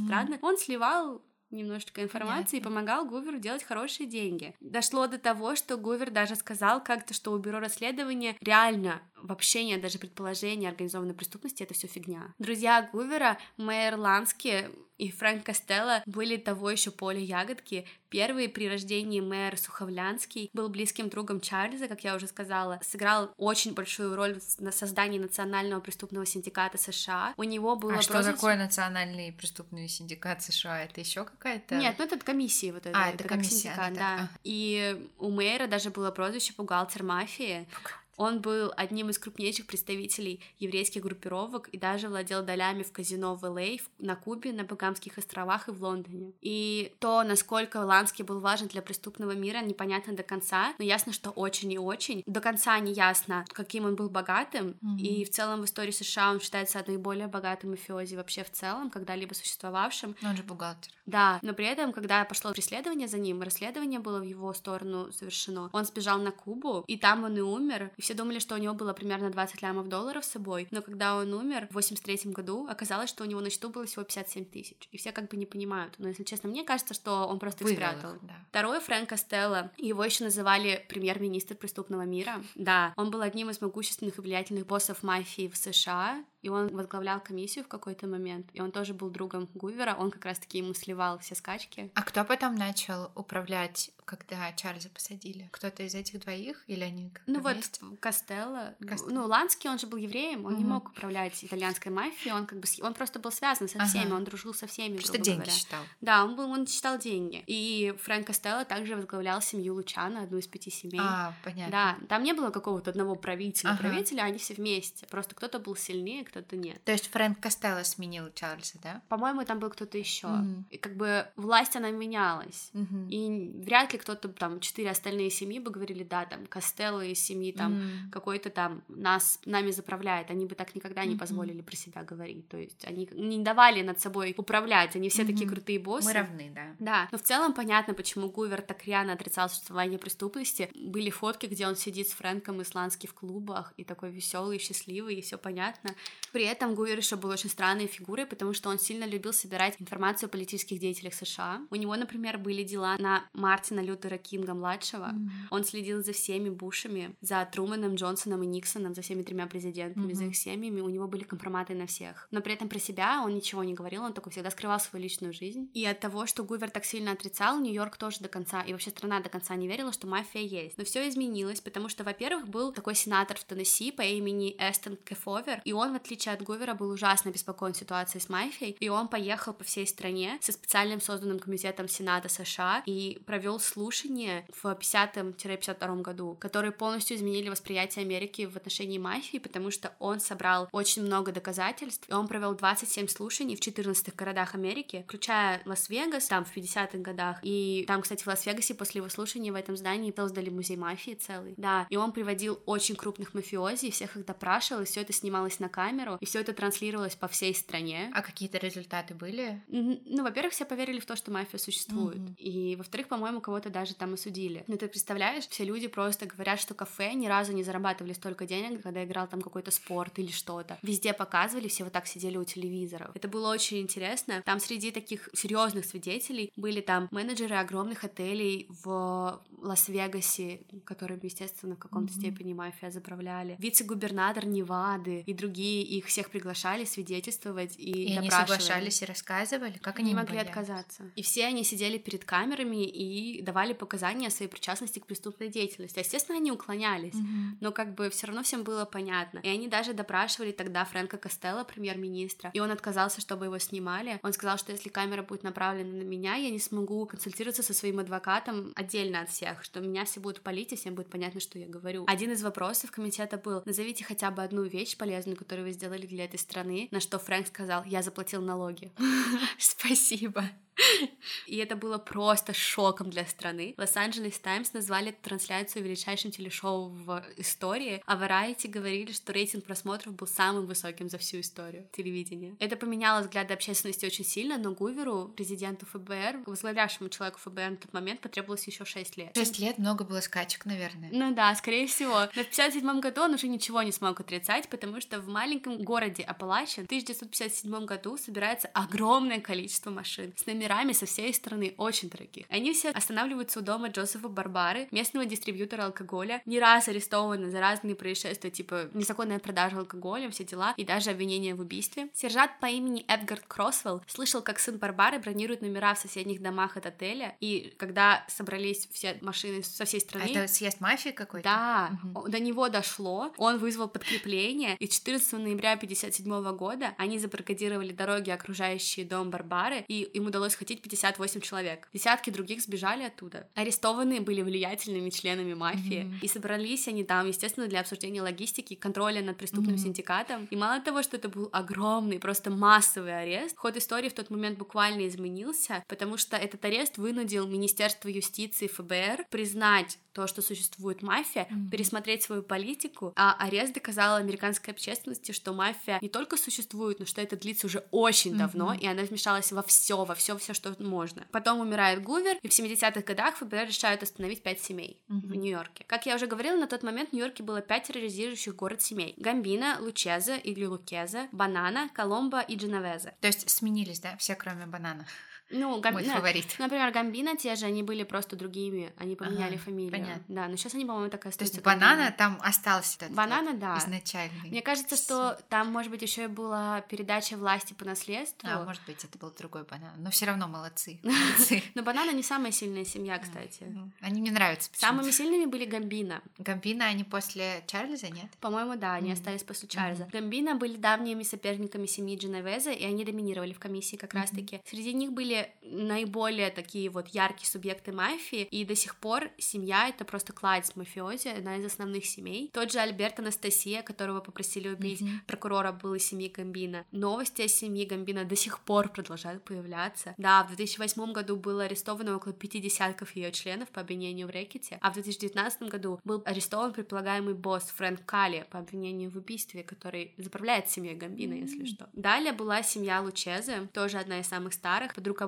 mm-hmm. 0.00 0.06
странно, 0.06 0.38
он 0.40 0.58
сливал 0.58 1.22
немножечко 1.56 2.02
информации 2.02 2.26
Понятно. 2.36 2.56
и 2.56 2.60
помогал 2.60 3.06
Гуверу 3.06 3.38
делать 3.38 3.64
хорошие 3.64 4.06
деньги. 4.06 4.54
Дошло 4.60 5.06
до 5.06 5.18
того, 5.18 5.56
что 5.56 5.76
Гувер 5.76 6.10
даже 6.10 6.36
сказал 6.36 6.82
как-то, 6.82 7.14
что 7.14 7.32
у 7.32 7.38
бюро 7.38 7.58
расследования 7.58 8.36
реально 8.40 9.00
вообще 9.16 9.64
нет 9.64 9.80
даже 9.80 9.98
предположения 9.98 10.68
организованной 10.68 11.14
преступности, 11.14 11.62
это 11.62 11.74
все 11.74 11.86
фигня. 11.86 12.34
Друзья 12.38 12.88
Гувера, 12.92 13.38
Мэйр 13.56 13.96
Лански 13.96 14.70
и 14.98 15.10
Фрэнк 15.10 15.44
Костелло 15.44 16.02
были 16.06 16.36
того 16.36 16.70
еще 16.70 16.90
поля 16.90 17.20
ягодки. 17.20 17.86
Первый 18.08 18.48
при 18.48 18.68
рождении 18.68 19.20
мэр 19.20 19.58
Суховлянский 19.58 20.48
был 20.54 20.68
близким 20.68 21.10
другом 21.10 21.40
Чарльза, 21.40 21.88
как 21.88 22.04
я 22.04 22.14
уже 22.14 22.26
сказала, 22.26 22.80
сыграл 22.82 23.30
очень 23.36 23.74
большую 23.74 24.16
роль 24.16 24.40
на 24.58 24.72
создании 24.72 25.18
национального 25.18 25.80
преступного 25.80 26.24
синдиката 26.24 26.78
США. 26.78 27.34
У 27.36 27.42
него 27.42 27.76
было 27.76 27.96
а 27.96 28.02
что 28.02 28.22
такое 28.22 28.56
национальный 28.56 29.32
преступный 29.32 29.88
синдикат 29.88 30.42
США? 30.42 30.84
Это 30.84 31.00
еще 31.00 31.24
какая-то? 31.24 31.76
Нет, 31.76 31.96
ну 31.98 32.04
это 32.04 32.18
комиссии 32.18 32.70
вот 32.70 32.86
это. 32.86 32.98
А, 32.98 33.08
это, 33.08 33.24
это 33.24 33.28
комиссия. 33.28 33.74
Синдикат, 33.74 33.92
да. 33.94 34.16
А. 34.20 34.28
И 34.44 35.08
у 35.18 35.30
Мейера 35.30 35.66
даже 35.66 35.90
было 35.90 36.10
прозвище 36.10 36.54
бухгалтер 36.56 37.02
мафии. 37.02 37.68
Он 38.16 38.40
был 38.40 38.72
одним 38.76 39.10
из 39.10 39.18
крупнейших 39.18 39.66
представителей 39.66 40.40
еврейских 40.58 41.02
группировок 41.02 41.68
и 41.68 41.78
даже 41.78 42.08
владел 42.08 42.42
долями 42.42 42.82
в 42.82 42.92
казино 42.92 43.34
в 43.34 43.44
L.A., 43.44 43.76
на 43.98 44.16
Кубе, 44.16 44.52
на 44.52 44.64
Багамских 44.64 45.18
островах 45.18 45.68
и 45.68 45.72
в 45.72 45.82
Лондоне. 45.82 46.32
И 46.40 46.94
то, 46.98 47.22
насколько 47.22 47.78
Ланский 47.78 48.24
был 48.24 48.40
важен 48.40 48.68
для 48.68 48.82
преступного 48.82 49.32
мира, 49.32 49.58
непонятно 49.58 50.14
до 50.14 50.22
конца, 50.22 50.74
но 50.78 50.84
ясно, 50.84 51.12
что 51.12 51.30
очень 51.30 51.72
и 51.72 51.78
очень. 51.78 52.22
До 52.26 52.40
конца 52.40 52.78
не 52.78 52.92
ясно, 52.92 53.44
каким 53.48 53.84
он 53.84 53.96
был 53.96 54.08
богатым, 54.08 54.76
mm-hmm. 54.82 54.98
и 54.98 55.24
в 55.24 55.30
целом 55.30 55.60
в 55.60 55.64
истории 55.64 55.90
США 55.90 56.30
он 56.30 56.40
считается 56.40 56.78
одной 56.78 56.96
более 56.96 57.26
богатой 57.26 57.70
мафиози 57.70 58.16
вообще 58.16 58.44
в 58.44 58.50
целом, 58.50 58.90
когда-либо 58.90 59.34
существовавшим. 59.34 60.16
Но 60.22 60.30
он 60.30 60.36
же 60.36 60.42
бухгалтер. 60.42 60.92
Да, 61.06 61.38
но 61.42 61.52
при 61.52 61.66
этом, 61.66 61.92
когда 61.92 62.24
пошло 62.24 62.52
преследование 62.52 63.08
за 63.08 63.18
ним, 63.18 63.42
расследование 63.42 64.00
было 64.00 64.18
в 64.18 64.24
его 64.24 64.52
сторону 64.52 65.12
совершено, 65.12 65.70
он 65.72 65.84
сбежал 65.84 66.18
на 66.18 66.32
Кубу, 66.32 66.84
и 66.86 66.96
там 66.96 67.24
он 67.24 67.36
и 67.36 67.40
умер, 67.40 67.90
и 67.96 68.02
все 68.06 68.14
думали, 68.14 68.38
что 68.38 68.54
у 68.54 68.58
него 68.58 68.72
было 68.72 68.92
примерно 68.92 69.30
20 69.30 69.62
лямов 69.62 69.88
долларов 69.88 70.24
с 70.24 70.28
собой, 70.28 70.68
но 70.70 70.80
когда 70.80 71.16
он 71.16 71.34
умер 71.34 71.66
в 71.70 71.74
83 71.74 72.30
году, 72.30 72.68
оказалось, 72.68 73.10
что 73.10 73.24
у 73.24 73.26
него 73.26 73.40
на 73.40 73.50
счету 73.50 73.68
было 73.68 73.84
всего 73.84 74.04
57 74.04 74.44
тысяч. 74.44 74.88
И 74.92 74.96
все 74.96 75.10
как 75.10 75.28
бы 75.28 75.36
не 75.36 75.44
понимают. 75.44 75.94
Но, 75.98 76.06
если 76.06 76.22
честно, 76.22 76.48
мне 76.48 76.62
кажется, 76.62 76.94
что 76.94 77.26
он 77.26 77.40
просто 77.40 77.64
их 77.64 77.70
спрятал. 77.70 78.14
Их, 78.14 78.20
да. 78.22 78.34
Второй 78.50 78.78
Фрэнк 78.78 79.08
Костелло, 79.08 79.72
его 79.76 80.04
еще 80.04 80.22
называли 80.22 80.86
премьер-министр 80.88 81.56
преступного 81.56 82.02
мира. 82.02 82.40
Да, 82.54 82.94
он 82.96 83.10
был 83.10 83.22
одним 83.22 83.50
из 83.50 83.60
могущественных 83.60 84.18
и 84.18 84.20
влиятельных 84.20 84.66
боссов 84.66 85.02
мафии 85.02 85.48
в 85.48 85.56
США, 85.56 86.24
и 86.46 86.48
он 86.48 86.68
возглавлял 86.68 87.18
комиссию 87.18 87.64
в 87.64 87.68
какой-то 87.68 88.06
момент, 88.06 88.46
и 88.52 88.60
он 88.60 88.70
тоже 88.70 88.94
был 88.94 89.10
другом 89.10 89.48
Гувера, 89.54 89.96
он 89.98 90.12
как 90.12 90.24
раз-таки 90.24 90.58
ему 90.58 90.74
сливал 90.74 91.18
все 91.18 91.34
скачки. 91.34 91.90
А 91.94 92.02
кто 92.04 92.24
потом 92.24 92.54
начал 92.54 93.10
управлять, 93.16 93.90
когда 94.04 94.52
Чарльза 94.52 94.88
посадили? 94.88 95.48
Кто-то 95.50 95.82
из 95.82 95.96
этих 95.96 96.20
двоих 96.20 96.62
или 96.68 96.84
они 96.84 97.10
Ну 97.26 97.40
вместе? 97.40 97.80
вот 97.84 97.98
Костелло, 97.98 98.76
Костелло, 98.78 99.10
ну 99.10 99.26
Ланский, 99.26 99.68
он 99.68 99.80
же 99.80 99.88
был 99.88 99.98
евреем, 99.98 100.46
он 100.46 100.52
угу. 100.52 100.62
не 100.62 100.68
мог 100.68 100.90
управлять 100.90 101.42
итальянской 101.42 101.90
мафией, 101.90 102.32
он 102.32 102.46
как 102.46 102.60
бы, 102.60 102.68
он 102.80 102.94
просто 102.94 103.18
был 103.18 103.32
связан 103.32 103.68
со 103.68 103.84
всеми, 103.84 104.06
ага. 104.06 104.14
он 104.14 104.22
дружил 104.24 104.54
со 104.54 104.68
всеми, 104.68 104.98
Просто 104.98 105.18
деньги 105.18 105.38
говоря. 105.38 105.52
считал. 105.52 105.82
Да, 106.00 106.24
он 106.24 106.36
был, 106.36 106.48
он 106.48 106.68
считал 106.68 106.96
деньги. 106.96 107.42
И 107.48 107.92
Фрэнк 108.02 108.28
Костелло 108.28 108.64
также 108.64 108.94
возглавлял 108.94 109.42
семью 109.42 109.74
Лучана, 109.74 110.22
одну 110.22 110.38
из 110.38 110.46
пяти 110.46 110.70
семей. 110.70 111.00
А, 111.02 111.34
понятно. 111.42 111.72
Да, 111.72 112.06
там 112.06 112.22
не 112.22 112.34
было 112.34 112.50
какого-то 112.50 112.90
одного 112.90 113.16
правителя, 113.16 113.70
ага. 113.70 113.80
правителя, 113.80 114.22
они 114.22 114.38
все 114.38 114.54
вместе, 114.54 115.06
просто 115.06 115.34
кто-то 115.34 115.58
был 115.58 115.74
сильнее, 115.74 116.24
кто 116.24 116.35
что-то 116.36 116.56
нет. 116.56 116.82
То 116.84 116.92
есть 116.92 117.08
Фрэнк 117.08 117.40
Костелло 117.40 117.82
сменил 117.82 118.30
Чарльза, 118.34 118.78
да? 118.82 119.02
По-моему, 119.08 119.44
там 119.44 119.58
был 119.58 119.70
кто-то 119.70 119.96
еще. 119.96 120.26
Мгм. 120.26 120.66
И 120.70 120.76
как 120.76 120.96
бы 120.96 121.26
власть, 121.36 121.76
она 121.76 121.90
менялась. 121.90 122.70
Мгм. 122.74 123.08
И 123.08 123.62
вряд 123.64 123.92
ли 123.92 123.98
кто-то 123.98 124.28
там, 124.28 124.60
четыре 124.60 124.90
остальные 124.90 125.30
семьи 125.30 125.58
бы 125.58 125.70
говорили, 125.70 126.04
да, 126.04 126.26
там, 126.26 126.46
Костелло 126.46 127.04
из 127.04 127.20
семьи, 127.20 127.52
там, 127.52 127.74
М. 127.74 128.10
какой-то 128.10 128.50
там 128.50 128.82
нас, 128.88 129.40
нами 129.46 129.70
заправляет, 129.70 130.30
они 130.30 130.44
бы 130.46 130.54
так 130.54 130.74
никогда 130.74 131.04
не 131.04 131.10
Мгм. 131.12 131.18
позволили 131.20 131.62
про 131.62 131.76
себя 131.76 132.02
говорить, 132.02 132.48
то 132.48 132.56
есть 132.58 132.84
они 132.84 133.08
не 133.12 133.38
давали 133.42 133.82
над 133.82 134.00
собой 134.00 134.34
управлять, 134.36 134.94
они 134.96 135.08
все 135.08 135.24
такие 135.24 135.46
Мгм. 135.46 135.54
крутые 135.54 135.78
боссы. 135.78 136.06
Мы 136.08 136.12
равны, 136.12 136.52
да. 136.54 136.76
Да, 136.78 137.08
но 137.12 137.18
в 137.18 137.22
целом 137.22 137.54
понятно, 137.54 137.94
почему 137.94 138.28
Гувер 138.30 138.60
так 138.62 138.84
рьяно 138.84 139.14
отрицал 139.14 139.48
существование 139.48 139.98
преступности. 139.98 140.70
Были 140.74 141.10
фотки, 141.10 141.46
где 141.46 141.66
он 141.66 141.76
сидит 141.76 142.08
с 142.08 142.12
Фрэнком 142.12 142.60
и 142.62 142.67
с 142.67 142.73
Лански 142.73 143.06
в 143.06 143.14
клубах 143.14 143.72
и 143.76 143.84
такой 143.84 144.10
веселый, 144.10 144.58
счастливый, 144.58 145.16
и 145.16 145.20
все 145.22 145.38
понятно. 145.38 145.94
При 146.32 146.44
этом 146.44 146.74
Гувер 146.74 146.98
еще 146.98 147.16
был 147.16 147.30
очень 147.30 147.48
странной 147.48 147.86
фигурой, 147.86 148.26
потому 148.26 148.52
что 148.52 148.68
он 148.68 148.78
сильно 148.78 149.04
любил 149.04 149.32
собирать 149.32 149.76
информацию 149.80 150.26
о 150.28 150.30
политических 150.30 150.78
деятелях 150.78 151.14
США. 151.14 151.62
У 151.70 151.76
него, 151.76 151.96
например, 151.96 152.38
были 152.38 152.62
дела 152.62 152.96
на 152.98 153.24
Мартина 153.32 153.80
Лютера 153.80 154.18
Кинга 154.18 154.54
младшего. 154.54 155.06
Мгм. 155.06 155.30
Он 155.50 155.64
следил 155.64 156.02
за 156.02 156.12
всеми 156.12 156.50
Бушами, 156.50 157.14
за 157.20 157.48
Труманом, 157.50 157.94
Джонсоном 157.94 158.42
и 158.42 158.46
Никсоном, 158.46 158.94
за 158.94 159.02
всеми 159.02 159.22
тремя 159.22 159.46
президентами, 159.46 160.12
за 160.12 160.22
Мгм. 160.24 160.30
их 160.30 160.36
семьями. 160.36 160.80
У 160.80 160.88
него 160.88 161.06
были 161.08 161.22
компроматы 161.24 161.74
на 161.74 161.86
всех. 161.86 162.28
Но 162.30 162.40
при 162.40 162.52
этом 162.54 162.68
про 162.68 162.78
себя 162.78 163.22
он 163.24 163.34
ничего 163.34 163.64
не 163.64 163.74
говорил, 163.74 164.02
он 164.02 164.12
такой 164.12 164.32
всегда 164.32 164.50
скрывал 164.50 164.80
свою 164.80 165.02
личную 165.02 165.32
жизнь. 165.32 165.70
И 165.74 165.86
от 165.86 166.00
того, 166.00 166.26
что 166.26 166.44
Гувер 166.44 166.70
так 166.70 166.84
сильно 166.84 167.12
отрицал, 167.12 167.60
Нью-Йорк 167.60 167.96
тоже 167.96 168.18
до 168.20 168.28
конца, 168.28 168.62
и 168.62 168.72
вообще 168.72 168.90
страна 168.90 169.20
до 169.20 169.28
конца 169.28 169.54
не 169.56 169.68
верила, 169.68 169.92
что 169.92 170.06
мафия 170.06 170.42
есть. 170.42 170.76
Но 170.76 170.84
все 170.84 171.08
изменилось, 171.08 171.60
потому 171.60 171.88
что, 171.88 172.04
во-первых, 172.04 172.48
был 172.48 172.72
такой 172.72 172.94
сенатор 172.94 173.38
в 173.38 173.44
Теннесси 173.44 173.90
по 173.90 174.02
имени 174.02 174.54
Эстес 174.58 174.96
Кефовер, 174.96 175.62
и 175.64 175.72
он, 175.72 175.92
в 175.92 175.96
отличие 176.06 176.34
от 176.34 176.42
Гувера, 176.42 176.74
был 176.74 176.90
ужасно 176.90 177.30
обеспокоен 177.30 177.74
ситуацией 177.74 178.22
с 178.22 178.28
мафией, 178.28 178.76
и 178.80 178.88
он 178.88 179.08
поехал 179.08 179.52
по 179.52 179.64
всей 179.64 179.86
стране 179.86 180.38
со 180.40 180.52
специальным 180.52 181.00
созданным 181.00 181.38
комитетом 181.38 181.88
Сената 181.88 182.28
США 182.28 182.82
и 182.86 183.20
провел 183.26 183.58
слушание 183.60 184.46
в 184.52 184.66
50-52 184.66 186.02
году, 186.02 186.36
которые 186.40 186.72
полностью 186.72 187.16
изменили 187.16 187.48
восприятие 187.48 188.04
Америки 188.04 188.46
в 188.46 188.56
отношении 188.56 188.98
мафии, 188.98 189.38
потому 189.38 189.70
что 189.70 189.94
он 189.98 190.20
собрал 190.20 190.68
очень 190.72 191.02
много 191.02 191.32
доказательств, 191.32 192.08
и 192.08 192.12
он 192.12 192.28
провел 192.28 192.54
27 192.54 193.08
слушаний 193.08 193.56
в 193.56 193.60
14 193.60 194.14
городах 194.14 194.54
Америки, 194.54 195.04
включая 195.06 195.62
Лас-Вегас, 195.64 196.26
там 196.26 196.44
в 196.44 196.56
50-х 196.56 196.98
годах, 196.98 197.38
и 197.42 197.84
там, 197.86 198.02
кстати, 198.02 198.22
в 198.22 198.26
Лас-Вегасе 198.28 198.74
после 198.74 199.00
его 199.00 199.08
слушания 199.08 199.52
в 199.52 199.56
этом 199.56 199.76
здании 199.76 200.12
создали 200.16 200.50
музей 200.50 200.76
мафии 200.76 201.14
целый, 201.14 201.54
да, 201.56 201.86
и 201.90 201.96
он 201.96 202.12
приводил 202.12 202.60
очень 202.66 202.96
крупных 202.96 203.34
мафиози, 203.34 203.90
всех 203.90 204.16
их 204.16 204.24
допрашивал, 204.24 204.82
и 204.82 204.84
все 204.84 205.00
это 205.00 205.12
снималось 205.12 205.58
на 205.58 205.68
камеру, 205.68 205.95
и 206.20 206.24
все 206.26 206.40
это 206.40 206.52
транслировалось 206.52 207.14
по 207.16 207.28
всей 207.28 207.54
стране. 207.54 208.10
А 208.14 208.22
какие-то 208.22 208.58
результаты 208.58 209.14
были? 209.14 209.62
Ну, 209.68 210.22
во-первых, 210.22 210.52
все 210.52 210.64
поверили 210.64 211.00
в 211.00 211.06
то, 211.06 211.16
что 211.16 211.30
мафия 211.30 211.58
существует. 211.58 212.18
Мгм. 212.18 212.36
И, 212.38 212.76
во-вторых, 212.76 213.08
по-моему, 213.08 213.40
кого-то 213.40 213.70
даже 213.70 213.94
там 213.94 214.14
осудили. 214.14 214.64
Ну, 214.66 214.76
ты 214.76 214.88
представляешь, 214.88 215.46
все 215.48 215.64
люди 215.64 215.88
просто 215.88 216.26
говорят, 216.26 216.60
что 216.60 216.74
кафе 216.74 217.12
ни 217.14 217.26
разу 217.26 217.52
не 217.52 217.62
зарабатывали 217.62 218.12
столько 218.12 218.46
денег, 218.46 218.82
когда 218.82 219.04
играл 219.04 219.26
там 219.28 219.40
какой-то 219.40 219.70
спорт 219.70 220.18
или 220.18 220.30
что-то. 220.30 220.78
Везде 220.82 221.12
показывали, 221.12 221.68
все 221.68 221.84
вот 221.84 221.92
так 221.92 222.06
сидели 222.06 222.36
у 222.36 222.44
телевизоров. 222.44 223.10
Это 223.14 223.28
было 223.28 223.52
очень 223.52 223.78
интересно. 223.80 224.42
Там 224.44 224.60
среди 224.60 224.90
таких 224.90 225.28
серьезных 225.34 225.84
свидетелей 225.84 226.52
были 226.56 226.80
там 226.80 227.08
менеджеры 227.10 227.56
огромных 227.56 228.04
отелей 228.04 228.66
в 228.84 229.40
Лас-Вегасе, 229.62 230.60
которым, 230.84 231.20
естественно, 231.22 231.74
в 231.76 231.78
каком-то 231.78 232.12
Мгм. 232.12 232.20
степени 232.20 232.52
мафия 232.54 232.90
заправляли. 232.90 233.56
Вице-губернатор 233.58 234.46
Невады 234.46 235.22
и 235.26 235.34
другие 235.34 235.84
их 235.86 236.06
всех 236.06 236.30
приглашали 236.30 236.84
свидетельствовать 236.84 237.74
и, 237.78 237.90
И 238.04 238.16
они 238.16 238.28
допрашивали. 238.28 238.58
соглашались 238.60 239.02
и 239.02 239.04
рассказывали? 239.04 239.78
Как 239.78 239.96
Они 239.98 240.06
они 240.06 240.10
не 240.10 240.16
могли 240.16 240.36
боялись? 240.36 240.50
отказаться. 240.50 241.10
И 241.14 241.22
все 241.22 241.46
они 241.46 241.64
сидели 241.64 241.98
перед 241.98 242.24
камерами 242.24 242.84
и 242.84 243.42
давали 243.42 243.72
показания 243.72 244.28
о 244.28 244.30
своей 244.30 244.50
причастности 244.50 244.98
к 244.98 245.06
преступной 245.06 245.48
деятельности. 245.48 245.98
Естественно, 245.98 246.38
они 246.38 246.50
уклонялись. 246.52 247.14
Мгм. 247.14 247.58
Но 247.60 247.72
как 247.72 247.94
бы 247.94 248.10
все 248.10 248.26
равно 248.26 248.42
всем 248.42 248.62
было 248.64 248.84
понятно. 248.84 249.38
И 249.40 249.48
они 249.48 249.68
даже 249.68 249.92
допрашивали 249.92 250.52
тогда 250.52 250.84
Фрэнка 250.84 251.16
Костелло, 251.18 251.64
премьер-министра, 251.64 252.50
и 252.52 252.60
он 252.60 252.70
отказался, 252.70 253.20
чтобы 253.20 253.46
его 253.46 253.58
снимали. 253.58 254.20
Он 254.22 254.32
сказал, 254.32 254.58
что 254.58 254.72
если 254.72 254.88
камера 254.88 255.22
будет 255.22 255.42
направлена 255.42 255.92
на 255.98 256.02
меня, 256.02 256.34
я 256.36 256.50
не 256.50 256.58
смогу 256.58 257.06
консультироваться 257.06 257.62
со 257.62 257.74
своим 257.74 257.98
адвокатом 257.98 258.72
отдельно 258.76 259.20
от 259.20 259.30
всех, 259.30 259.62
что 259.64 259.80
меня 259.80 260.04
все 260.04 260.20
будут 260.20 260.40
палить, 260.42 260.72
и 260.72 260.76
всем 260.76 260.94
будет 260.94 261.08
понятно, 261.08 261.40
что 261.40 261.58
я 261.58 261.66
говорю. 261.66 262.04
Один 262.06 262.32
из 262.32 262.42
вопросов 262.42 262.90
комитета 262.90 263.36
был, 263.36 263.62
назовите 263.64 264.04
хотя 264.04 264.30
бы 264.30 264.42
одну 264.42 264.62
вещь 264.64 264.96
полезную, 264.96 265.36
которую 265.36 265.66
вы 265.66 265.72
сделали 265.76 266.06
для 266.06 266.24
этой 266.24 266.38
страны, 266.38 266.88
на 266.90 267.00
что 267.00 267.18
Фрэнк 267.18 267.46
сказал, 267.46 267.84
я 267.84 268.02
заплатил 268.02 268.42
налоги. 268.42 268.90
Спасибо. 269.58 270.44
И 271.46 271.56
это 271.56 271.76
было 271.76 271.98
просто 271.98 272.52
шоком 272.52 273.10
для 273.10 273.26
страны. 273.26 273.74
Лос-Анджелес 273.78 274.38
Таймс 274.38 274.72
назвали 274.72 275.10
эту 275.10 275.22
трансляцию 275.22 275.84
величайшим 275.84 276.30
телешоу 276.30 276.88
в 276.88 277.24
истории, 277.36 278.02
а 278.06 278.16
Variety 278.16 278.68
говорили, 278.68 279.12
что 279.12 279.32
рейтинг 279.32 279.64
просмотров 279.64 280.14
был 280.14 280.26
самым 280.26 280.66
высоким 280.66 281.08
за 281.08 281.18
всю 281.18 281.40
историю 281.40 281.88
телевидения. 281.92 282.56
Это 282.58 282.76
поменяло 282.76 283.22
взгляды 283.22 283.54
общественности 283.54 284.06
очень 284.06 284.24
сильно, 284.24 284.58
но 284.58 284.72
Гуверу, 284.72 285.32
президенту 285.36 285.86
ФБР, 285.86 286.42
возглавлявшему 286.46 287.08
человеку 287.08 287.38
ФБР 287.40 287.70
на 287.70 287.76
тот 287.76 287.92
момент, 287.92 288.20
потребовалось 288.20 288.66
еще 288.66 288.84
6 288.84 289.16
лет. 289.16 289.36
Шесть 289.36 289.58
лет 289.58 289.78
много 289.78 290.04
было 290.04 290.20
скачек, 290.20 290.66
наверное. 290.66 291.10
Ну 291.12 291.34
да, 291.34 291.54
скорее 291.54 291.86
всего. 291.86 292.20
Но 292.34 292.42
в 292.42 292.48
57 292.48 293.00
году 293.00 293.22
он 293.22 293.34
уже 293.34 293.48
ничего 293.48 293.82
не 293.82 293.92
смог 293.92 294.20
отрицать, 294.20 294.68
потому 294.68 295.00
что 295.00 295.20
в 295.20 295.28
маленьком 295.28 295.78
городе 295.82 296.22
Апалачен 296.22 296.82
в 296.82 296.86
1957 296.86 297.84
году 297.84 298.16
собирается 298.16 298.68
огромное 298.68 299.40
количество 299.40 299.90
машин 299.90 300.32
с 300.36 300.46
номерами 300.46 300.65
со 300.92 301.06
всей 301.06 301.32
страны, 301.34 301.74
очень 301.78 302.08
дорогих. 302.10 302.46
Они 302.48 302.72
все 302.72 302.90
останавливаются 302.90 303.60
у 303.60 303.62
дома 303.62 303.88
Джозефа 303.88 304.28
Барбары, 304.28 304.88
местного 304.90 305.26
дистрибьютора 305.26 305.86
алкоголя, 305.86 306.42
не 306.46 306.60
раз 306.60 306.88
арестованы 306.88 307.50
за 307.50 307.60
разные 307.60 307.94
происшествия, 307.94 308.50
типа 308.50 308.90
незаконная 308.94 309.38
продажа 309.38 309.78
алкоголя, 309.78 310.30
все 310.30 310.44
дела, 310.44 310.74
и 310.76 310.84
даже 310.84 311.10
обвинения 311.10 311.54
в 311.54 311.60
убийстве. 311.60 312.08
Сержант 312.14 312.52
по 312.60 312.66
имени 312.66 313.04
Эдгард 313.08 313.44
Кросвелл 313.46 314.02
слышал, 314.06 314.42
как 314.42 314.58
сын 314.58 314.78
Барбары 314.78 315.18
бронирует 315.18 315.62
номера 315.62 315.94
в 315.94 315.98
соседних 315.98 316.42
домах 316.42 316.76
от 316.76 316.86
отеля, 316.86 317.36
и 317.40 317.74
когда 317.76 318.24
собрались 318.28 318.88
все 318.92 319.18
машины 319.20 319.62
со 319.62 319.84
всей 319.84 320.00
страны... 320.00 320.30
это 320.30 320.46
съезд 320.48 320.80
мафии 320.80 321.10
какой-то? 321.10 321.44
Да, 321.48 321.98
о- 322.14 322.28
до 322.28 322.38
него 322.38 322.68
дошло, 322.68 323.32
он 323.36 323.58
вызвал 323.58 323.88
подкрепление, 323.88 324.76
и 324.78 324.88
14 324.88 325.32
ноября 325.34 325.72
1957 325.72 326.56
года 326.56 326.94
они 326.98 327.18
забаррикадировали 327.18 327.92
дороги, 327.92 328.30
окружающие 328.30 329.06
дом 329.06 329.30
Барбары, 329.30 329.84
и 329.88 330.02
им 330.02 330.26
удалось 330.26 330.55
схватить 330.56 330.80
58 330.82 331.40
человек. 331.42 331.88
Десятки 331.92 332.30
других 332.30 332.62
сбежали 332.62 333.04
оттуда. 333.04 333.46
Арестованные 333.54 334.20
были 334.20 334.40
влиятельными 334.42 335.10
членами 335.10 335.54
мафии, 335.54 336.04
Мгм. 336.04 336.18
и 336.22 336.28
собрались 336.28 336.88
они 336.88 337.04
там, 337.04 337.26
естественно, 337.28 337.66
для 337.66 337.80
обсуждения 337.80 338.22
логистики, 338.22 338.74
контроля 338.74 339.22
над 339.22 339.36
преступным 339.36 339.74
Мгм. 339.74 339.84
синдикатом. 339.84 340.46
И 340.50 340.56
мало 340.56 340.80
того, 340.80 341.02
что 341.02 341.16
это 341.16 341.28
был 341.28 341.48
огромный, 341.52 342.18
просто 342.18 342.50
массовый 342.50 343.20
арест, 343.22 343.54
ход 343.56 343.76
истории 343.76 344.08
в 344.08 344.14
тот 344.14 344.30
момент 344.30 344.58
буквально 344.58 345.06
изменился, 345.06 345.84
потому 345.88 346.16
что 346.16 346.36
этот 346.36 346.64
арест 346.64 346.96
вынудил 346.98 347.46
Министерство 347.46 348.08
юстиции 348.08 348.66
ФБР 348.66 349.26
признать 349.30 349.98
то, 350.12 350.26
что 350.26 350.40
существует 350.40 351.02
мафия, 351.02 351.46
Мгм. 351.50 351.68
пересмотреть 351.70 352.22
свою 352.22 352.42
политику, 352.42 353.12
а 353.16 353.34
арест 353.38 353.74
доказал 353.74 354.16
американской 354.16 354.72
общественности, 354.72 355.32
что 355.32 355.52
мафия 355.52 355.98
не 356.00 356.08
только 356.08 356.38
существует, 356.38 356.98
но 357.00 357.04
что 357.04 357.20
это 357.20 357.36
длится 357.36 357.66
уже 357.66 357.84
очень 357.90 358.30
Мгм. 358.30 358.38
давно, 358.38 358.72
и 358.72 358.86
она 358.86 359.02
вмешалась 359.02 359.52
во 359.52 359.62
все, 359.62 360.04
во 360.06 360.14
все, 360.14 360.38
все, 360.46 360.54
что 360.54 360.76
можно. 360.78 361.26
Потом 361.32 361.58
умирает 361.60 362.02
Гувер, 362.02 362.38
и 362.40 362.48
в 362.48 362.52
70-х 362.52 363.00
годах 363.02 363.36
ФБР 363.36 363.66
решают 363.66 364.02
остановить 364.02 364.42
пять 364.42 364.60
семей 364.60 365.02
в 365.08 365.14
Мгм. 365.14 365.32
Нью-Йорке. 365.40 365.84
Как 365.88 366.06
я 366.06 366.14
уже 366.14 366.26
говорила, 366.26 366.56
на 366.56 366.68
тот 366.68 366.82
момент 366.84 367.10
в 367.10 367.12
Нью-Йорке 367.12 367.42
было 367.42 367.60
пять 367.60 367.84
терроризирующих 367.84 368.54
город 368.54 368.80
семей. 368.80 369.14
Гамбина, 369.16 369.78
Лучеза 369.80 370.36
или 370.36 370.64
Лукеза, 370.64 371.28
Банана, 371.32 371.88
Коломбо 371.92 372.40
и 372.40 372.54
Дженовеза. 372.54 373.14
То 373.20 373.26
есть 373.26 373.50
сменились, 373.50 373.98
да, 374.00 374.16
все 374.18 374.36
кроме 374.36 374.66
банана. 374.66 375.06
Ну, 375.50 375.70
Мой 375.70 375.80
Гамбина... 375.80 376.14
фаворит. 376.14 376.58
Например, 376.58 376.90
Гамбина 376.90 377.36
те 377.36 377.54
же, 377.54 377.66
они 377.66 377.82
были 377.82 378.02
просто 378.02 378.34
другими, 378.36 378.92
они 378.96 379.14
поменяли 379.14 379.54
Ага, 379.54 379.62
фамилию. 379.64 379.92
понятно. 379.92 380.24
Да, 380.28 380.48
но 380.48 380.56
сейчас 380.56 380.74
они, 380.74 380.84
по-моему, 380.84 381.08
так 381.10 381.24
и 381.26 381.30
То 381.30 381.44
есть 381.44 381.62
банана 381.62 381.96
Гамбина. 381.96 382.16
там 382.16 382.38
остался 382.42 382.96
этот 382.96 383.12
Банана, 383.14 383.50
вот 383.52 383.60
да. 383.60 383.78
изначальный. 383.78 384.50
Мне 384.50 384.60
кажется, 384.62 384.96
что 384.96 385.38
там, 385.48 385.70
может 385.70 385.90
быть, 385.90 386.02
еще 386.02 386.24
и 386.24 386.26
была 386.26 386.80
передача 386.82 387.36
власти 387.36 387.74
по 387.74 387.84
наследству. 387.84 388.48
А, 388.50 388.64
может 388.64 388.82
быть, 388.86 389.04
это 389.04 389.18
был 389.18 389.30
другой 389.38 389.62
банан. 389.64 389.92
Но 389.98 390.10
все 390.10 390.26
равно 390.26 390.48
молодцы. 390.48 390.98
молодцы. 391.04 391.62
Но 391.74 391.82
банана 391.82 392.10
не 392.10 392.22
самая 392.22 392.50
сильная 392.50 392.84
семья, 392.84 393.18
кстати. 393.18 393.64
Ну, 393.68 393.90
Они 394.00 394.20
мне 394.20 394.32
нравятся. 394.32 394.70
Самыми 394.74 395.10
сильными 395.10 395.46
были 395.46 395.64
Гамбина. 395.64 396.22
Гамбина, 396.38 396.86
они 396.86 397.04
после 397.04 397.62
Чарльза, 397.66 398.08
нет? 398.08 398.30
По-моему, 398.40 398.76
да, 398.76 398.94
они 398.94 399.12
остались 399.12 399.44
после 399.44 399.68
Чарльза. 399.68 400.08
Гамбина 400.12 400.56
были 400.56 400.76
давними 400.76 401.22
соперниками 401.22 401.86
семьи 401.86 402.16
Дженовеза, 402.16 402.72
и 402.72 402.84
они 402.84 403.04
доминировали 403.04 403.52
в 403.52 403.58
комиссии 403.60 403.96
как 403.96 404.14
раз-таки. 404.14 404.60
Среди 404.64 404.92
них 404.92 405.12
были 405.12 405.35
были 405.36 405.52
наиболее 405.62 406.50
такие 406.50 406.88
вот 406.90 407.08
яркие 407.08 407.48
субъекты 407.48 407.92
мафии, 407.92 408.42
и 408.50 408.64
до 408.64 408.74
сих 408.74 408.96
пор 408.96 409.30
семья— 409.38 409.88
это 409.88 410.04
просто 410.04 410.32
кладезь 410.32 410.76
мафиози, 410.76 411.28
одна 411.28 411.56
из 411.56 411.64
основных 411.64 412.06
семей. 412.06 412.50
Тот 412.52 412.72
же 412.72 412.78
Альберт 412.78 413.18
Анастасия, 413.18 413.82
которого 413.82 414.20
попросили 414.20 414.68
убить, 414.68 415.00
mm-hmm. 415.00 415.26
прокурора 415.26 415.72
был 415.72 415.94
из 415.94 416.06
семьи 416.06 416.28
Гамбина. 416.28 416.84
Новости 416.92 417.42
о 417.42 417.48
семье 417.48 417.86
Гамбина 417.86 418.24
до 418.24 418.36
сих 418.36 418.60
пор 418.60 418.88
продолжают 418.88 419.44
появляться. 419.44 420.14
Да, 420.18 420.44
в 420.44 420.48
2008 420.48 421.12
году 421.12 421.36
было 421.36 421.64
арестовано 421.64 422.16
около 422.16 422.32
пяти 422.32 422.60
десятков 422.60 423.14
ее 423.16 423.32
членов 423.32 423.68
по 423.70 423.80
обвинению 423.80 424.28
в 424.28 424.30
рэкете, 424.30 424.78
а 424.80 424.90
в 424.90 424.94
2019 424.94 425.62
году 425.62 426.00
был 426.04 426.22
арестован 426.24 426.72
предполагаемый 426.72 427.34
босс 427.34 427.64
Фрэнк 427.76 428.04
Калли 428.04 428.46
по 428.50 428.58
обвинению 428.58 429.10
в 429.10 429.16
убийстве, 429.16 429.62
который 429.62 430.14
заправляет 430.16 430.70
семьей 430.70 430.94
Гамбина, 430.94 431.34
mm-hmm. 431.34 431.40
если 431.40 431.64
что. 431.64 431.88
Далее 431.92 432.32
была 432.32 432.62
семья 432.62 433.00
Лучезе, 433.00 433.68
тоже 433.72 433.98
одна 433.98 434.20
из 434.20 434.26
самых 434.26 434.52
старых, 434.52 434.94
под 434.94 435.06
руководством 435.06 435.25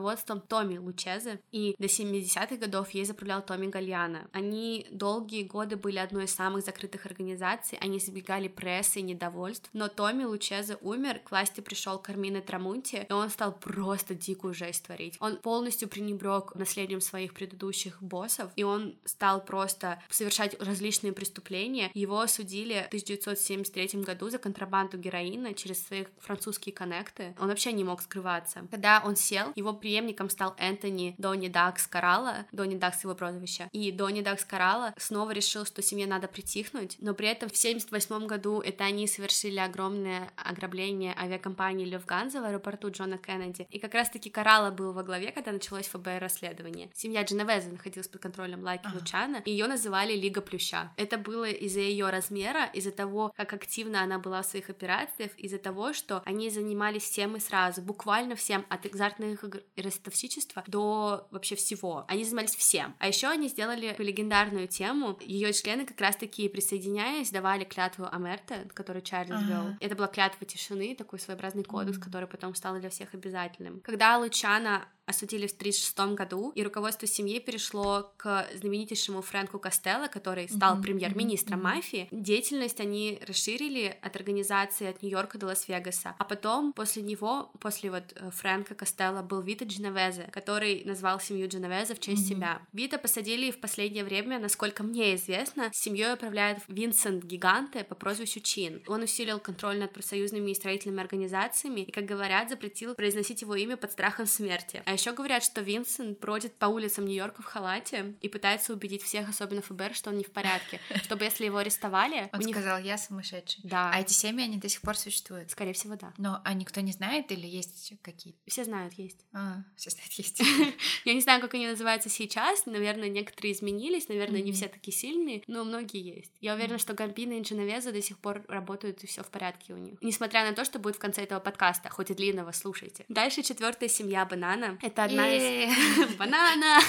Томми 0.48 0.78
Лучезе, 0.78 1.40
и 1.52 1.74
до 1.78 1.86
70-х 1.86 2.56
годов 2.56 2.90
ей 2.90 3.04
заправлял 3.04 3.42
Томми 3.42 3.66
Гальяна. 3.66 4.28
Они 4.32 4.86
долгие 4.90 5.44
годы 5.44 5.76
были 5.76 5.98
одной 5.98 6.24
из 6.24 6.34
самых 6.34 6.64
закрытых 6.64 7.06
организаций, 7.06 7.78
они 7.80 7.98
избегали 7.98 8.48
прессы 8.48 9.00
и 9.00 9.02
недовольств, 9.02 9.70
но 9.72 9.88
Томми 9.88 10.24
Лучезе 10.24 10.76
умер, 10.80 11.20
к 11.24 11.30
власти 11.30 11.60
пришел 11.60 11.98
Кармина 11.98 12.40
Трамунти, 12.40 13.06
и 13.08 13.12
он 13.12 13.30
стал 13.30 13.52
просто 13.52 14.14
дикую 14.14 14.54
жесть 14.54 14.84
творить. 14.84 15.16
Он 15.20 15.36
полностью 15.36 15.88
пренебрег 15.88 16.54
наследием 16.54 17.00
своих 17.00 17.34
предыдущих 17.34 18.02
боссов, 18.02 18.50
и 18.56 18.62
он 18.62 18.96
стал 19.04 19.44
просто 19.44 20.02
совершать 20.10 20.60
различные 20.60 21.12
преступления. 21.12 21.90
Его 21.94 22.20
осудили 22.20 22.82
в 22.84 22.86
1973 22.88 24.02
году 24.02 24.30
за 24.30 24.38
контрабанду 24.38 24.98
героина 24.98 25.54
через 25.54 25.86
свои 25.86 26.04
французские 26.18 26.74
коннекты. 26.74 27.34
Он 27.38 27.48
вообще 27.48 27.72
не 27.72 27.84
мог 27.84 28.02
скрываться. 28.02 28.66
Когда 28.70 29.02
он 29.04 29.16
сел, 29.16 29.52
его 29.54 29.72
преемником 29.88 30.28
стал 30.28 30.54
Энтони 30.58 31.14
Донни 31.16 31.48
Дакс 31.48 31.86
Карала, 31.86 32.44
Донни 32.52 32.76
Дакс 32.76 33.04
его 33.04 33.14
прозвище, 33.14 33.70
и 33.72 33.90
Донни 33.90 34.20
Дакс 34.20 34.44
Карала 34.44 34.92
снова 34.98 35.30
решил, 35.30 35.64
что 35.64 35.80
семье 35.80 36.06
надо 36.06 36.28
притихнуть, 36.28 36.96
но 36.98 37.14
при 37.14 37.28
этом 37.28 37.48
в 37.48 37.56
1978 37.56 38.26
году 38.26 38.60
это 38.60 38.84
они 38.84 39.06
совершили 39.06 39.58
огромное 39.58 40.30
ограбление 40.36 41.14
авиакомпании 41.18 41.86
Люфганза 41.86 42.42
в 42.42 42.44
аэропорту 42.44 42.90
Джона 42.90 43.16
Кеннеди, 43.16 43.66
и 43.70 43.78
как 43.78 43.94
раз-таки 43.94 44.28
Карала 44.28 44.70
был 44.70 44.92
во 44.92 45.02
главе, 45.02 45.32
когда 45.32 45.52
началось 45.52 45.88
ФБР 45.88 46.18
расследование. 46.20 46.90
Семья 46.92 47.22
Дженовеза 47.22 47.70
находилась 47.70 48.08
под 48.08 48.20
контролем 48.20 48.62
Лайки 48.62 48.88
ага. 48.88 48.98
Лучана, 48.98 49.42
и 49.46 49.52
ее 49.52 49.68
называли 49.68 50.12
Лига 50.14 50.42
Плюща. 50.42 50.92
Это 50.98 51.16
было 51.16 51.48
из-за 51.48 51.80
ее 51.80 52.10
размера, 52.10 52.66
из-за 52.74 52.90
того, 52.90 53.32
как 53.34 53.54
активно 53.54 54.02
она 54.02 54.18
была 54.18 54.42
в 54.42 54.46
своих 54.46 54.68
операциях, 54.68 55.30
из-за 55.38 55.56
того, 55.56 55.94
что 55.94 56.22
они 56.26 56.50
занимались 56.50 57.04
всем 57.04 57.36
и 57.36 57.40
сразу, 57.40 57.80
буквально 57.80 58.36
всем, 58.36 58.66
от 58.68 58.84
экзартных 58.84 59.42
игр 59.44 59.60
и 59.78 59.82
ростовщичества 59.82 60.64
до 60.66 61.26
вообще 61.30 61.54
всего. 61.54 62.04
Они 62.08 62.24
занимались 62.24 62.56
всем. 62.56 62.94
А 62.98 63.08
еще 63.08 63.28
они 63.28 63.48
сделали 63.48 63.94
легендарную 63.98 64.68
тему. 64.68 65.16
Ее 65.20 65.52
члены 65.52 65.86
как 65.86 66.00
раз-таки 66.00 66.48
присоединяясь, 66.48 67.30
давали 67.30 67.64
клятву 67.64 68.06
Амерте, 68.10 68.68
которую 68.74 69.02
Чарльз 69.02 69.36
ага. 69.36 69.46
вел. 69.46 69.76
Это 69.80 69.94
была 69.94 70.08
клятва 70.08 70.46
тишины, 70.46 70.94
такой 70.94 71.18
своеобразный 71.18 71.64
кодекс, 71.64 71.98
mm. 71.98 72.02
который 72.02 72.28
потом 72.28 72.54
стал 72.54 72.78
для 72.78 72.90
всех 72.90 73.14
обязательным. 73.14 73.80
Когда 73.80 74.18
Лучана 74.18 74.88
осудили 75.08 75.46
в 75.46 75.52
1936 75.52 76.14
году, 76.14 76.52
и 76.54 76.62
руководство 76.62 77.08
семьи 77.08 77.40
перешло 77.40 78.12
к 78.16 78.46
знаменитейшему 78.54 79.22
Фрэнку 79.22 79.58
Костелло, 79.58 80.08
который 80.08 80.48
стал 80.48 80.76
mm-hmm. 80.76 80.82
премьер-министром 80.82 81.60
mm-hmm. 81.60 81.62
мафии. 81.62 82.08
Деятельность 82.10 82.80
они 82.80 83.18
расширили 83.26 83.96
от 84.02 84.16
организации 84.16 84.88
от 84.88 85.02
Нью-Йорка 85.02 85.38
до 85.38 85.46
Лас-Вегаса. 85.46 86.14
А 86.18 86.24
потом, 86.24 86.72
после 86.72 87.02
него, 87.02 87.50
после 87.60 87.90
вот 87.90 88.04
э, 88.14 88.30
Фрэнка 88.30 88.74
Костелло, 88.74 89.22
был 89.22 89.40
Вита 89.40 89.64
Дженовезе, 89.64 90.28
который 90.30 90.84
назвал 90.84 91.20
семью 91.20 91.48
Дженовезе 91.48 91.94
в 91.94 92.00
честь 92.00 92.24
mm-hmm. 92.24 92.36
себя. 92.36 92.62
Вита 92.72 92.98
посадили 92.98 93.50
в 93.50 93.60
последнее 93.60 94.04
время, 94.04 94.38
насколько 94.38 94.82
мне 94.82 95.14
известно, 95.14 95.70
семьей 95.72 96.14
управляет 96.14 96.58
Винсент 96.68 97.24
Гиганте 97.24 97.84
по 97.84 97.94
прозвищу 97.94 98.40
Чин. 98.40 98.82
Он 98.86 99.02
усилил 99.02 99.38
контроль 99.38 99.78
над 99.78 99.92
профсоюзными 99.92 100.50
и 100.50 100.54
строительными 100.54 101.00
организациями 101.00 101.80
и, 101.80 101.90
как 101.90 102.04
говорят, 102.04 102.50
запретил 102.50 102.94
произносить 102.94 103.42
его 103.42 103.54
имя 103.54 103.76
под 103.76 103.92
страхом 103.92 104.26
смерти. 104.26 104.82
А 104.84 104.97
еще 104.98 105.12
говорят, 105.12 105.42
что 105.44 105.60
Винсент 105.60 106.18
бродит 106.20 106.54
по 106.56 106.66
улицам 106.66 107.06
Нью-Йорка 107.06 107.42
в 107.42 107.44
халате 107.44 108.16
и 108.20 108.28
пытается 108.28 108.72
убедить 108.72 109.02
всех, 109.02 109.28
особенно 109.28 109.62
ФБР, 109.62 109.94
что 109.94 110.10
он 110.10 110.18
не 110.18 110.24
в 110.24 110.30
порядке, 110.30 110.80
чтобы 111.02 111.24
если 111.24 111.44
его 111.44 111.58
арестовали... 111.58 112.28
Он 112.32 112.40
них... 112.40 112.54
сказал, 112.54 112.78
я 112.78 112.98
сумасшедший. 112.98 113.62
Да. 113.64 113.90
А 113.92 114.00
эти 114.00 114.12
семьи, 114.12 114.44
они 114.44 114.56
до 114.56 114.68
сих 114.68 114.80
пор 114.80 114.96
существуют? 114.96 115.50
Скорее 115.50 115.72
всего, 115.72 115.96
да. 115.96 116.12
Но 116.18 116.40
а 116.44 116.54
никто 116.54 116.80
не 116.80 116.92
знает 116.92 117.30
или 117.32 117.46
есть 117.46 117.92
какие-то? 118.02 118.38
Все 118.46 118.64
знают, 118.64 118.94
есть. 118.94 119.24
А, 119.32 119.62
все 119.76 119.90
знают, 119.90 120.12
есть. 120.12 120.40
Я 121.04 121.14
не 121.14 121.20
знаю, 121.20 121.40
как 121.40 121.54
они 121.54 121.66
называются 121.66 122.08
сейчас, 122.08 122.66
наверное, 122.66 123.08
некоторые 123.08 123.52
изменились, 123.52 124.08
наверное, 124.08 124.42
не 124.42 124.52
все 124.52 124.68
такие 124.68 124.96
сильные, 124.96 125.42
но 125.46 125.64
многие 125.64 126.16
есть. 126.16 126.32
Я 126.40 126.54
уверена, 126.54 126.78
что 126.78 126.94
Гамбина 126.94 127.34
и 127.34 127.42
Дженовеза 127.42 127.92
до 127.92 128.02
сих 128.02 128.18
пор 128.18 128.44
работают, 128.48 129.04
и 129.04 129.06
все 129.06 129.22
в 129.22 129.30
порядке 129.30 129.74
у 129.74 129.76
них. 129.76 129.98
Несмотря 130.02 130.44
на 130.44 130.54
то, 130.54 130.64
что 130.64 130.78
будет 130.78 130.96
в 130.96 130.98
конце 130.98 131.22
этого 131.22 131.40
подкаста, 131.40 131.88
хоть 131.88 132.10
и 132.10 132.14
длинного, 132.14 132.52
слушайте. 132.52 133.04
Дальше 133.08 133.42
четвертая 133.42 133.88
семья 133.88 134.24
Банана. 134.24 134.78
Это 134.88 135.04
одна 135.04 135.28
из... 135.28 136.16
Банана! 136.16 136.80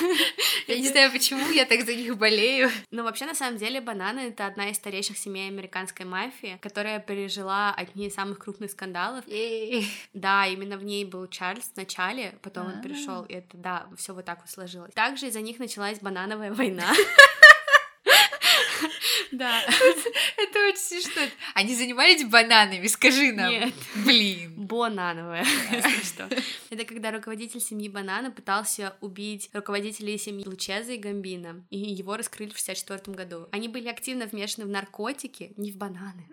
Я 0.68 0.80
не 0.80 0.88
знаю, 0.88 1.12
почему 1.12 1.50
я 1.50 1.66
так 1.66 1.82
за 1.82 1.94
них 1.94 2.18
болею. 2.18 2.70
Но 2.92 3.04
вообще, 3.04 3.26
на 3.26 3.36
самом 3.36 3.58
деле, 3.58 3.82
Банана— 3.82 4.20
это 4.30 4.46
одна 4.46 4.70
из 4.70 4.78
старейших 4.78 5.18
семей 5.18 5.50
американской 5.50 6.06
мафии, 6.06 6.58
которая 6.62 7.02
пережила 7.02 7.74
одни 7.74 8.08
из 8.08 8.14
самых 8.14 8.40
крупных 8.40 8.72
скандалов. 8.72 9.26
Да, 10.14 10.48
именно 10.48 10.78
в 10.78 10.84
ней 10.84 11.04
был 11.04 11.28
Чарльз 11.28 11.72
в 11.74 11.76
начале, 11.76 12.36
потом 12.42 12.68
он 12.68 12.82
перешел, 12.82 13.24
и 13.26 13.34
это, 13.34 13.58
да, 13.58 13.88
все 13.98 14.14
вот 14.14 14.24
так 14.24 14.40
вот 14.40 14.50
сложилось. 14.50 14.94
Также 14.94 15.28
из-за 15.28 15.42
них 15.42 15.60
началась 15.60 16.00
банановая 16.00 16.54
война. 16.54 16.94
Да. 19.32 19.62
Это 20.38 20.60
очень 20.68 20.78
смешно. 20.78 21.22
Они 21.54 21.76
занимались 21.76 22.24
бананами, 22.26 22.88
скажи 22.88 23.32
нам. 23.32 23.50
Нет. 23.50 23.74
Блин. 24.06 24.54
Банановая, 24.58 25.46
что. 26.04 26.30
Это 26.70 26.86
когда 26.86 27.12
руководитель 27.12 27.62
семьи 27.62 27.90
Банана 27.90 28.32
пытался 28.32 28.96
убить 29.02 29.50
руководителей 29.54 30.18
семьи 30.18 30.46
Лучеза 30.46 30.94
и 30.94 30.98
Гамбина, 30.98 31.64
и 31.70 31.78
его 31.78 32.18
раскрыли 32.18 32.52
в 32.52 32.58
64 32.58 33.16
году. 33.16 33.48
Они 33.52 33.68
были 33.68 33.88
активно 33.88 34.26
вмешаны 34.26 34.66
в 34.66 34.70
наркотики, 34.70 35.54
не 35.58 35.72
в 35.72 35.78
бананы. 35.78 36.28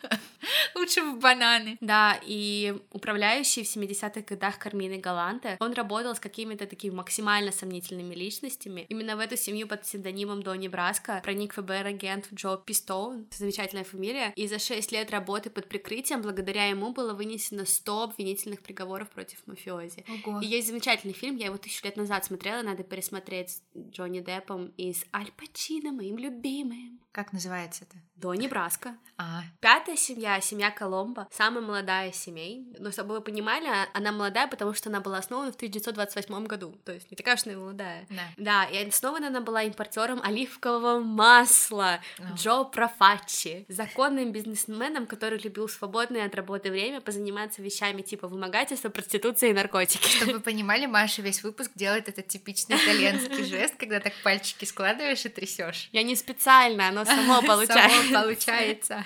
Лучше 0.74 1.02
в 1.02 1.18
бананы. 1.18 1.78
Да, 1.80 2.18
и 2.24 2.74
управляющий 2.90 3.62
в 3.64 3.76
70-х 3.76 4.22
годах 4.22 4.58
Кармины 4.58 4.98
Галанте, 4.98 5.56
он 5.60 5.72
работал 5.72 6.14
с 6.14 6.20
какими-то 6.20 6.66
такими 6.66 6.94
максимально 6.94 7.52
сомнительными 7.52 8.14
личностями. 8.14 8.86
Именно 8.88 9.16
в 9.16 9.20
эту 9.20 9.36
семью 9.36 9.66
под 9.66 9.82
псевдонимом 9.82 10.42
Донни 10.42 10.68
Браско 10.68 11.20
проник 11.22 11.54
ФБР-агент 11.54 12.28
Джо 12.34 12.56
Пистоун, 12.56 13.26
замечательная 13.30 13.84
фамилия, 13.84 14.32
и 14.36 14.46
за 14.46 14.58
6 14.58 14.92
лет 14.92 15.10
работы 15.10 15.50
под 15.50 15.68
прикрытием 15.68 16.22
благодаря 16.22 16.66
ему 16.66 16.92
было 16.92 17.14
вынесено 17.14 17.64
100 17.66 18.02
обвинительных 18.02 18.62
приговоров 18.62 19.10
против 19.10 19.46
мафиози. 19.46 20.04
Ого. 20.24 20.40
И 20.40 20.46
есть 20.46 20.68
замечательный 20.68 21.14
фильм, 21.14 21.36
я 21.36 21.46
его 21.46 21.58
тысячу 21.58 21.84
лет 21.84 21.96
назад 21.96 22.24
смотрела, 22.24 22.62
надо 22.62 22.82
пересмотреть 22.82 23.50
с 23.50 23.62
Джонни 23.76 24.20
Деппом 24.20 24.72
и 24.76 24.92
с 24.92 25.04
Аль 25.14 25.30
Пачино, 25.36 25.92
моим 25.92 26.18
любимым. 26.18 27.00
Как 27.12 27.34
называется 27.34 27.84
это? 27.84 27.98
Донни 28.16 28.46
Браско. 28.46 28.96
А. 29.18 29.42
Пятая 29.60 29.96
семья, 29.96 30.40
семья 30.40 30.70
Коломбо, 30.70 31.28
самая 31.30 31.62
молодая 31.62 32.12
семей. 32.12 32.72
Но 32.78 32.90
чтобы 32.90 33.14
вы 33.14 33.20
понимали, 33.20 33.66
а, 33.66 33.88
она 33.92 34.12
молодая, 34.12 34.46
потому 34.46 34.72
что 34.74 34.88
она 34.88 35.00
была 35.00 35.18
основана 35.18 35.52
в 35.52 35.56
1928 35.56 36.46
году. 36.46 36.78
То 36.84 36.92
есть 36.92 37.10
не 37.10 37.16
такая 37.16 37.34
уж 37.34 37.44
и 37.44 37.54
молодая. 37.54 38.06
Да. 38.08 38.22
Да, 38.36 38.64
и 38.64 38.88
основана 38.88 39.26
она 39.26 39.40
была 39.40 39.64
импортером 39.64 40.22
оливкового 40.22 41.00
масла 41.00 42.00
О. 42.18 42.34
Джо 42.36 42.64
Профаччи, 42.64 43.66
законным 43.68 44.32
бизнесменом, 44.32 45.06
который 45.06 45.38
любил 45.38 45.68
свободное 45.68 46.24
от 46.24 46.34
работы 46.34 46.70
время 46.70 47.00
позаниматься 47.00 47.60
вещами 47.60 48.02
типа 48.02 48.28
вымогательства, 48.28 48.88
проституции 48.88 49.50
и 49.50 49.52
наркотики. 49.52 50.08
Чтобы 50.08 50.34
вы 50.34 50.40
понимали, 50.40 50.86
Маша 50.86 51.22
весь 51.22 51.42
выпуск 51.42 51.72
делает 51.74 52.08
этот 52.08 52.28
типичный 52.28 52.76
итальянский 52.76 53.44
жест, 53.50 53.74
когда 53.76 54.00
так 54.00 54.14
пальчики 54.24 54.64
складываешь 54.64 55.26
и 55.26 55.28
трясешь. 55.28 55.88
Я 55.92 56.02
не 56.02 56.16
специально, 56.16 56.88
оно 56.88 57.01
само 57.16 57.42
получается. 57.42 58.02
Само 58.02 58.22
получается. 58.22 59.04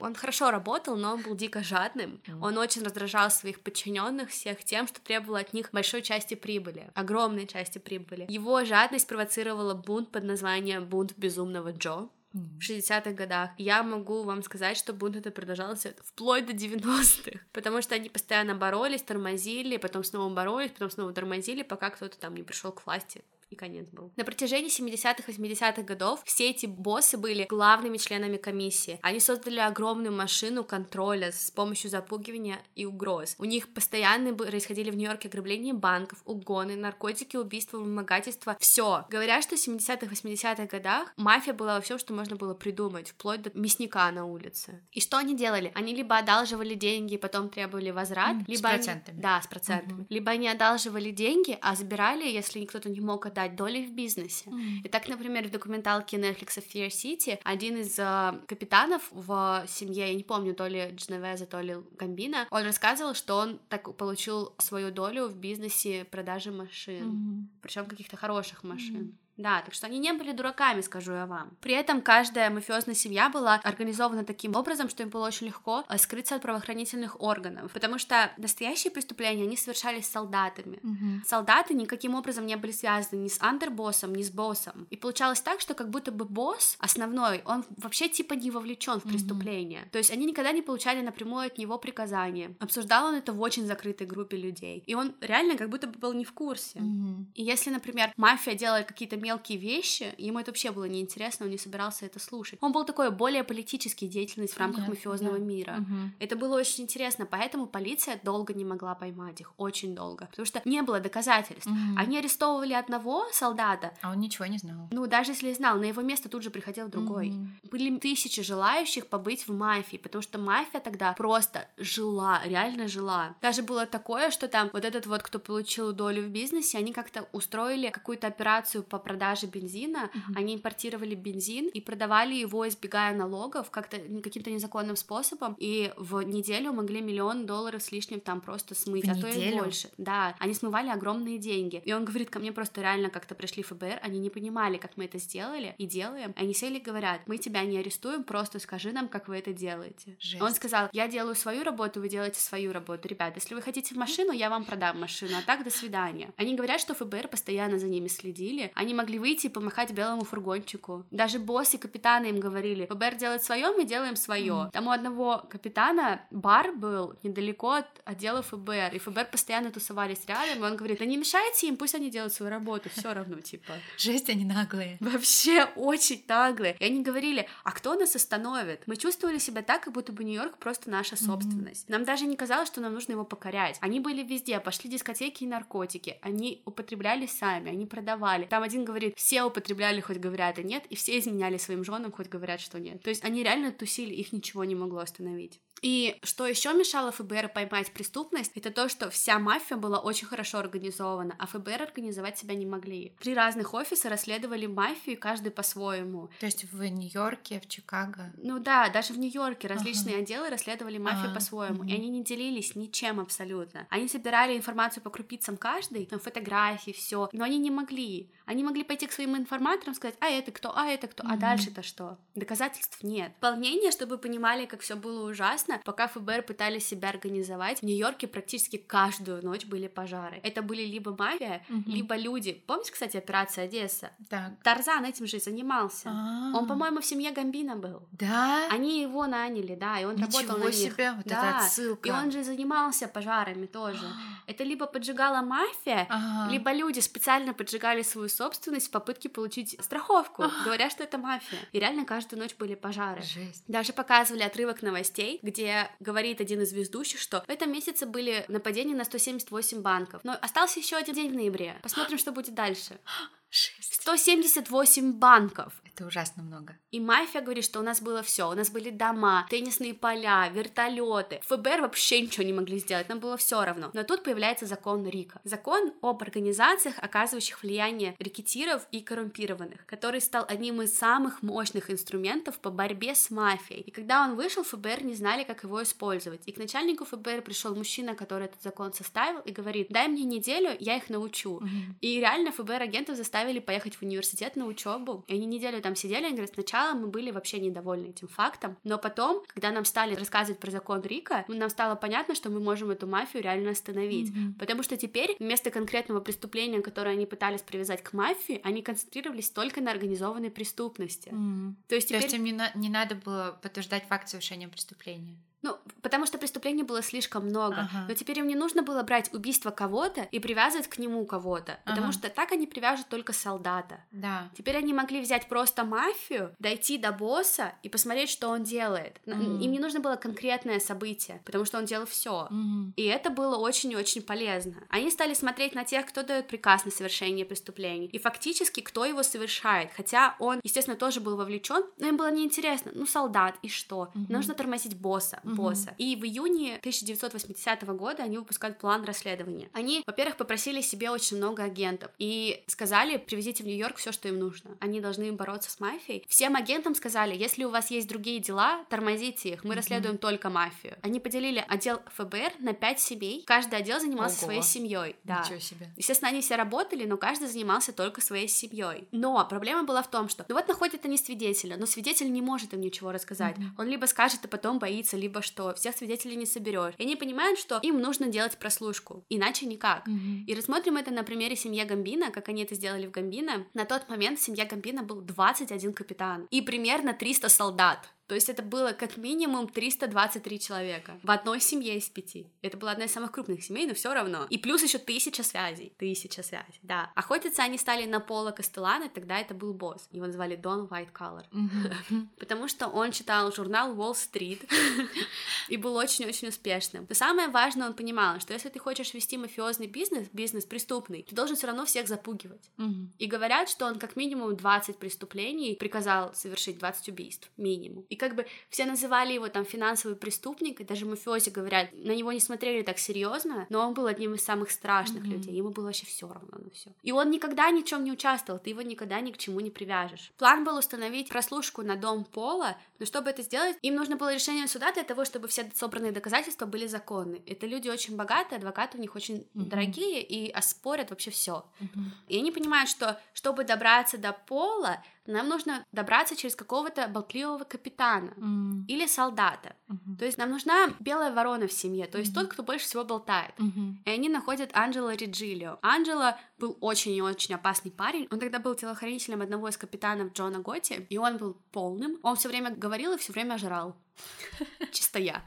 Он 0.00 0.14
хорошо 0.14 0.50
работал, 0.50 0.96
но 0.96 1.14
он 1.14 1.22
был 1.22 1.34
дико 1.34 1.62
жадным. 1.62 2.20
Он 2.40 2.56
очень 2.58 2.82
раздражал 2.82 3.30
своих 3.30 3.60
подчиненных 3.60 4.30
всех 4.30 4.64
тем, 4.64 4.86
что 4.86 5.00
требовал 5.00 5.36
от 5.36 5.52
них 5.52 5.70
большой 5.72 6.02
части 6.02 6.34
прибыли, 6.34 6.90
огромной 6.94 7.46
части 7.46 7.78
прибыли. 7.78 8.26
Его 8.28 8.64
жадность 8.64 9.08
провоцировала 9.08 9.74
бунт 9.74 10.10
под 10.10 10.24
названием 10.24 10.86
«Бунт 10.86 11.14
безумного 11.16 11.72
Джо», 11.72 12.08
в 12.32 12.60
60-х 12.60 13.12
годах. 13.12 13.50
Я 13.56 13.82
могу 13.82 14.22
вам 14.22 14.42
сказать, 14.42 14.76
что 14.76 14.92
бунт 14.92 15.16
это 15.16 15.30
продолжался 15.30 15.94
вплоть 16.04 16.46
до 16.46 16.52
90-х, 16.52 17.40
потому 17.52 17.80
что 17.82 17.94
они 17.94 18.10
постоянно 18.10 18.54
боролись, 18.54 19.02
тормозили, 19.02 19.78
потом 19.78 20.04
снова 20.04 20.32
боролись, 20.32 20.70
потом 20.70 20.90
снова 20.90 21.12
тормозили, 21.12 21.62
пока 21.62 21.90
кто-то 21.90 22.18
там 22.18 22.34
не 22.34 22.42
пришел 22.42 22.70
к 22.70 22.84
власти 22.86 23.24
и 23.50 23.56
конец 23.56 23.88
был. 23.90 24.12
На 24.16 24.24
протяжении 24.24 24.68
70-х, 24.70 25.22
80-х 25.26 25.82
годов 25.82 26.20
все 26.24 26.50
эти 26.50 26.66
боссы 26.66 27.16
были 27.16 27.46
главными 27.48 27.96
членами 27.96 28.36
комиссии. 28.36 28.98
Они 29.02 29.20
создали 29.20 29.58
огромную 29.60 30.12
машину 30.14 30.64
контроля 30.64 31.32
с 31.32 31.50
помощью 31.50 31.90
запугивания 31.90 32.58
и 32.74 32.84
угроз. 32.84 33.34
У 33.38 33.44
них 33.44 33.72
постоянно 33.72 34.34
происходили 34.34 34.90
в 34.90 34.96
Нью-Йорке 34.96 35.28
ограбления 35.28 35.72
банков, 35.72 36.20
угоны, 36.24 36.76
наркотики, 36.76 37.36
убийства, 37.36 37.78
вымогательства. 37.78 38.56
Все. 38.60 39.06
Говорят, 39.08 39.42
что 39.42 39.56
в 39.56 39.58
70-х, 39.66 40.06
80-х 40.06 40.66
годах 40.66 41.12
мафия 41.16 41.54
была 41.54 41.76
во 41.76 41.80
всем, 41.80 41.98
что 41.98 42.12
можно 42.12 42.36
было 42.36 42.54
придумать, 42.54 43.08
вплоть 43.10 43.42
до 43.42 43.50
мясника 43.54 44.10
на 44.12 44.26
улице. 44.26 44.82
И 44.92 45.00
что 45.00 45.16
они 45.16 45.34
делали? 45.34 45.72
Они 45.74 45.94
либо 45.94 46.18
одалживали 46.18 46.74
деньги 46.74 47.14
и 47.14 47.18
потом 47.18 47.48
требовали 47.48 47.90
возврат, 47.90 48.36
Mm, 48.36 48.44
с 48.44 48.48
либо 48.48 48.68
они- 48.68 48.76
процентами. 48.76 49.20
Да, 49.20 49.40
с 49.40 49.46
процентами. 49.46 50.06
Либо 50.10 50.32
они 50.32 50.48
одалживали 50.48 51.10
деньги, 51.10 51.56
а 51.62 51.74
забирали, 51.74 52.28
если 52.28 52.64
кто-то 52.66 52.90
не 52.90 53.00
мог 53.00 53.24
отдать 53.24 53.37
доли 53.46 53.86
в 53.86 53.92
бизнесе. 53.92 54.50
И 54.84 54.88
так, 54.88 55.08
например, 55.08 55.46
в 55.46 55.50
документалке 55.50 56.16
Netflix 56.16 56.58
Fear 56.58 56.88
City 56.88 57.38
один 57.44 57.76
из 57.76 57.98
э, 57.98 58.40
капитанов 58.48 59.08
в 59.12 59.64
семье, 59.68 60.08
я 60.08 60.14
не 60.14 60.24
помню, 60.24 60.54
то 60.54 60.66
ли 60.66 60.90
Дженовеза, 60.94 61.46
то 61.46 61.60
ли 61.60 61.76
Гамбина, 61.98 62.46
он 62.50 62.64
рассказывал, 62.64 63.14
что 63.14 63.36
он 63.36 63.58
так 63.68 63.94
получил 63.96 64.54
свою 64.58 64.90
долю 64.90 65.28
в 65.28 65.36
бизнесе 65.36 66.04
продажи 66.04 66.50
машин, 66.50 67.06
Мгм. 67.08 67.48
причем 67.62 67.86
каких-то 67.86 68.16
хороших 68.16 68.64
машин. 68.64 69.16
Да, 69.38 69.62
так 69.62 69.72
что 69.72 69.86
они 69.86 69.98
не 69.98 70.12
были 70.12 70.32
дураками, 70.32 70.80
скажу 70.80 71.12
я 71.12 71.26
вам. 71.26 71.52
При 71.60 71.72
этом 71.72 72.02
каждая 72.02 72.50
мафиозная 72.50 72.94
семья 72.94 73.30
была 73.30 73.54
организована 73.62 74.24
таким 74.24 74.56
образом, 74.56 74.88
что 74.88 75.04
им 75.04 75.08
было 75.08 75.26
очень 75.26 75.46
легко 75.46 75.84
э, 75.88 75.96
скрыться 75.96 76.34
от 76.34 76.42
правоохранительных 76.42 77.20
органов, 77.22 77.72
потому 77.72 77.98
что 77.98 78.32
настоящие 78.36 78.90
преступления, 78.90 79.44
они 79.44 79.56
совершались 79.56 80.08
солдатами. 80.08 80.80
Мгм. 80.82 81.22
Солдаты 81.24 81.74
никаким 81.74 82.14
образом 82.14 82.46
не 82.46 82.56
были 82.56 82.72
связаны 82.72 83.20
ни 83.20 83.28
с 83.28 83.40
андербоссом, 83.40 84.14
ни 84.14 84.22
с 84.22 84.30
боссом. 84.30 84.86
И 84.90 84.96
получалось 84.96 85.40
так, 85.40 85.60
что 85.60 85.74
как 85.74 85.88
будто 85.88 86.10
бы 86.10 86.24
босс 86.24 86.76
основной, 86.80 87.42
он 87.44 87.64
вообще 87.76 88.08
типа 88.08 88.34
не 88.34 88.50
вовлечен 88.50 89.00
в 89.00 89.04
преступление. 89.04 89.88
То 89.92 89.98
есть 89.98 90.10
они 90.10 90.26
никогда 90.26 90.50
не 90.52 90.62
получали 90.62 91.00
напрямую 91.00 91.46
от 91.46 91.58
него 91.58 91.78
приказания. 91.78 92.56
Обсуждал 92.58 93.06
он 93.06 93.14
это 93.14 93.32
в 93.32 93.40
очень 93.40 93.66
закрытой 93.66 94.06
группе 94.06 94.36
людей. 94.36 94.82
И 94.86 94.94
он 94.94 95.14
реально 95.20 95.56
как 95.56 95.68
будто 95.68 95.86
бы 95.86 95.98
был 95.98 96.12
не 96.12 96.24
в 96.24 96.32
курсе. 96.32 96.80
Мгм. 96.80 97.30
И 97.34 97.42
если, 97.44 97.70
например, 97.70 98.12
мафия 98.16 98.54
делала 98.54 98.82
какие-то 98.82 99.16
мелкие 99.28 99.58
вещи, 99.58 100.14
ему 100.18 100.38
это 100.38 100.50
вообще 100.50 100.70
было 100.70 100.84
неинтересно, 100.88 101.46
он 101.46 101.52
не 101.52 101.58
собирался 101.58 102.06
это 102.06 102.18
слушать. 102.18 102.58
Он 102.62 102.72
был 102.72 102.84
такой 102.84 103.10
более 103.10 103.44
политический 103.44 104.08
деятельность 104.08 104.54
в 104.54 104.58
рамках 104.58 104.84
Понятно, 104.86 104.94
мафиозного 104.94 105.38
да. 105.38 105.44
мира. 105.44 105.72
Мгм. 105.78 106.12
Это 106.18 106.36
было 106.36 106.56
очень 106.58 106.84
интересно, 106.84 107.26
поэтому 107.26 107.66
полиция 107.66 108.18
долго 108.22 108.54
не 108.54 108.64
могла 108.64 108.94
поймать 108.94 109.40
их, 109.40 109.52
очень 109.58 109.94
долго, 109.94 110.26
потому 110.30 110.46
что 110.46 110.62
не 110.64 110.82
было 110.82 111.00
доказательств. 111.00 111.66
Мгм. 111.66 111.98
Они 111.98 112.18
арестовывали 112.18 112.72
одного 112.74 113.26
солдата, 113.32 113.92
А 114.02 114.10
он 114.12 114.18
ничего 114.20 114.46
не 114.46 114.58
знал. 114.58 114.88
ну, 114.92 115.06
даже 115.06 115.32
если 115.32 115.52
знал, 115.52 115.78
на 115.78 115.84
его 115.84 116.02
место 116.02 116.28
тут 116.28 116.42
же 116.42 116.50
приходил 116.50 116.88
другой. 116.88 117.28
Мгм. 117.28 117.60
Были 117.70 117.98
тысячи 117.98 118.42
желающих 118.42 119.06
побыть 119.08 119.46
в 119.48 119.52
мафии, 119.52 119.98
потому 119.98 120.22
что 120.22 120.38
мафия 120.38 120.80
тогда 120.80 121.12
просто 121.12 121.68
жила, 121.76 122.40
реально 122.44 122.88
жила. 122.88 123.34
Даже 123.42 123.62
было 123.62 123.84
такое, 123.86 124.30
что 124.30 124.48
там 124.48 124.70
вот 124.72 124.84
этот 124.84 125.06
вот, 125.06 125.22
кто 125.22 125.38
получил 125.38 125.92
долю 125.92 126.22
в 126.22 126.28
бизнесе, 126.28 126.78
они 126.78 126.92
как-то 126.92 127.28
устроили 127.32 127.90
какую-то 127.90 128.26
операцию 128.26 128.82
по 128.82 128.98
продаже 128.98 129.17
бензина, 129.46 130.10
Мгм. 130.14 130.34
они 130.36 130.54
импортировали 130.54 131.14
бензин 131.14 131.68
и 131.68 131.80
продавали 131.80 132.34
его, 132.34 132.66
избегая 132.68 133.14
налогов, 133.14 133.70
как-то 133.70 133.98
каким-то 134.22 134.50
незаконным 134.50 134.96
способом, 134.96 135.54
и 135.58 135.92
в 135.96 136.20
неделю 136.22 136.72
могли 136.72 137.00
миллион 137.00 137.46
долларов 137.46 137.82
с 137.82 137.92
лишним 137.92 138.20
там 138.20 138.40
просто 138.40 138.74
смыть, 138.74 139.06
В 139.06 139.10
а 139.10 139.14
то 139.14 139.26
и 139.28 139.34
неделю? 139.36 139.58
больше. 139.64 139.90
Да, 139.98 140.34
они 140.38 140.54
смывали 140.54 140.88
огромные 140.88 141.38
деньги. 141.38 141.82
И 141.84 141.92
он 141.92 142.04
говорит, 142.04 142.30
ко 142.30 142.38
мне 142.38 142.52
просто 142.52 142.80
реально 142.80 143.10
как-то 143.10 143.34
пришли 143.34 143.62
ФБР, 143.62 144.00
они 144.02 144.18
не 144.18 144.30
понимали, 144.30 144.76
как 144.76 144.96
мы 144.96 145.04
это 145.06 145.18
сделали 145.18 145.74
и 145.78 145.86
делаем. 145.86 146.34
Они 146.36 146.52
сели 146.54 146.78
и 146.78 146.82
говорят, 146.82 147.20
мы 147.26 147.38
тебя 147.38 147.62
не 147.64 147.78
арестуем, 147.78 148.24
просто 148.24 148.58
скажи 148.58 148.92
нам, 148.92 149.08
как 149.08 149.28
вы 149.28 149.36
это 149.38 149.52
делаете. 149.52 150.16
Жесть. 150.20 150.42
Он 150.42 150.52
сказал, 150.52 150.88
я 150.92 151.08
делаю 151.08 151.34
свою 151.34 151.62
работу, 151.64 152.00
вы 152.00 152.08
делаете 152.08 152.38
свою 152.40 152.72
работу. 152.72 153.08
Ребят, 153.08 153.34
если 153.36 153.54
вы 153.54 153.62
хотите 153.62 153.94
машину, 153.94 154.32
я 154.32 154.50
вам 154.50 154.64
продам 154.64 155.00
машину, 155.00 155.32
а 155.38 155.42
так 155.46 155.64
до 155.64 155.70
свидания. 155.70 156.30
Они 156.36 156.54
говорят, 156.54 156.80
что 156.80 156.94
ФБР 156.94 157.28
постоянно 157.28 157.78
за 157.78 157.86
ними 157.86 158.08
следили. 158.08 158.70
Они 158.74 158.92
могли 158.92 159.07
выйти 159.16 159.46
и 159.46 159.48
помахать 159.48 159.92
белому 159.92 160.24
фургончику. 160.24 161.06
Даже 161.10 161.38
босс 161.38 161.72
и 161.74 161.78
капитаны 161.78 162.26
им 162.26 162.40
говорили, 162.40 162.86
ФБР 162.86 163.14
делает 163.14 163.42
свое, 163.42 163.70
мы 163.70 163.84
делаем 163.84 164.16
свое. 164.16 164.68
Там 164.72 164.88
у 164.88 164.90
одного 164.90 165.44
капитана 165.48 166.20
бар 166.30 166.72
был 166.72 167.14
недалеко 167.22 167.70
от 167.70 167.86
отдела 168.04 168.42
ФБР, 168.42 168.90
и 168.94 168.98
ФБР 168.98 169.28
постоянно 169.30 169.70
тусовались 169.70 170.26
рядом, 170.26 170.64
и 170.64 170.66
он 170.66 170.76
говорит, 170.76 170.98
да 170.98 171.04
не 171.04 171.16
мешайте 171.16 171.68
им, 171.68 171.76
пусть 171.76 171.94
они 171.94 172.10
делают 172.10 172.34
свою 172.34 172.50
работу, 172.50 172.90
все 172.90 173.14
равно, 173.14 173.40
типа. 173.40 173.72
Жесть, 173.96 174.28
они 174.28 174.44
наглые. 174.44 174.98
Вообще 175.00 175.64
очень 175.76 176.24
наглые. 176.28 176.76
И 176.78 176.84
они 176.84 177.02
говорили, 177.02 177.48
а 177.64 177.72
кто 177.72 177.94
нас 177.94 178.16
остановит? 178.16 178.82
Мы 178.86 178.96
чувствовали 178.96 179.38
себя 179.38 179.62
так, 179.62 179.84
как 179.84 179.94
будто 179.94 180.12
бы 180.12 180.24
Нью-Йорк 180.24 180.58
просто 180.58 180.90
наша 180.90 181.16
собственность. 181.16 181.88
Нам 181.88 182.04
даже 182.04 182.26
не 182.26 182.36
казалось, 182.36 182.68
что 182.68 182.80
нам 182.80 182.94
нужно 182.94 183.12
его 183.12 183.24
покорять. 183.24 183.78
Они 183.80 184.00
были 184.00 184.22
везде, 184.22 184.58
пошли 184.60 184.90
дискотеки 184.90 185.44
и 185.44 185.46
наркотики. 185.46 186.18
Они 186.22 186.62
употребляли 186.64 187.26
сами, 187.26 187.70
они 187.70 187.86
продавали. 187.86 188.44
Там 188.44 188.62
один 188.62 188.84
говорит, 188.88 189.14
все 189.16 189.44
употребляли, 189.44 190.00
хоть 190.00 190.18
говорят 190.18 190.58
и 190.58 190.64
нет, 190.64 190.84
и 190.90 190.96
все 190.96 191.18
изменяли 191.18 191.58
своим 191.58 191.84
женам, 191.84 192.10
хоть 192.12 192.28
говорят, 192.28 192.60
что 192.60 192.80
нет. 192.80 193.02
То 193.02 193.10
есть 193.10 193.24
они 193.24 193.42
реально 193.42 193.70
тусили, 193.70 194.14
их 194.14 194.32
ничего 194.32 194.64
не 194.64 194.74
могло 194.74 194.98
остановить. 194.98 195.60
И 195.82 196.18
что 196.22 196.46
еще 196.46 196.72
мешало 196.74 197.12
ФБР 197.12 197.50
поймать 197.54 197.92
преступность, 197.92 198.52
это 198.54 198.70
то, 198.70 198.88
что 198.88 199.10
вся 199.10 199.38
мафия 199.38 199.76
была 199.76 199.98
очень 199.98 200.26
хорошо 200.26 200.58
организована, 200.58 201.36
а 201.38 201.46
ФБР 201.46 201.82
организовать 201.82 202.38
себя 202.38 202.54
не 202.54 202.66
могли. 202.66 203.14
Три 203.20 203.34
разных 203.34 203.74
офиса 203.74 204.08
расследовали 204.08 204.66
мафию, 204.66 205.18
каждый 205.18 205.50
по-своему. 205.50 206.30
То 206.40 206.46
есть 206.46 206.64
в 206.72 206.82
Нью-Йорке, 206.82 207.60
в 207.60 207.68
Чикаго. 207.68 208.32
Ну 208.38 208.58
да, 208.58 208.88
даже 208.88 209.12
в 209.12 209.18
Нью-Йорке 209.18 209.68
различные 209.68 210.16
отделы 210.16 210.50
расследовали 210.50 210.98
мафию 210.98 211.26
Ага, 211.26 211.34
по-своему, 211.34 211.84
и 211.84 211.86
мгм. 211.86 211.94
они 211.94 212.08
не 212.08 212.24
делились 212.24 212.74
ничем 212.74 213.20
абсолютно. 213.20 213.86
Они 213.90 214.08
собирали 214.08 214.56
информацию 214.56 215.02
по 215.02 215.10
крупицам 215.10 215.56
каждый, 215.56 216.06
там 216.06 216.20
фотографии, 216.20 216.92
все, 216.92 217.28
но 217.32 217.44
они 217.44 217.58
не 217.58 217.70
могли. 217.70 218.30
Они 218.48 218.64
могли 218.64 218.82
пойти 218.82 219.06
к 219.06 219.12
своим 219.12 219.36
информаторам, 219.36 219.94
сказать, 219.94 220.16
а 220.20 220.28
это 220.28 220.50
кто, 220.52 220.72
а 220.74 220.86
это 220.86 221.06
кто, 221.06 221.22
а 221.24 221.32
Мгм. 221.32 221.38
дальше-то 221.40 221.82
что? 221.82 222.16
Доказательств 222.34 223.02
нет. 223.02 223.32
Волнение, 223.42 223.90
чтобы 223.90 224.16
понимали, 224.16 224.64
как 224.64 224.80
все 224.80 224.96
было 224.96 225.28
ужасно, 225.30 225.80
пока 225.84 226.08
ФБР 226.08 226.42
пытались 226.42 226.86
себя 226.88 227.10
организовать, 227.10 227.80
в 227.80 227.82
Нью-Йорке 227.84 228.26
практически 228.26 228.78
каждую 228.78 229.44
ночь 229.44 229.66
были 229.66 229.86
пожары. 229.86 230.40
Это 230.42 230.62
были 230.62 230.82
либо 230.84 231.14
мафия, 231.18 231.62
Мгм. 231.68 231.90
либо 231.92 232.16
люди. 232.16 232.62
Помните, 232.66 232.92
кстати, 232.92 233.18
операция 233.18 233.64
Одесса? 233.66 234.12
Так. 234.30 234.52
Тарзан 234.62 235.04
этим 235.04 235.26
же 235.26 235.36
и 235.36 235.40
занимался. 235.40 236.08
А. 236.10 236.52
Он, 236.56 236.66
по-моему, 236.66 237.00
в 237.00 237.04
семье 237.04 237.32
Гамбина 237.32 237.76
был. 237.76 238.02
Да? 238.12 238.66
Они 238.70 239.02
его 239.02 239.26
наняли, 239.26 239.74
да, 239.74 240.00
и 240.00 240.04
он 240.06 240.16
работал 240.16 240.40
Ничего 240.40 240.58
на 240.58 240.64
них. 240.64 240.74
себе, 240.74 241.12
вот 241.12 241.26
да. 241.26 241.34
это 241.50 241.58
отсылка. 241.58 242.08
И 242.08 242.12
он 242.12 242.30
же 242.30 242.42
занимался 242.44 243.08
пожарами 243.08 243.66
тоже. 243.66 244.06
Это 244.46 244.64
либо 244.64 244.86
поджигала 244.86 245.42
мафия, 245.42 246.06
Ага. 246.08 246.50
либо 246.50 246.72
люди 246.72 247.00
специально 247.00 247.52
поджигали 247.52 248.02
свою 248.02 248.28
собственность 248.38 248.88
в 248.88 248.90
попытке 248.90 249.28
получить 249.28 249.76
страховку, 249.80 250.44
Ах. 250.44 250.64
говоря, 250.64 250.90
что 250.90 251.02
это 251.02 251.18
мафия. 251.18 251.58
И 251.72 251.78
реально 251.80 252.04
каждую 252.04 252.40
ночь 252.40 252.54
были 252.54 252.74
пожары. 252.74 253.22
Жесть. 253.22 253.64
Даже 253.66 253.92
показывали 253.92 254.42
отрывок 254.42 254.82
новостей, 254.82 255.40
где 255.42 255.90
говорит 256.00 256.40
один 256.40 256.62
из 256.62 256.72
ведущих, 256.72 257.20
что 257.20 257.42
в 257.46 257.50
этом 257.50 257.72
месяце 257.72 258.06
были 258.06 258.44
нападения 258.48 258.94
на 258.94 259.04
178 259.04 259.82
банков. 259.82 260.20
Но 260.24 260.36
остался 260.40 260.78
еще 260.78 260.96
один 260.96 261.14
день 261.14 261.30
в 261.30 261.34
ноябре. 261.34 261.78
Посмотрим, 261.82 262.18
что 262.18 262.32
будет 262.32 262.54
дальше. 262.54 262.98
Жесть. 263.50 263.94
178 264.02 265.12
банков. 265.12 265.72
Это 265.98 266.06
ужасно 266.06 266.44
много. 266.44 266.76
И 266.92 267.00
мафия 267.00 267.40
говорит, 267.40 267.64
что 267.64 267.80
у 267.80 267.82
нас 267.82 268.00
было 268.00 268.22
все. 268.22 268.48
У 268.48 268.54
нас 268.54 268.70
были 268.70 268.90
дома, 268.90 269.48
теннисные 269.50 269.94
поля, 269.94 270.48
вертолеты. 270.48 271.40
ФБР 271.42 271.80
вообще 271.80 272.20
ничего 272.20 272.44
не 272.44 272.52
могли 272.52 272.78
сделать, 272.78 273.08
нам 273.08 273.18
было 273.18 273.36
все 273.36 273.64
равно. 273.64 273.90
Но 273.92 274.04
тут 274.04 274.22
появляется 274.22 274.66
закон 274.66 275.04
Рика. 275.08 275.40
Закон 275.42 275.92
об 276.00 276.22
организациях, 276.22 276.94
оказывающих 277.00 277.64
влияние 277.64 278.14
рекетиров 278.20 278.86
и 278.92 279.00
коррумпированных, 279.00 279.86
который 279.86 280.20
стал 280.20 280.44
одним 280.48 280.82
из 280.82 280.96
самых 280.96 281.42
мощных 281.42 281.90
инструментов 281.90 282.60
по 282.60 282.70
борьбе 282.70 283.16
с 283.16 283.28
мафией. 283.30 283.80
И 283.80 283.90
когда 283.90 284.22
он 284.22 284.36
вышел, 284.36 284.62
ФБР 284.62 285.02
не 285.02 285.14
знали, 285.16 285.42
как 285.42 285.64
его 285.64 285.82
использовать. 285.82 286.42
И 286.46 286.52
к 286.52 286.58
начальнику 286.58 287.06
ФБР 287.06 287.42
пришел 287.42 287.74
мужчина, 287.74 288.14
который 288.14 288.44
этот 288.44 288.62
закон 288.62 288.92
составил, 288.92 289.40
и 289.40 289.50
говорит, 289.50 289.88
дай 289.90 290.06
мне 290.06 290.22
неделю, 290.22 290.76
я 290.78 290.96
их 290.96 291.10
научу. 291.10 291.60
И 292.00 292.20
реально 292.20 292.52
ФБР 292.52 292.82
агентов 292.82 293.16
заставили 293.16 293.58
поехать 293.58 293.96
в 293.96 294.02
университет 294.02 294.54
на 294.54 294.66
учебу. 294.66 295.24
И 295.26 295.34
они 295.34 295.46
неделю 295.46 295.80
там 295.87 295.87
сидели, 295.94 296.24
они 296.24 296.32
говорят, 296.34 296.54
сначала 296.54 296.94
мы 296.94 297.08
были 297.08 297.30
вообще 297.30 297.58
недовольны 297.58 298.08
этим 298.08 298.28
фактом, 298.28 298.76
но 298.84 298.98
потом, 298.98 299.42
когда 299.48 299.70
нам 299.70 299.84
стали 299.84 300.14
рассказывать 300.14 300.60
про 300.60 300.70
закон 300.70 301.00
Рика, 301.02 301.44
нам 301.48 301.70
стало 301.70 301.94
понятно, 301.94 302.34
что 302.34 302.50
мы 302.50 302.60
можем 302.60 302.90
эту 302.90 303.06
мафию 303.06 303.42
реально 303.42 303.70
остановить. 303.70 304.30
Мгм. 304.30 304.54
Потому 304.54 304.82
что 304.82 304.96
теперь 304.96 305.36
вместо 305.38 305.70
конкретного 305.70 306.20
преступления, 306.20 306.80
которое 306.80 307.10
они 307.10 307.26
пытались 307.26 307.62
привязать 307.62 308.02
к 308.02 308.12
мафии, 308.12 308.60
они 308.64 308.82
концентрировались 308.82 309.50
только 309.50 309.80
на 309.80 309.90
организованной 309.90 310.50
преступности. 310.50 311.30
Мгм. 311.30 311.76
То 311.88 311.94
есть 311.94 312.08
То 312.08 312.14
теперь... 312.14 312.22
есть 312.22 312.34
им 312.34 312.44
не, 312.44 312.52
на- 312.52 312.72
не 312.74 312.88
надо 312.88 313.14
было 313.14 313.58
подтверждать 313.62 314.04
факт 314.08 314.28
совершения 314.28 314.68
преступления. 314.68 315.38
Ну, 315.62 315.76
потому 316.02 316.26
что 316.26 316.38
преступлений 316.38 316.82
было 316.84 317.02
слишком 317.02 317.46
много. 317.46 317.88
Ага. 317.90 318.04
Но 318.08 318.14
теперь 318.14 318.38
им 318.38 318.46
не 318.46 318.54
нужно 318.54 318.82
было 318.82 319.02
брать 319.02 319.32
убийство 319.34 319.70
кого-то 319.70 320.22
и 320.22 320.38
привязывать 320.38 320.88
к 320.88 320.98
нему 320.98 321.24
кого-то. 321.26 321.78
Потому 321.84 322.08
Ага. 322.08 322.12
что 322.12 322.30
так 322.30 322.52
они 322.52 322.66
привяжут 322.66 323.08
только 323.08 323.32
солдата. 323.32 324.00
Да. 324.12 324.50
Теперь 324.56 324.76
они 324.76 324.92
могли 324.92 325.20
взять 325.20 325.48
просто 325.48 325.84
мафию, 325.84 326.54
дойти 326.58 326.96
до 326.98 327.10
босса 327.12 327.72
и 327.82 327.88
посмотреть, 327.88 328.30
что 328.30 328.48
он 328.48 328.62
делает. 328.62 329.20
Мгм. 329.26 329.60
Им 329.60 329.72
не 329.72 329.78
нужно 329.78 330.00
было 330.00 330.16
конкретное 330.16 330.78
событие, 330.78 331.42
потому 331.44 331.64
что 331.64 331.78
он 331.78 331.84
делал 331.86 332.06
все. 332.06 332.46
Мгм. 332.50 332.92
И 332.96 333.04
это 333.04 333.30
было 333.30 333.56
очень 333.56 333.90
и 333.92 333.96
очень 333.96 334.22
полезно. 334.22 334.76
Они 334.88 335.10
стали 335.10 335.34
смотреть 335.34 335.74
на 335.74 335.84
тех, 335.84 336.06
кто 336.06 336.22
дает 336.22 336.46
приказ 336.46 336.84
на 336.84 336.90
совершение 336.90 337.44
преступлений, 337.44 338.06
и 338.06 338.18
фактически 338.18 338.80
кто 338.80 339.04
его 339.04 339.22
совершает. 339.22 339.90
Хотя 339.96 340.36
он, 340.38 340.60
естественно, 340.62 340.96
тоже 340.96 341.20
был 341.20 341.36
вовлечен, 341.36 341.84
но 341.98 342.08
им 342.08 342.16
было 342.16 342.30
неинтересно. 342.30 342.92
Ну, 342.94 343.06
солдат, 343.06 343.56
и 343.62 343.68
что? 343.68 344.10
Мгм. 344.14 344.26
Нужно 344.32 344.54
тормозить 344.54 344.96
босса, 344.96 345.40
Мгм. 345.48 345.56
босса. 345.56 345.94
И 345.98 346.16
в 346.16 346.24
июне 346.24 346.78
1980 346.80 347.94
года 347.94 348.22
они 348.22 348.38
выпускают 348.38 348.78
план 348.78 349.04
расследования. 349.04 349.68
Они, 349.72 350.02
во-первых, 350.06 350.36
попросили 350.36 350.80
себе 350.80 351.10
очень 351.10 351.36
много 351.36 351.62
агентов 351.64 352.10
и 352.18 352.62
сказали, 352.66 353.16
привезите 353.16 353.62
в 353.62 353.66
Нью-Йорк 353.66 353.96
все, 353.96 354.12
что 354.12 354.28
им 354.28 354.38
нужно. 354.38 354.76
Они 354.80 355.00
должны 355.00 355.32
бороться 355.32 355.70
с 355.70 355.80
мафией. 355.80 356.24
Всем 356.28 356.56
агентам 356.56 356.94
сказали, 356.94 357.36
если 357.36 357.64
у 357.64 357.70
вас 357.70 357.90
есть 357.90 358.08
другие 358.08 358.40
дела, 358.40 358.84
тормозите 358.88 359.50
их, 359.50 359.64
мы 359.64 359.70
Мгм. 359.70 359.76
расследуем 359.78 360.18
только 360.18 360.50
мафию. 360.50 360.96
Они 361.02 361.20
поделили 361.20 361.64
отдел 361.68 362.00
ФБР 362.14 362.52
на 362.60 362.72
пять 362.72 363.00
семей. 363.00 363.42
Каждый 363.46 363.78
отдел 363.78 364.00
занимался 364.00 364.36
Ого. 364.38 364.44
своей 364.46 364.62
семьей. 364.62 365.16
Да. 365.24 365.42
Ничего 365.44 365.58
себе. 365.60 365.90
Естественно, 365.96 366.30
они 366.30 366.40
все 366.40 366.56
работали, 366.56 367.04
но 367.04 367.16
каждый 367.16 367.48
занимался 367.48 367.92
только 367.92 368.20
своей 368.20 368.48
семьей. 368.48 369.08
Но 369.12 369.46
проблема 369.48 369.84
была 369.84 370.02
в 370.02 370.10
том, 370.10 370.28
что 370.28 370.44
ну 370.48 370.54
вот 370.54 370.68
находят 370.68 371.04
они 371.04 371.16
свидетеля, 371.16 371.76
но 371.76 371.86
свидетель 371.86 372.30
не 372.30 372.42
может 372.42 372.72
им 372.74 372.80
ничего 372.80 373.12
рассказать. 373.12 373.56
Мгм. 373.58 373.74
Он 373.78 373.86
либо 373.88 374.06
скажет, 374.06 374.40
а 374.44 374.48
потом 374.48 374.78
боится, 374.78 375.16
либо 375.16 375.37
что. 375.42 375.74
Всех 375.74 375.96
свидетелей 375.96 376.36
не 376.36 376.46
соберешь. 376.46 376.94
И 376.98 377.02
они 377.02 377.16
понимают, 377.16 377.58
что 377.58 377.78
им 377.82 378.00
нужно 378.00 378.28
делать 378.28 378.58
прослушку, 378.58 379.24
иначе 379.28 379.66
никак. 379.66 380.06
Мгм. 380.06 380.44
И 380.46 380.54
рассмотрим 380.54 380.96
это 380.96 381.10
на 381.10 381.22
примере 381.22 381.56
семьи 381.56 381.84
Гамбина, 381.84 382.30
как 382.30 382.48
они 382.48 382.62
это 382.62 382.74
сделали 382.74 383.06
в 383.06 383.10
Гамбино. 383.10 383.66
На 383.74 383.84
тот 383.84 384.08
момент 384.08 384.38
в 384.38 384.42
семье 384.42 384.64
Гамбина 384.64 385.02
был 385.02 385.20
21 385.20 385.92
капитан 385.92 386.46
и 386.50 386.62
примерно 386.62 387.12
300 387.12 387.48
солдат. 387.48 388.08
То 388.28 388.34
есть 388.34 388.50
это 388.50 388.62
было 388.62 388.92
как 388.92 389.16
минимум 389.16 389.68
323 389.68 390.60
человека 390.60 391.18
в 391.22 391.30
одной 391.30 391.60
семье 391.60 391.96
из 391.96 392.08
пяти. 392.10 392.46
Это 392.60 392.76
была 392.76 392.92
одна 392.92 393.06
из 393.06 393.12
самых 393.12 393.32
крупных 393.32 393.64
семей, 393.64 393.86
но 393.86 393.94
все 393.94 394.12
равно. 394.12 394.46
И 394.50 394.58
плюс 394.58 394.82
еще 394.82 394.98
тысяча 394.98 395.42
связей. 395.42 395.94
Тысяча 395.96 396.42
связей, 396.42 396.78
да. 396.82 397.10
Охотиться 397.14 397.62
они 397.62 397.78
стали 397.78 398.04
на 398.04 398.20
Пола 398.20 398.50
Кастелана, 398.50 399.08
тогда 399.08 399.38
это 399.38 399.54
был 399.54 399.72
босс. 399.72 400.08
Его 400.12 400.30
звали 400.30 400.56
Дон 400.56 400.86
White 400.86 401.12
Collar. 401.12 401.44
Потому 402.38 402.68
что 402.68 402.88
он 402.88 403.12
читал 403.12 403.50
журнал 403.50 403.94
Wall 403.94 404.12
Street 404.12 404.68
и 405.68 405.78
был 405.78 405.96
очень-очень 405.96 406.48
успешным. 406.48 407.06
Но 407.08 407.14
самое 407.14 407.48
важное, 407.48 407.86
он 407.86 407.94
понимал, 407.94 408.40
что 408.40 408.52
если 408.52 408.68
ты 408.68 408.78
хочешь 408.78 409.14
вести 409.14 409.38
мафиозный 409.38 409.86
бизнес, 409.86 410.28
бизнес 410.34 410.66
преступный, 410.66 411.22
ты 411.22 411.34
должен 411.34 411.56
все 411.56 411.66
равно 411.66 411.86
всех 411.86 412.06
запугивать. 412.06 412.70
И 413.18 413.26
говорят, 413.26 413.70
что 413.70 413.86
он 413.86 413.98
как 413.98 414.16
минимум 414.16 414.54
20 414.54 414.98
преступлений 414.98 415.76
приказал 415.76 416.34
совершить 416.34 416.78
20 416.78 417.08
убийств, 417.08 417.50
минимум. 417.56 418.04
И 418.10 418.17
как 418.18 418.34
бы 418.34 418.46
все 418.68 418.84
называли 418.84 419.32
его 419.32 419.48
там 419.48 419.64
финансовый 419.64 420.14
преступник, 420.16 420.80
и 420.80 420.84
даже 420.84 421.06
мафиози 421.06 421.50
говорят, 421.50 421.92
на 421.92 422.12
него 422.14 422.32
не 422.32 422.40
смотрели 422.40 422.82
так 422.82 422.98
серьезно, 422.98 423.66
но 423.70 423.80
он 423.86 423.94
был 423.94 424.06
одним 424.06 424.34
из 424.34 424.44
самых 424.44 424.70
страшных 424.70 425.22
Мгм. 425.24 425.32
людей, 425.32 425.54
ему 425.54 425.70
было 425.70 425.86
вообще 425.86 426.06
все 426.06 426.28
равно 426.28 426.58
на 426.58 426.70
все. 426.70 426.90
И 427.02 427.12
он 427.12 427.30
никогда 427.30 427.70
ни 427.70 427.82
в 427.82 427.84
чем 427.86 428.04
не 428.04 428.12
участвовал, 428.12 428.58
ты 428.60 428.70
его 428.70 428.82
никогда 428.82 429.20
ни 429.20 429.32
к 429.32 429.38
чему 429.38 429.60
не 429.60 429.70
привяжешь. 429.70 430.32
План 430.36 430.64
был 430.64 430.76
установить 430.76 431.28
прослушку 431.28 431.82
на 431.82 431.96
дом 431.96 432.24
Пола, 432.24 432.76
но 432.98 433.06
чтобы 433.06 433.30
это 433.30 433.42
сделать, 433.42 433.76
им 433.82 433.94
нужно 433.94 434.16
было 434.16 434.34
решение 434.34 434.68
суда 434.68 434.92
для 434.92 435.04
того, 435.04 435.24
чтобы 435.24 435.48
все 435.48 435.70
собранные 435.74 436.12
доказательства 436.12 436.66
были 436.66 436.86
законны. 436.86 437.42
Это 437.46 437.66
люди 437.66 437.88
очень 437.88 438.16
богатые, 438.16 438.58
адвокаты 438.58 438.98
у 438.98 439.00
них 439.00 439.14
очень 439.14 439.46
Мгм. 439.54 439.68
дорогие 439.68 440.22
и 440.22 440.50
оспорят 440.50 441.10
вообще 441.10 441.30
все. 441.30 441.64
Мгм. 441.80 442.12
И 442.28 442.38
они 442.38 442.50
понимают, 442.52 442.90
что 442.90 443.20
чтобы 443.32 443.64
добраться 443.64 444.18
до 444.18 444.32
пола, 444.32 445.02
нам 445.32 445.48
нужно 445.48 445.84
добраться 445.92 446.36
через 446.36 446.54
какого-то 446.56 447.06
болтливого 447.08 447.64
капитана 447.64 448.32
М. 448.36 448.84
или 448.88 449.06
солдата. 449.06 449.76
Мгм. 449.88 450.16
То 450.16 450.24
есть 450.24 450.38
нам 450.38 450.50
нужна 450.50 450.88
белая 451.00 451.32
ворона 451.32 451.66
в 451.66 451.72
семье, 451.72 452.06
то 452.06 452.18
есть 452.18 452.32
Мгм. 452.34 452.40
тот, 452.44 452.52
кто 452.52 452.62
больше 452.62 452.86
всего 452.86 453.04
болтает. 453.04 453.52
Мгм. 453.58 454.02
И 454.04 454.10
они 454.10 454.28
находят 454.28 454.70
Анджело 454.74 455.12
Риджиллио. 455.12 455.78
Анджело 455.82 456.36
был 456.58 456.76
очень 456.80 457.12
и 457.14 457.22
очень 457.22 457.54
опасный 457.54 457.90
парень. 457.90 458.26
Он 458.30 458.38
тогда 458.40 458.58
был 458.58 458.74
телохранителем 458.74 459.42
одного 459.42 459.68
из 459.68 459.76
капитанов 459.76 460.32
Джона 460.32 460.58
Готти, 460.60 461.06
и 461.10 461.18
он 461.18 461.36
был 461.36 461.54
полным. 461.72 462.18
Он 462.22 462.36
все 462.36 462.48
время 462.48 462.70
говорил 462.70 463.12
и 463.12 463.18
все 463.18 463.32
время 463.32 463.58
жрал. 463.58 463.96
Чисто 464.92 465.18
я. 465.18 465.44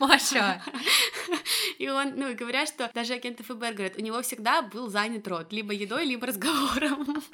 Маша. 0.00 0.62
И 1.78 1.88
он, 1.88 2.12
ну, 2.16 2.34
говорят, 2.36 2.68
что 2.68 2.88
даже 2.94 3.14
агенты 3.14 3.42
ФБР 3.42 3.72
говорят, 3.72 3.96
у 3.98 4.00
него 4.00 4.22
всегда 4.22 4.62
был 4.62 4.88
занят 4.88 5.26
рот, 5.26 5.52
либо 5.52 5.72
едой, 5.72 6.04
либо 6.04 6.26
разговором. 6.28 7.06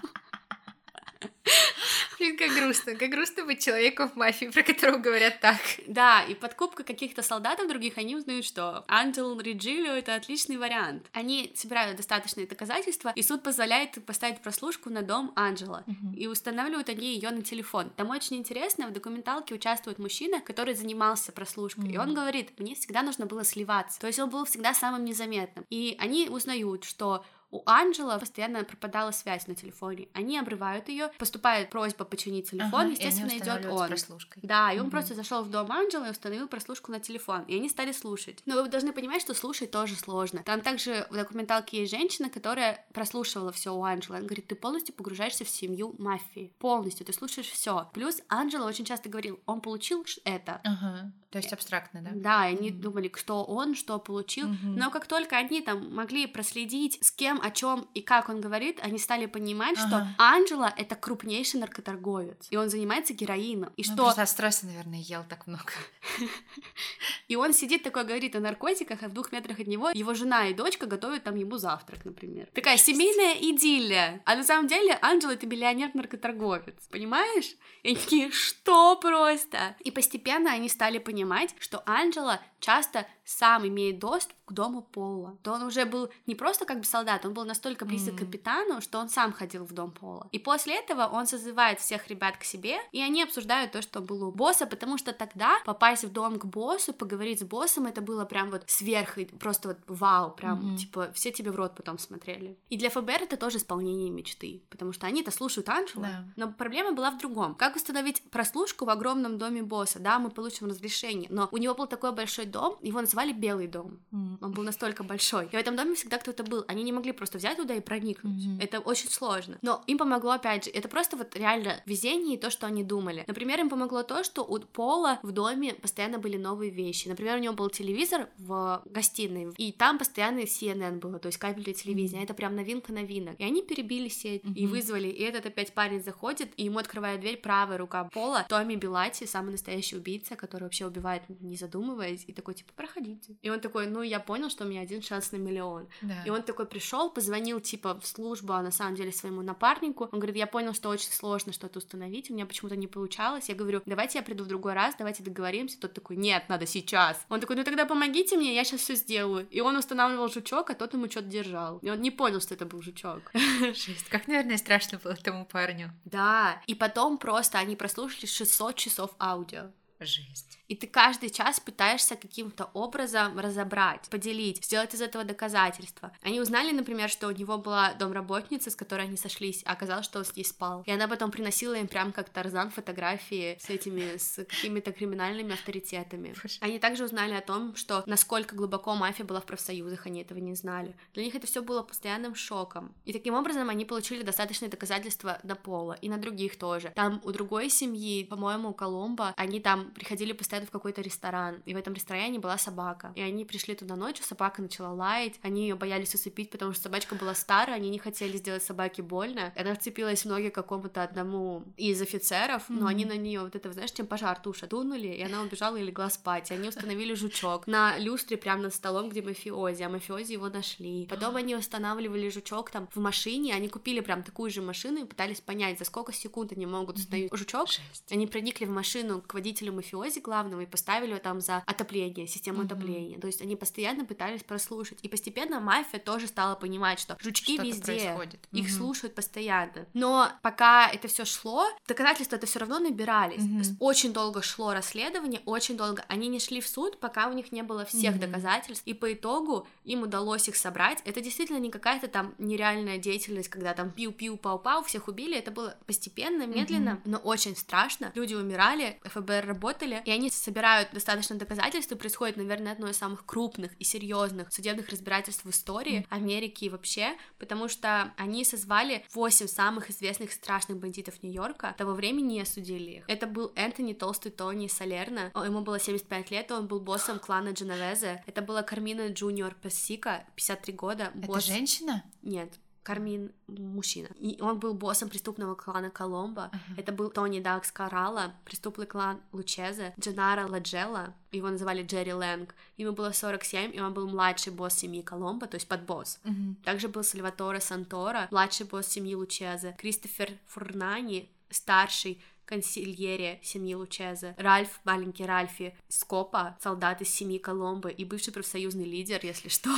Блин, 2.21 2.37
как 2.37 2.51
грустно. 2.51 2.95
Как 2.97 3.09
грустно 3.09 3.45
быть 3.47 3.65
человеком 3.65 4.11
в 4.11 4.15
мафии, 4.15 4.45
про 4.47 4.63
которого 4.63 4.99
говорят 4.99 5.41
так. 5.41 5.57
Да, 5.87 6.23
и 6.23 6.35
подкупка 6.35 6.85
каких-то 6.85 7.23
солдатов 7.23 7.67
других, 7.67 7.97
они 7.97 8.15
узнают, 8.15 8.45
что 8.45 8.85
Анджел 8.89 9.41
Риджиллио— 9.41 9.93
это 9.95 10.15
отличный 10.15 10.59
вариант. 10.59 11.09
Они 11.15 11.51
собирают 11.57 11.97
достаточные 11.97 12.47
доказательства, 12.47 13.15
и 13.17 13.23
суд 13.23 13.43
позволяет 13.43 14.05
поставить 14.05 14.43
прослушку 14.43 14.91
на 14.91 15.01
дом 15.01 15.33
Анджела. 15.35 15.83
Мгм. 15.87 16.13
И 16.13 16.27
устанавливают 16.27 16.91
они 16.91 17.15
ее 17.15 17.31
на 17.31 17.41
телефон. 17.41 17.89
Там 17.97 18.11
очень 18.11 18.37
интересно, 18.37 18.89
в 18.89 18.93
документалке 18.93 19.55
участвует 19.55 19.99
мужчина, 19.99 20.43
который 20.43 20.75
занимался 20.75 21.33
прослушкой. 21.33 21.91
И 21.91 21.97
он 21.97 22.13
говорит, 22.13 22.53
мне 22.59 22.75
всегда 22.75 23.03
нужно 23.03 23.25
было 23.25 23.45
сливаться. 23.45 23.99
То 23.99 24.09
есть 24.09 24.19
он 24.19 24.29
был 24.29 24.45
всегда 24.45 24.75
самым 24.75 25.07
незаметным. 25.07 25.65
И 25.71 25.97
они 25.99 26.29
узнают, 26.29 26.85
что 26.85 27.25
у 27.51 27.63
Анджела 27.67 28.19
постоянно 28.19 28.65
пропадала 28.65 29.11
связь 29.11 29.47
на 29.47 29.55
телефоне. 29.55 30.09
Они 30.15 30.39
обрывают 30.39 30.89
ее, 30.89 31.11
поступает 31.19 31.71
просьба 31.71 32.05
починить 32.05 32.51
телефон, 32.51 32.83
Ага, 32.83 32.91
естественно, 32.91 33.37
идет 33.37 33.67
он. 33.67 33.89
прослушкой. 33.89 34.43
Да, 34.45 34.73
и 34.73 34.77
он 34.79 34.83
Мгм. 34.85 34.91
просто 34.93 35.15
зашел 35.15 35.43
в 35.43 35.51
дом 35.51 35.71
Анджела 35.73 36.07
и 36.07 36.11
установил 36.11 36.47
прослушку 36.49 36.93
на 36.93 37.01
телефон. 37.01 37.43
И 37.49 37.57
они 37.57 37.69
стали 37.69 37.93
слушать. 37.93 38.43
Но 38.47 38.63
вы 38.63 38.69
должны 38.69 38.93
понимать, 38.93 39.23
что 39.23 39.35
слушать 39.35 39.71
тоже 39.71 39.97
сложно. 39.97 40.43
Там 40.45 40.61
также 40.61 41.07
в 41.11 41.15
документалке 41.15 41.81
есть 41.81 41.91
женщина, 41.91 42.31
которая 42.31 42.85
прослушивала 42.95 43.51
все 43.53 43.75
у 43.75 43.83
Анджела. 43.83 44.19
Она 44.19 44.27
говорит, 44.27 44.47
ты 44.47 44.55
полностью 44.55 44.95
погружаешься 44.95 45.45
в 45.45 45.49
семью 45.49 45.95
мафии. 45.99 46.53
Полностью, 46.59 47.05
ты 47.07 47.13
слушаешь 47.13 47.49
все. 47.49 47.89
Плюс 47.95 48.21
Анджела 48.29 48.67
очень 48.69 48.85
часто 48.85 49.09
говорил, 49.09 49.41
он 49.47 49.61
получил 49.61 50.05
это. 50.25 50.61
Ага. 50.65 51.13
То 51.31 51.39
есть 51.39 51.53
абстрактно, 51.53 52.03
да? 52.03 52.11
Да, 52.15 52.49
и 52.49 52.57
они 52.57 52.71
Мгм. 52.73 52.81
думали, 52.81 53.07
кто 53.09 53.45
он, 53.45 53.77
что 53.77 53.99
получил. 54.01 54.49
Мгм. 54.49 54.75
Но 54.75 54.91
как 54.91 55.07
только 55.07 55.37
они 55.37 55.61
там 55.61 55.95
могли 55.95 56.27
проследить, 56.27 56.99
с 57.05 57.13
кем, 57.13 57.40
о 57.43 57.51
чем 57.51 57.89
и 57.95 58.01
как 58.01 58.29
он 58.29 58.41
говорит, 58.41 58.79
они 58.83 58.99
стали 58.99 59.27
понимать, 59.27 59.77
что 59.79 59.97
Ага. 59.97 60.09
Анджела 60.19 60.73
это 60.77 60.95
крупнейший 60.95 61.61
наркоторговец. 61.61 62.47
И 62.51 62.57
он 62.57 62.69
занимается 62.69 63.15
героином. 63.15 63.73
И 63.77 63.83
Ну, 63.83 63.93
что 63.95 64.05
просто 64.05 64.27
стресса, 64.27 64.67
наверное, 64.67 65.01
ел 65.01 65.25
так 65.29 65.47
много. 65.47 65.73
И 67.29 67.37
он 67.37 67.53
сидит 67.53 67.83
такой, 67.83 68.05
говорит 68.05 68.35
о 68.35 68.41
наркотиках, 68.41 69.03
а 69.03 69.09
в 69.09 69.13
двух 69.13 69.33
метрах 69.33 69.61
от 69.61 69.67
него 69.67 69.91
его 69.95 70.15
жена 70.15 70.49
и 70.49 70.55
дочка 70.55 70.87
готовят 70.87 71.25
там 71.25 71.37
ему 71.37 71.59
завтрак, 71.59 72.05
например. 72.05 72.49
Такая 72.55 72.77
семейная 72.77 73.35
идиллия. 73.35 74.21
А 74.25 74.35
на 74.35 74.45
самом 74.45 74.67
деле 74.67 74.99
Анджела— 75.01 75.31
это 75.33 75.47
миллионер-наркоторговец, 75.47 76.89
понимаешь? 76.91 77.55
И 77.83 77.89
они 77.89 77.97
такие, 77.97 78.31
что 78.31 78.97
просто? 78.97 79.77
И 79.81 79.91
постепенно 79.91 80.53
они 80.53 80.69
стали 80.69 80.99
понимать, 80.99 81.55
что 81.59 81.83
Анджела 81.87 82.41
часто 82.59 83.07
сам 83.31 83.67
имеет 83.67 83.99
доступ 84.01 84.37
к 84.45 84.53
дому 84.53 84.83
Пола. 84.83 85.39
То 85.43 85.53
он 85.53 85.63
уже 85.63 85.85
был 85.85 86.11
не 86.27 86.35
просто 86.35 86.65
как 86.65 86.79
бы 86.79 86.85
солдат, 86.85 87.25
он 87.25 87.33
был 87.33 87.45
настолько 87.45 87.85
близок 87.85 88.15
к 88.17 88.21
Мгм. 88.21 88.27
капитану, 88.27 88.81
что 88.81 88.99
он 88.99 89.09
сам 89.09 89.33
ходил 89.33 89.65
в 89.65 89.73
дом 89.73 89.93
Пола. 89.93 90.29
И 90.33 90.39
после 90.41 90.75
этого 90.77 91.07
он 91.07 91.27
созывает 91.29 91.79
всех 91.79 92.09
ребят 92.09 92.37
к 92.37 92.43
себе, 92.45 92.79
и 92.91 93.01
они 93.01 93.23
обсуждают 93.23 93.71
то, 93.73 93.83
что 93.83 94.01
было 94.01 94.27
у 94.27 94.33
босса, 94.33 94.67
потому 94.67 94.99
что 94.99 95.13
тогда 95.13 95.59
попасть 95.65 96.03
в 96.05 96.13
дом 96.13 96.39
к 96.41 96.45
боссу, 96.45 96.93
поговорить 96.93 97.39
с 97.41 97.45
боссом, 97.45 97.87
это 97.87 98.01
было 98.01 98.25
прям 98.25 98.51
вот 98.51 98.65
сверх, 98.67 99.17
просто 99.39 99.69
вот 99.69 99.79
вау, 99.87 100.33
прям, 100.33 100.59
Мгм. 100.67 100.77
типа, 100.77 101.13
все 101.15 101.31
тебе 101.31 101.53
в 101.53 101.57
рот 101.57 101.77
потом 101.77 101.99
смотрели. 101.99 102.59
И 102.69 102.77
для 102.77 102.91
ФБР 102.91 103.23
это 103.23 103.37
тоже 103.37 103.59
исполнение 103.59 104.11
мечты, 104.11 104.63
потому 104.71 104.93
что 104.93 105.07
они-то 105.07 105.31
слушают 105.31 105.69
Анджела, 105.69 106.03
Да. 106.07 106.25
но 106.37 106.53
проблема 106.53 106.93
была 106.93 107.11
в 107.13 107.19
другом. 107.19 107.55
Как 107.55 107.77
установить 107.77 108.23
прослушку 108.31 108.85
в 108.87 108.91
огромном 108.91 109.39
доме 109.39 109.63
босса? 109.63 110.01
Да, 110.01 110.19
мы 110.19 110.31
получим 110.31 110.67
разрешение, 110.67 111.29
но 111.31 111.49
у 111.53 111.59
него 111.59 111.75
был 111.77 111.87
такой 111.87 112.11
большой 112.13 112.47
дом, 112.47 112.77
его 112.83 113.01
называли 113.01 113.20
называли 113.21 113.33
Белый 113.33 113.67
дом. 113.67 113.99
Mm. 114.13 114.39
Он 114.41 114.53
был 114.53 114.63
настолько 114.63 115.05
большой. 115.05 115.47
И 115.47 115.49
в 115.51 115.55
этом 115.55 115.77
доме 115.77 115.95
всегда 115.95 116.19
кто-то 116.19 116.43
был. 116.43 116.65
Они 116.69 116.83
не 116.83 116.93
могли 116.93 117.13
просто 117.13 117.39
взять 117.39 117.57
туда 117.57 117.75
и 117.75 117.81
проникнуть. 117.81 118.45
Mm-hmm. 118.45 118.63
Это 118.63 118.81
очень 118.81 119.11
сложно. 119.11 119.59
Но 119.63 119.83
им 119.87 119.99
помогло, 119.99 120.33
опять 120.33 120.65
же, 120.65 120.71
это 120.71 120.89
просто 120.89 121.17
вот 121.17 121.37
реально 121.37 121.83
везение 121.87 122.37
и 122.37 122.39
то, 122.39 122.51
что 122.51 122.67
они 122.67 122.85
думали. 122.85 123.25
Например, 123.27 123.61
им 123.61 123.69
помогло 123.69 124.03
то, 124.03 124.25
что 124.25 124.43
у 124.43 124.61
Пола 124.61 125.19
в 125.23 125.33
доме 125.33 125.75
постоянно 125.75 126.19
были 126.19 126.37
новые 126.37 126.71
вещи. 126.71 127.09
Например, 127.09 127.37
у 127.37 127.41
него 127.41 127.55
был 127.55 127.71
телевизор 127.71 128.29
в 128.39 128.83
гостиной, 128.85 129.53
и 129.57 129.73
там 129.73 129.99
постоянно 129.99 130.41
CNN 130.41 130.99
было, 130.99 131.19
то 131.19 131.27
есть 131.27 131.39
кабельное 131.39 131.75
телевидение. 131.75 132.21
Mm-hmm. 132.21 132.25
Это 132.25 132.35
прям 132.35 132.57
новинка 132.57 132.93
новинок. 132.93 133.35
И 133.39 133.45
они 133.45 133.63
перебили 133.63 134.09
сеть 134.09 134.45
mm-hmm. 134.45 134.55
и 134.55 134.67
вызвали. 134.67 135.09
И 135.09 135.23
этот 135.23 135.47
опять 135.47 135.73
парень 135.73 136.03
заходит, 136.03 136.51
и 136.57 136.65
ему 136.65 136.79
открывает 136.79 137.21
дверь 137.21 137.39
правая 137.39 137.79
рука 137.79 138.05
Пола, 138.13 138.47
Томми 138.49 138.77
Билати, 138.77 139.25
самый 139.25 139.51
настоящий 139.51 139.97
убийца, 139.97 140.37
который 140.37 140.65
вообще 140.65 140.87
убивает, 140.87 141.23
не 141.41 141.57
задумываясь, 141.57 142.25
и 142.27 142.33
такой, 142.33 142.55
типа, 142.55 142.73
проходите. 143.11 143.39
И 143.43 143.51
он 143.51 143.61
такой, 143.61 143.87
ну, 143.87 144.03
я 144.03 144.21
понял, 144.21 144.51
что 144.51 144.65
у 144.65 144.69
меня 144.69 144.81
один 144.81 145.03
шанс 145.03 145.33
на 145.33 145.37
миллион. 145.37 145.89
Да. 146.03 146.23
И 146.27 146.31
он 146.31 146.43
такой 146.43 146.67
пришел, 146.67 147.11
позвонил, 147.11 147.61
типа, 147.61 147.99
в 148.01 148.07
службу, 148.07 148.53
а 148.53 148.63
на 148.63 148.71
самом 148.71 148.95
деле 148.95 149.13
своему 149.13 149.43
напарнику. 149.43 150.09
Он 150.13 150.19
говорит, 150.19 150.37
я 150.37 150.47
понял, 150.47 150.75
что 150.75 150.89
очень 150.89 151.11
сложно 151.11 151.53
что-то 151.53 151.79
установить, 151.79 152.31
у 152.31 152.35
меня 152.35 152.47
почему-то 152.47 152.77
не 152.77 152.87
получалось. 152.87 153.49
Я 153.49 153.55
говорю, 153.55 153.83
давайте 153.87 154.19
я 154.19 154.25
приду 154.25 154.45
в 154.45 154.49
другой 154.49 154.75
раз, 154.75 154.95
давайте 154.99 155.23
договоримся. 155.23 155.81
Тот 155.81 155.93
такой, 155.93 156.17
нет, 156.17 156.45
надо 156.49 156.67
сейчас. 156.67 157.25
Он 157.29 157.41
такой, 157.41 157.57
ну 157.57 157.65
тогда 157.65 157.87
помогите 157.87 158.37
мне, 158.37 158.55
я 158.55 158.65
сейчас 158.65 158.81
все 158.81 158.95
сделаю. 158.95 159.47
И 159.51 159.61
он 159.61 159.77
устанавливал 159.77 160.29
жучок, 160.29 160.71
а 160.71 160.75
тот 160.75 160.95
ему 160.95 161.11
что-то 161.11 161.29
держал. 161.29 161.79
И 161.79 161.91
он 161.91 162.01
не 162.01 162.11
понял, 162.11 162.41
что 162.41 162.55
это 162.55 162.67
был 162.67 162.83
жучок. 162.83 163.23
Жесть, 163.61 164.09
как, 164.09 164.29
наверное, 164.29 164.59
страшно 164.59 164.99
было 164.99 165.17
тому 165.17 165.45
парню. 165.45 165.93
Да, 166.05 166.63
и 166.67 166.75
потом 166.75 167.19
просто 167.19 167.59
они 167.59 167.77
прослушали 167.77 168.27
600 168.27 168.77
часов 168.77 169.11
аудио. 169.19 169.71
Жесть. 169.99 170.60
И 170.71 170.77
ты 170.77 170.87
каждый 170.87 171.31
час 171.31 171.59
пытаешься 171.59 172.15
каким-то 172.15 172.71
образом 172.75 173.37
разобрать, 173.41 174.09
поделить, 174.09 174.65
сделать 174.65 174.95
из 174.95 175.03
этого 175.03 175.25
доказательства. 175.25 176.13
Они 176.23 176.41
узнали, 176.41 176.71
например, 176.71 177.11
что 177.11 177.27
у 177.27 177.33
него 177.33 177.59
была 177.59 177.93
домработница, 177.95 178.71
с 178.71 178.77
которой 178.77 179.07
они 179.07 179.17
сошлись, 179.17 179.63
а 179.67 179.73
оказалось, 179.73 180.05
что 180.05 180.21
он 180.21 180.25
с 180.25 180.37
ней 180.37 180.45
спал. 180.45 180.85
И 180.87 180.93
она 180.93 181.09
потом 181.09 181.33
приносила 181.33 181.75
им 181.75 181.89
прям 181.89 182.13
как 182.13 182.29
Тарзан 182.29 182.71
фотографии 182.71 183.59
с 183.61 183.69
этими, 183.69 184.17
с 184.17 184.45
какими-то 184.45 184.93
криминальными 184.93 185.55
авторитетами. 185.55 186.37
Они 186.61 186.79
также 186.79 187.05
узнали 187.05 187.35
о 187.35 187.41
том, 187.41 187.75
что 187.75 188.05
насколько 188.07 188.55
глубоко 188.55 188.95
мафия 188.95 189.25
была 189.25 189.41
в 189.41 189.47
профсоюзах, 189.47 190.07
они 190.07 190.23
этого 190.23 190.39
не 190.39 190.55
знали. 190.55 190.95
Для 191.15 191.25
них 191.25 191.35
это 191.35 191.49
все 191.49 191.63
было 191.63 191.83
постоянным 191.83 192.37
шоком. 192.37 192.95
И 193.07 193.13
таким 193.13 193.35
образом 193.35 193.69
они 193.71 193.85
получили 193.85 194.23
достаточные 194.23 194.69
доказательства 194.69 195.41
на 195.43 195.57
Пола 195.57 195.99
и 196.01 196.09
на 196.09 196.19
других 196.19 196.57
тоже. 196.57 196.93
Там 196.95 197.21
у 197.25 197.33
другой 197.33 197.71
семьи, 197.71 198.23
по-моему, 198.23 198.69
у 198.69 198.73
Коломбо, 198.73 199.35
они 199.37 199.59
там 199.59 199.91
приходили 199.91 200.33
постоянно 200.33 200.60
в 200.67 200.71
какой-то 200.71 201.01
ресторан, 201.03 201.63
и 201.67 201.75
в 201.75 201.77
этом 201.77 201.95
ресторане 201.95 202.39
была 202.39 202.59
собака. 202.59 203.13
И 203.15 203.21
они 203.21 203.45
пришли 203.45 203.75
туда 203.75 203.97
ночью, 203.97 204.25
собака 204.25 204.63
начала 204.63 204.93
лаять, 204.93 205.39
они 205.43 205.63
ее 205.63 205.75
боялись 205.75 206.15
усыпить, 206.15 206.51
потому 206.51 206.73
что 206.73 206.83
собачка 206.83 207.15
была 207.15 207.35
старая, 207.35 207.77
они 207.77 207.91
не 207.91 207.99
хотели 207.99 208.37
сделать 208.37 208.63
собаке 208.63 209.03
больно. 209.03 209.53
Она 209.57 209.75
вцепилась 209.75 210.25
в 210.25 210.29
ноги 210.29 210.49
какому-то 210.49 211.03
одному 211.03 211.65
из 211.77 212.01
офицеров, 212.03 212.69
mm-hmm. 212.69 212.79
но 212.81 212.87
они 212.87 213.05
на 213.05 213.17
нее 213.17 213.41
вот 213.41 213.55
это, 213.55 213.73
знаешь, 213.73 213.93
чем 213.93 214.07
пожар 214.07 214.39
туша 214.39 214.67
дунули, 214.67 215.09
и 215.09 215.23
она 215.23 215.43
убежала 215.43 215.77
и 215.77 215.83
легла 215.83 216.11
спать. 216.11 216.51
И 216.51 216.55
они 216.55 216.69
установили 216.69 217.15
жучок 217.15 217.67
на 217.67 217.99
люстре 217.99 218.37
прямо 218.37 218.63
над 218.63 218.75
столом, 218.75 219.09
где 219.09 219.23
мафиози, 219.23 219.83
а 219.83 219.89
мафиози 219.89 220.33
его 220.33 220.49
нашли. 220.49 221.07
Потом 221.07 221.37
они 221.37 221.55
устанавливали 221.55 222.29
жучок 222.29 222.71
там 222.71 222.89
в 222.95 223.01
машине, 223.01 223.55
они 223.55 223.69
купили 223.69 224.01
прям 224.01 224.23
такую 224.23 224.51
же 224.51 224.63
машину 224.63 225.03
и 225.03 225.05
пытались 225.05 225.41
понять, 225.41 225.79
за 225.79 225.85
сколько 225.85 226.13
секунд 226.13 226.53
они 226.53 226.67
могут 226.67 226.99
установить 226.99 227.33
mm-hmm. 227.33 227.37
жучок. 227.37 227.69
Жесть. 227.69 228.11
Они 228.11 228.27
проникли 228.27 228.65
в 228.65 228.71
машину 228.71 229.23
к 229.23 229.35
водителю 229.35 229.73
мафиози 229.73 230.21
главному, 230.21 230.50
главного 230.51 230.61
и 230.63 230.67
поставили 230.67 231.11
его 231.11 231.21
там 231.21 231.41
за 231.41 231.63
отопление, 231.67 232.27
систему 232.27 232.63
mm-hmm. 232.63 232.67
отопления. 232.67 233.21
То 233.21 233.27
есть 233.27 233.41
они 233.43 233.57
постоянно 233.57 234.05
пытались 234.05 234.43
прослушать. 234.43 234.99
И 235.03 235.09
постепенно 235.09 235.61
мафия 235.61 236.01
тоже 236.01 236.27
стала 236.27 236.55
понимать, 236.55 236.99
что 236.99 237.17
жучки 237.21 237.55
Что-то 237.55 237.69
везде, 237.69 237.85
происходит. 237.85 238.49
их 238.53 238.67
mm-hmm. 238.67 238.77
слушают 238.77 239.15
постоянно. 239.15 239.87
Но 239.95 240.31
пока 240.43 240.89
это 240.89 241.09
все 241.09 241.25
шло, 241.25 241.67
доказательства 241.87 242.37
это 242.37 242.47
все 242.47 242.59
равно 242.59 242.79
набирались. 242.79 243.43
Mm-hmm. 243.43 243.77
Очень 243.79 244.13
долго 244.13 244.43
шло 244.43 244.73
расследование, 244.73 245.41
очень 245.45 245.77
долго. 245.77 246.05
Они 246.09 246.29
не 246.29 246.41
шли 246.41 246.61
в 246.61 246.69
суд, 246.69 246.99
пока 246.99 247.29
у 247.29 247.33
них 247.33 247.53
не 247.53 247.63
было 247.63 247.85
всех 247.85 248.17
mm-hmm. 248.17 248.19
доказательств. 248.19 248.87
И 248.87 248.95
по 248.95 249.13
итогу 249.13 249.67
им 249.85 250.03
удалось 250.03 250.49
их 250.49 250.57
собрать. 250.57 251.03
Это 251.05 251.21
действительно 251.21 251.59
не 251.59 251.71
какая-то 251.71 252.09
там 252.09 252.35
нереальная 252.39 252.99
деятельность, 252.99 253.49
когда 253.49 253.75
там 253.75 253.91
пиу-пиу, 253.91 254.39
пау-пау, 254.39 254.85
всех 254.85 255.09
убили. 255.09 255.37
Это 255.37 255.51
было 255.51 255.77
постепенно, 255.87 256.47
медленно, 256.47 256.91
mm-hmm. 256.91 257.03
но 257.05 257.19
очень 257.19 257.57
страшно. 257.57 258.13
Люди 258.15 258.35
умирали, 258.35 258.99
ФБР 259.05 259.47
работали, 259.47 260.03
и 260.05 260.11
они 260.11 260.31
собирают 260.41 260.91
достаточно 260.93 261.37
доказательств, 261.37 261.93
и 261.93 261.97
происходит, 261.97 262.37
наверное, 262.37 262.73
одно 262.73 262.89
из 262.89 262.97
самых 262.97 263.25
крупных 263.27 263.73
и 263.79 263.85
серьезных 263.85 264.53
судебных 264.53 264.89
разбирательств 264.89 265.45
в 265.45 265.51
истории 265.51 266.07
Америки 266.11 266.65
и 266.65 266.69
вообще, 266.69 267.17
потому 267.39 267.69
что 267.69 268.13
они 268.17 268.45
созвали 268.45 269.05
8 269.13 269.47
самых 269.47 269.91
известных 269.91 270.33
страшных 270.33 270.79
бандитов 270.79 271.23
Нью-Йорка, 271.23 271.75
того 271.77 271.93
времени 271.93 272.39
и 272.39 272.43
осудили 272.43 272.91
их. 272.91 273.05
Это 273.09 273.27
был 273.27 273.53
Энтони 273.55 273.93
Толстый 273.93 274.31
Тони 274.31 274.67
Салерно, 274.69 275.31
ему 275.35 275.61
было 275.61 275.79
75 275.79 276.31
лет, 276.31 276.51
он 276.51 276.67
был 276.67 276.81
боссом 276.81 277.19
клана 277.19 277.51
Дженовезе. 277.51 278.23
Это 278.27 278.43
была 278.43 278.63
Кармина 278.63 279.09
Джуниор 279.09 279.55
Персика, 279.55 280.27
53 280.37 280.75
года. 280.75 281.11
Босс... 281.15 281.45
Это 281.45 281.55
женщина? 281.55 282.05
Нет, 282.23 282.55
Кармин 282.91 283.31
мужчина. 283.47 284.09
И 284.19 284.39
он 284.41 284.59
был 284.59 284.75
боссом 284.75 285.09
преступного 285.09 285.55
клана 285.55 285.91
Коломбо. 285.91 286.51
Uh-huh. 286.53 286.75
Это 286.77 286.91
был 286.91 287.09
Тони 287.09 287.39
Дакс 287.39 287.71
Карала, 287.71 288.35
преступный 288.45 288.87
клан 288.87 289.21
Лучезе, 289.31 289.95
Дженаро 290.01 290.49
Ладжела, 290.49 291.15
его 291.31 291.51
называли 291.51 291.85
Джерри 291.85 292.13
Лэнг. 292.13 292.53
Ему 292.79 292.91
было 292.91 293.13
47, 293.13 293.77
и 293.77 293.81
он 293.81 293.95
был 293.95 294.09
младший 294.09 294.53
босс 294.53 294.75
семьи 294.75 295.03
Коломбо, 295.03 295.47
то 295.47 295.55
есть 295.55 295.69
подбосс. 295.69 296.19
Uh-huh. 296.25 296.57
Также 296.65 296.89
был 296.89 297.05
Сальваторе 297.05 297.61
Сантора, 297.61 298.27
младший 298.33 298.67
босс 298.67 298.89
семьи 298.89 299.15
Лучезе, 299.15 299.77
Кристофер 299.79 300.33
Фурнани, 300.49 301.31
старший 301.49 302.21
консильере 302.51 303.39
семьи 303.43 303.75
Лучезе, 303.75 304.35
Ральф, 304.37 304.81
маленький 304.85 305.25
Ральфи, 305.25 305.75
Скопа, 305.89 306.59
солдат 306.61 307.01
из 307.01 307.09
семьи 307.09 307.39
Коломбо 307.39 307.89
и 307.89 308.05
бывший 308.05 308.33
профсоюзный 308.33 308.85
лидер, 308.85 309.21
если 309.23 309.49
что, 309.57 309.71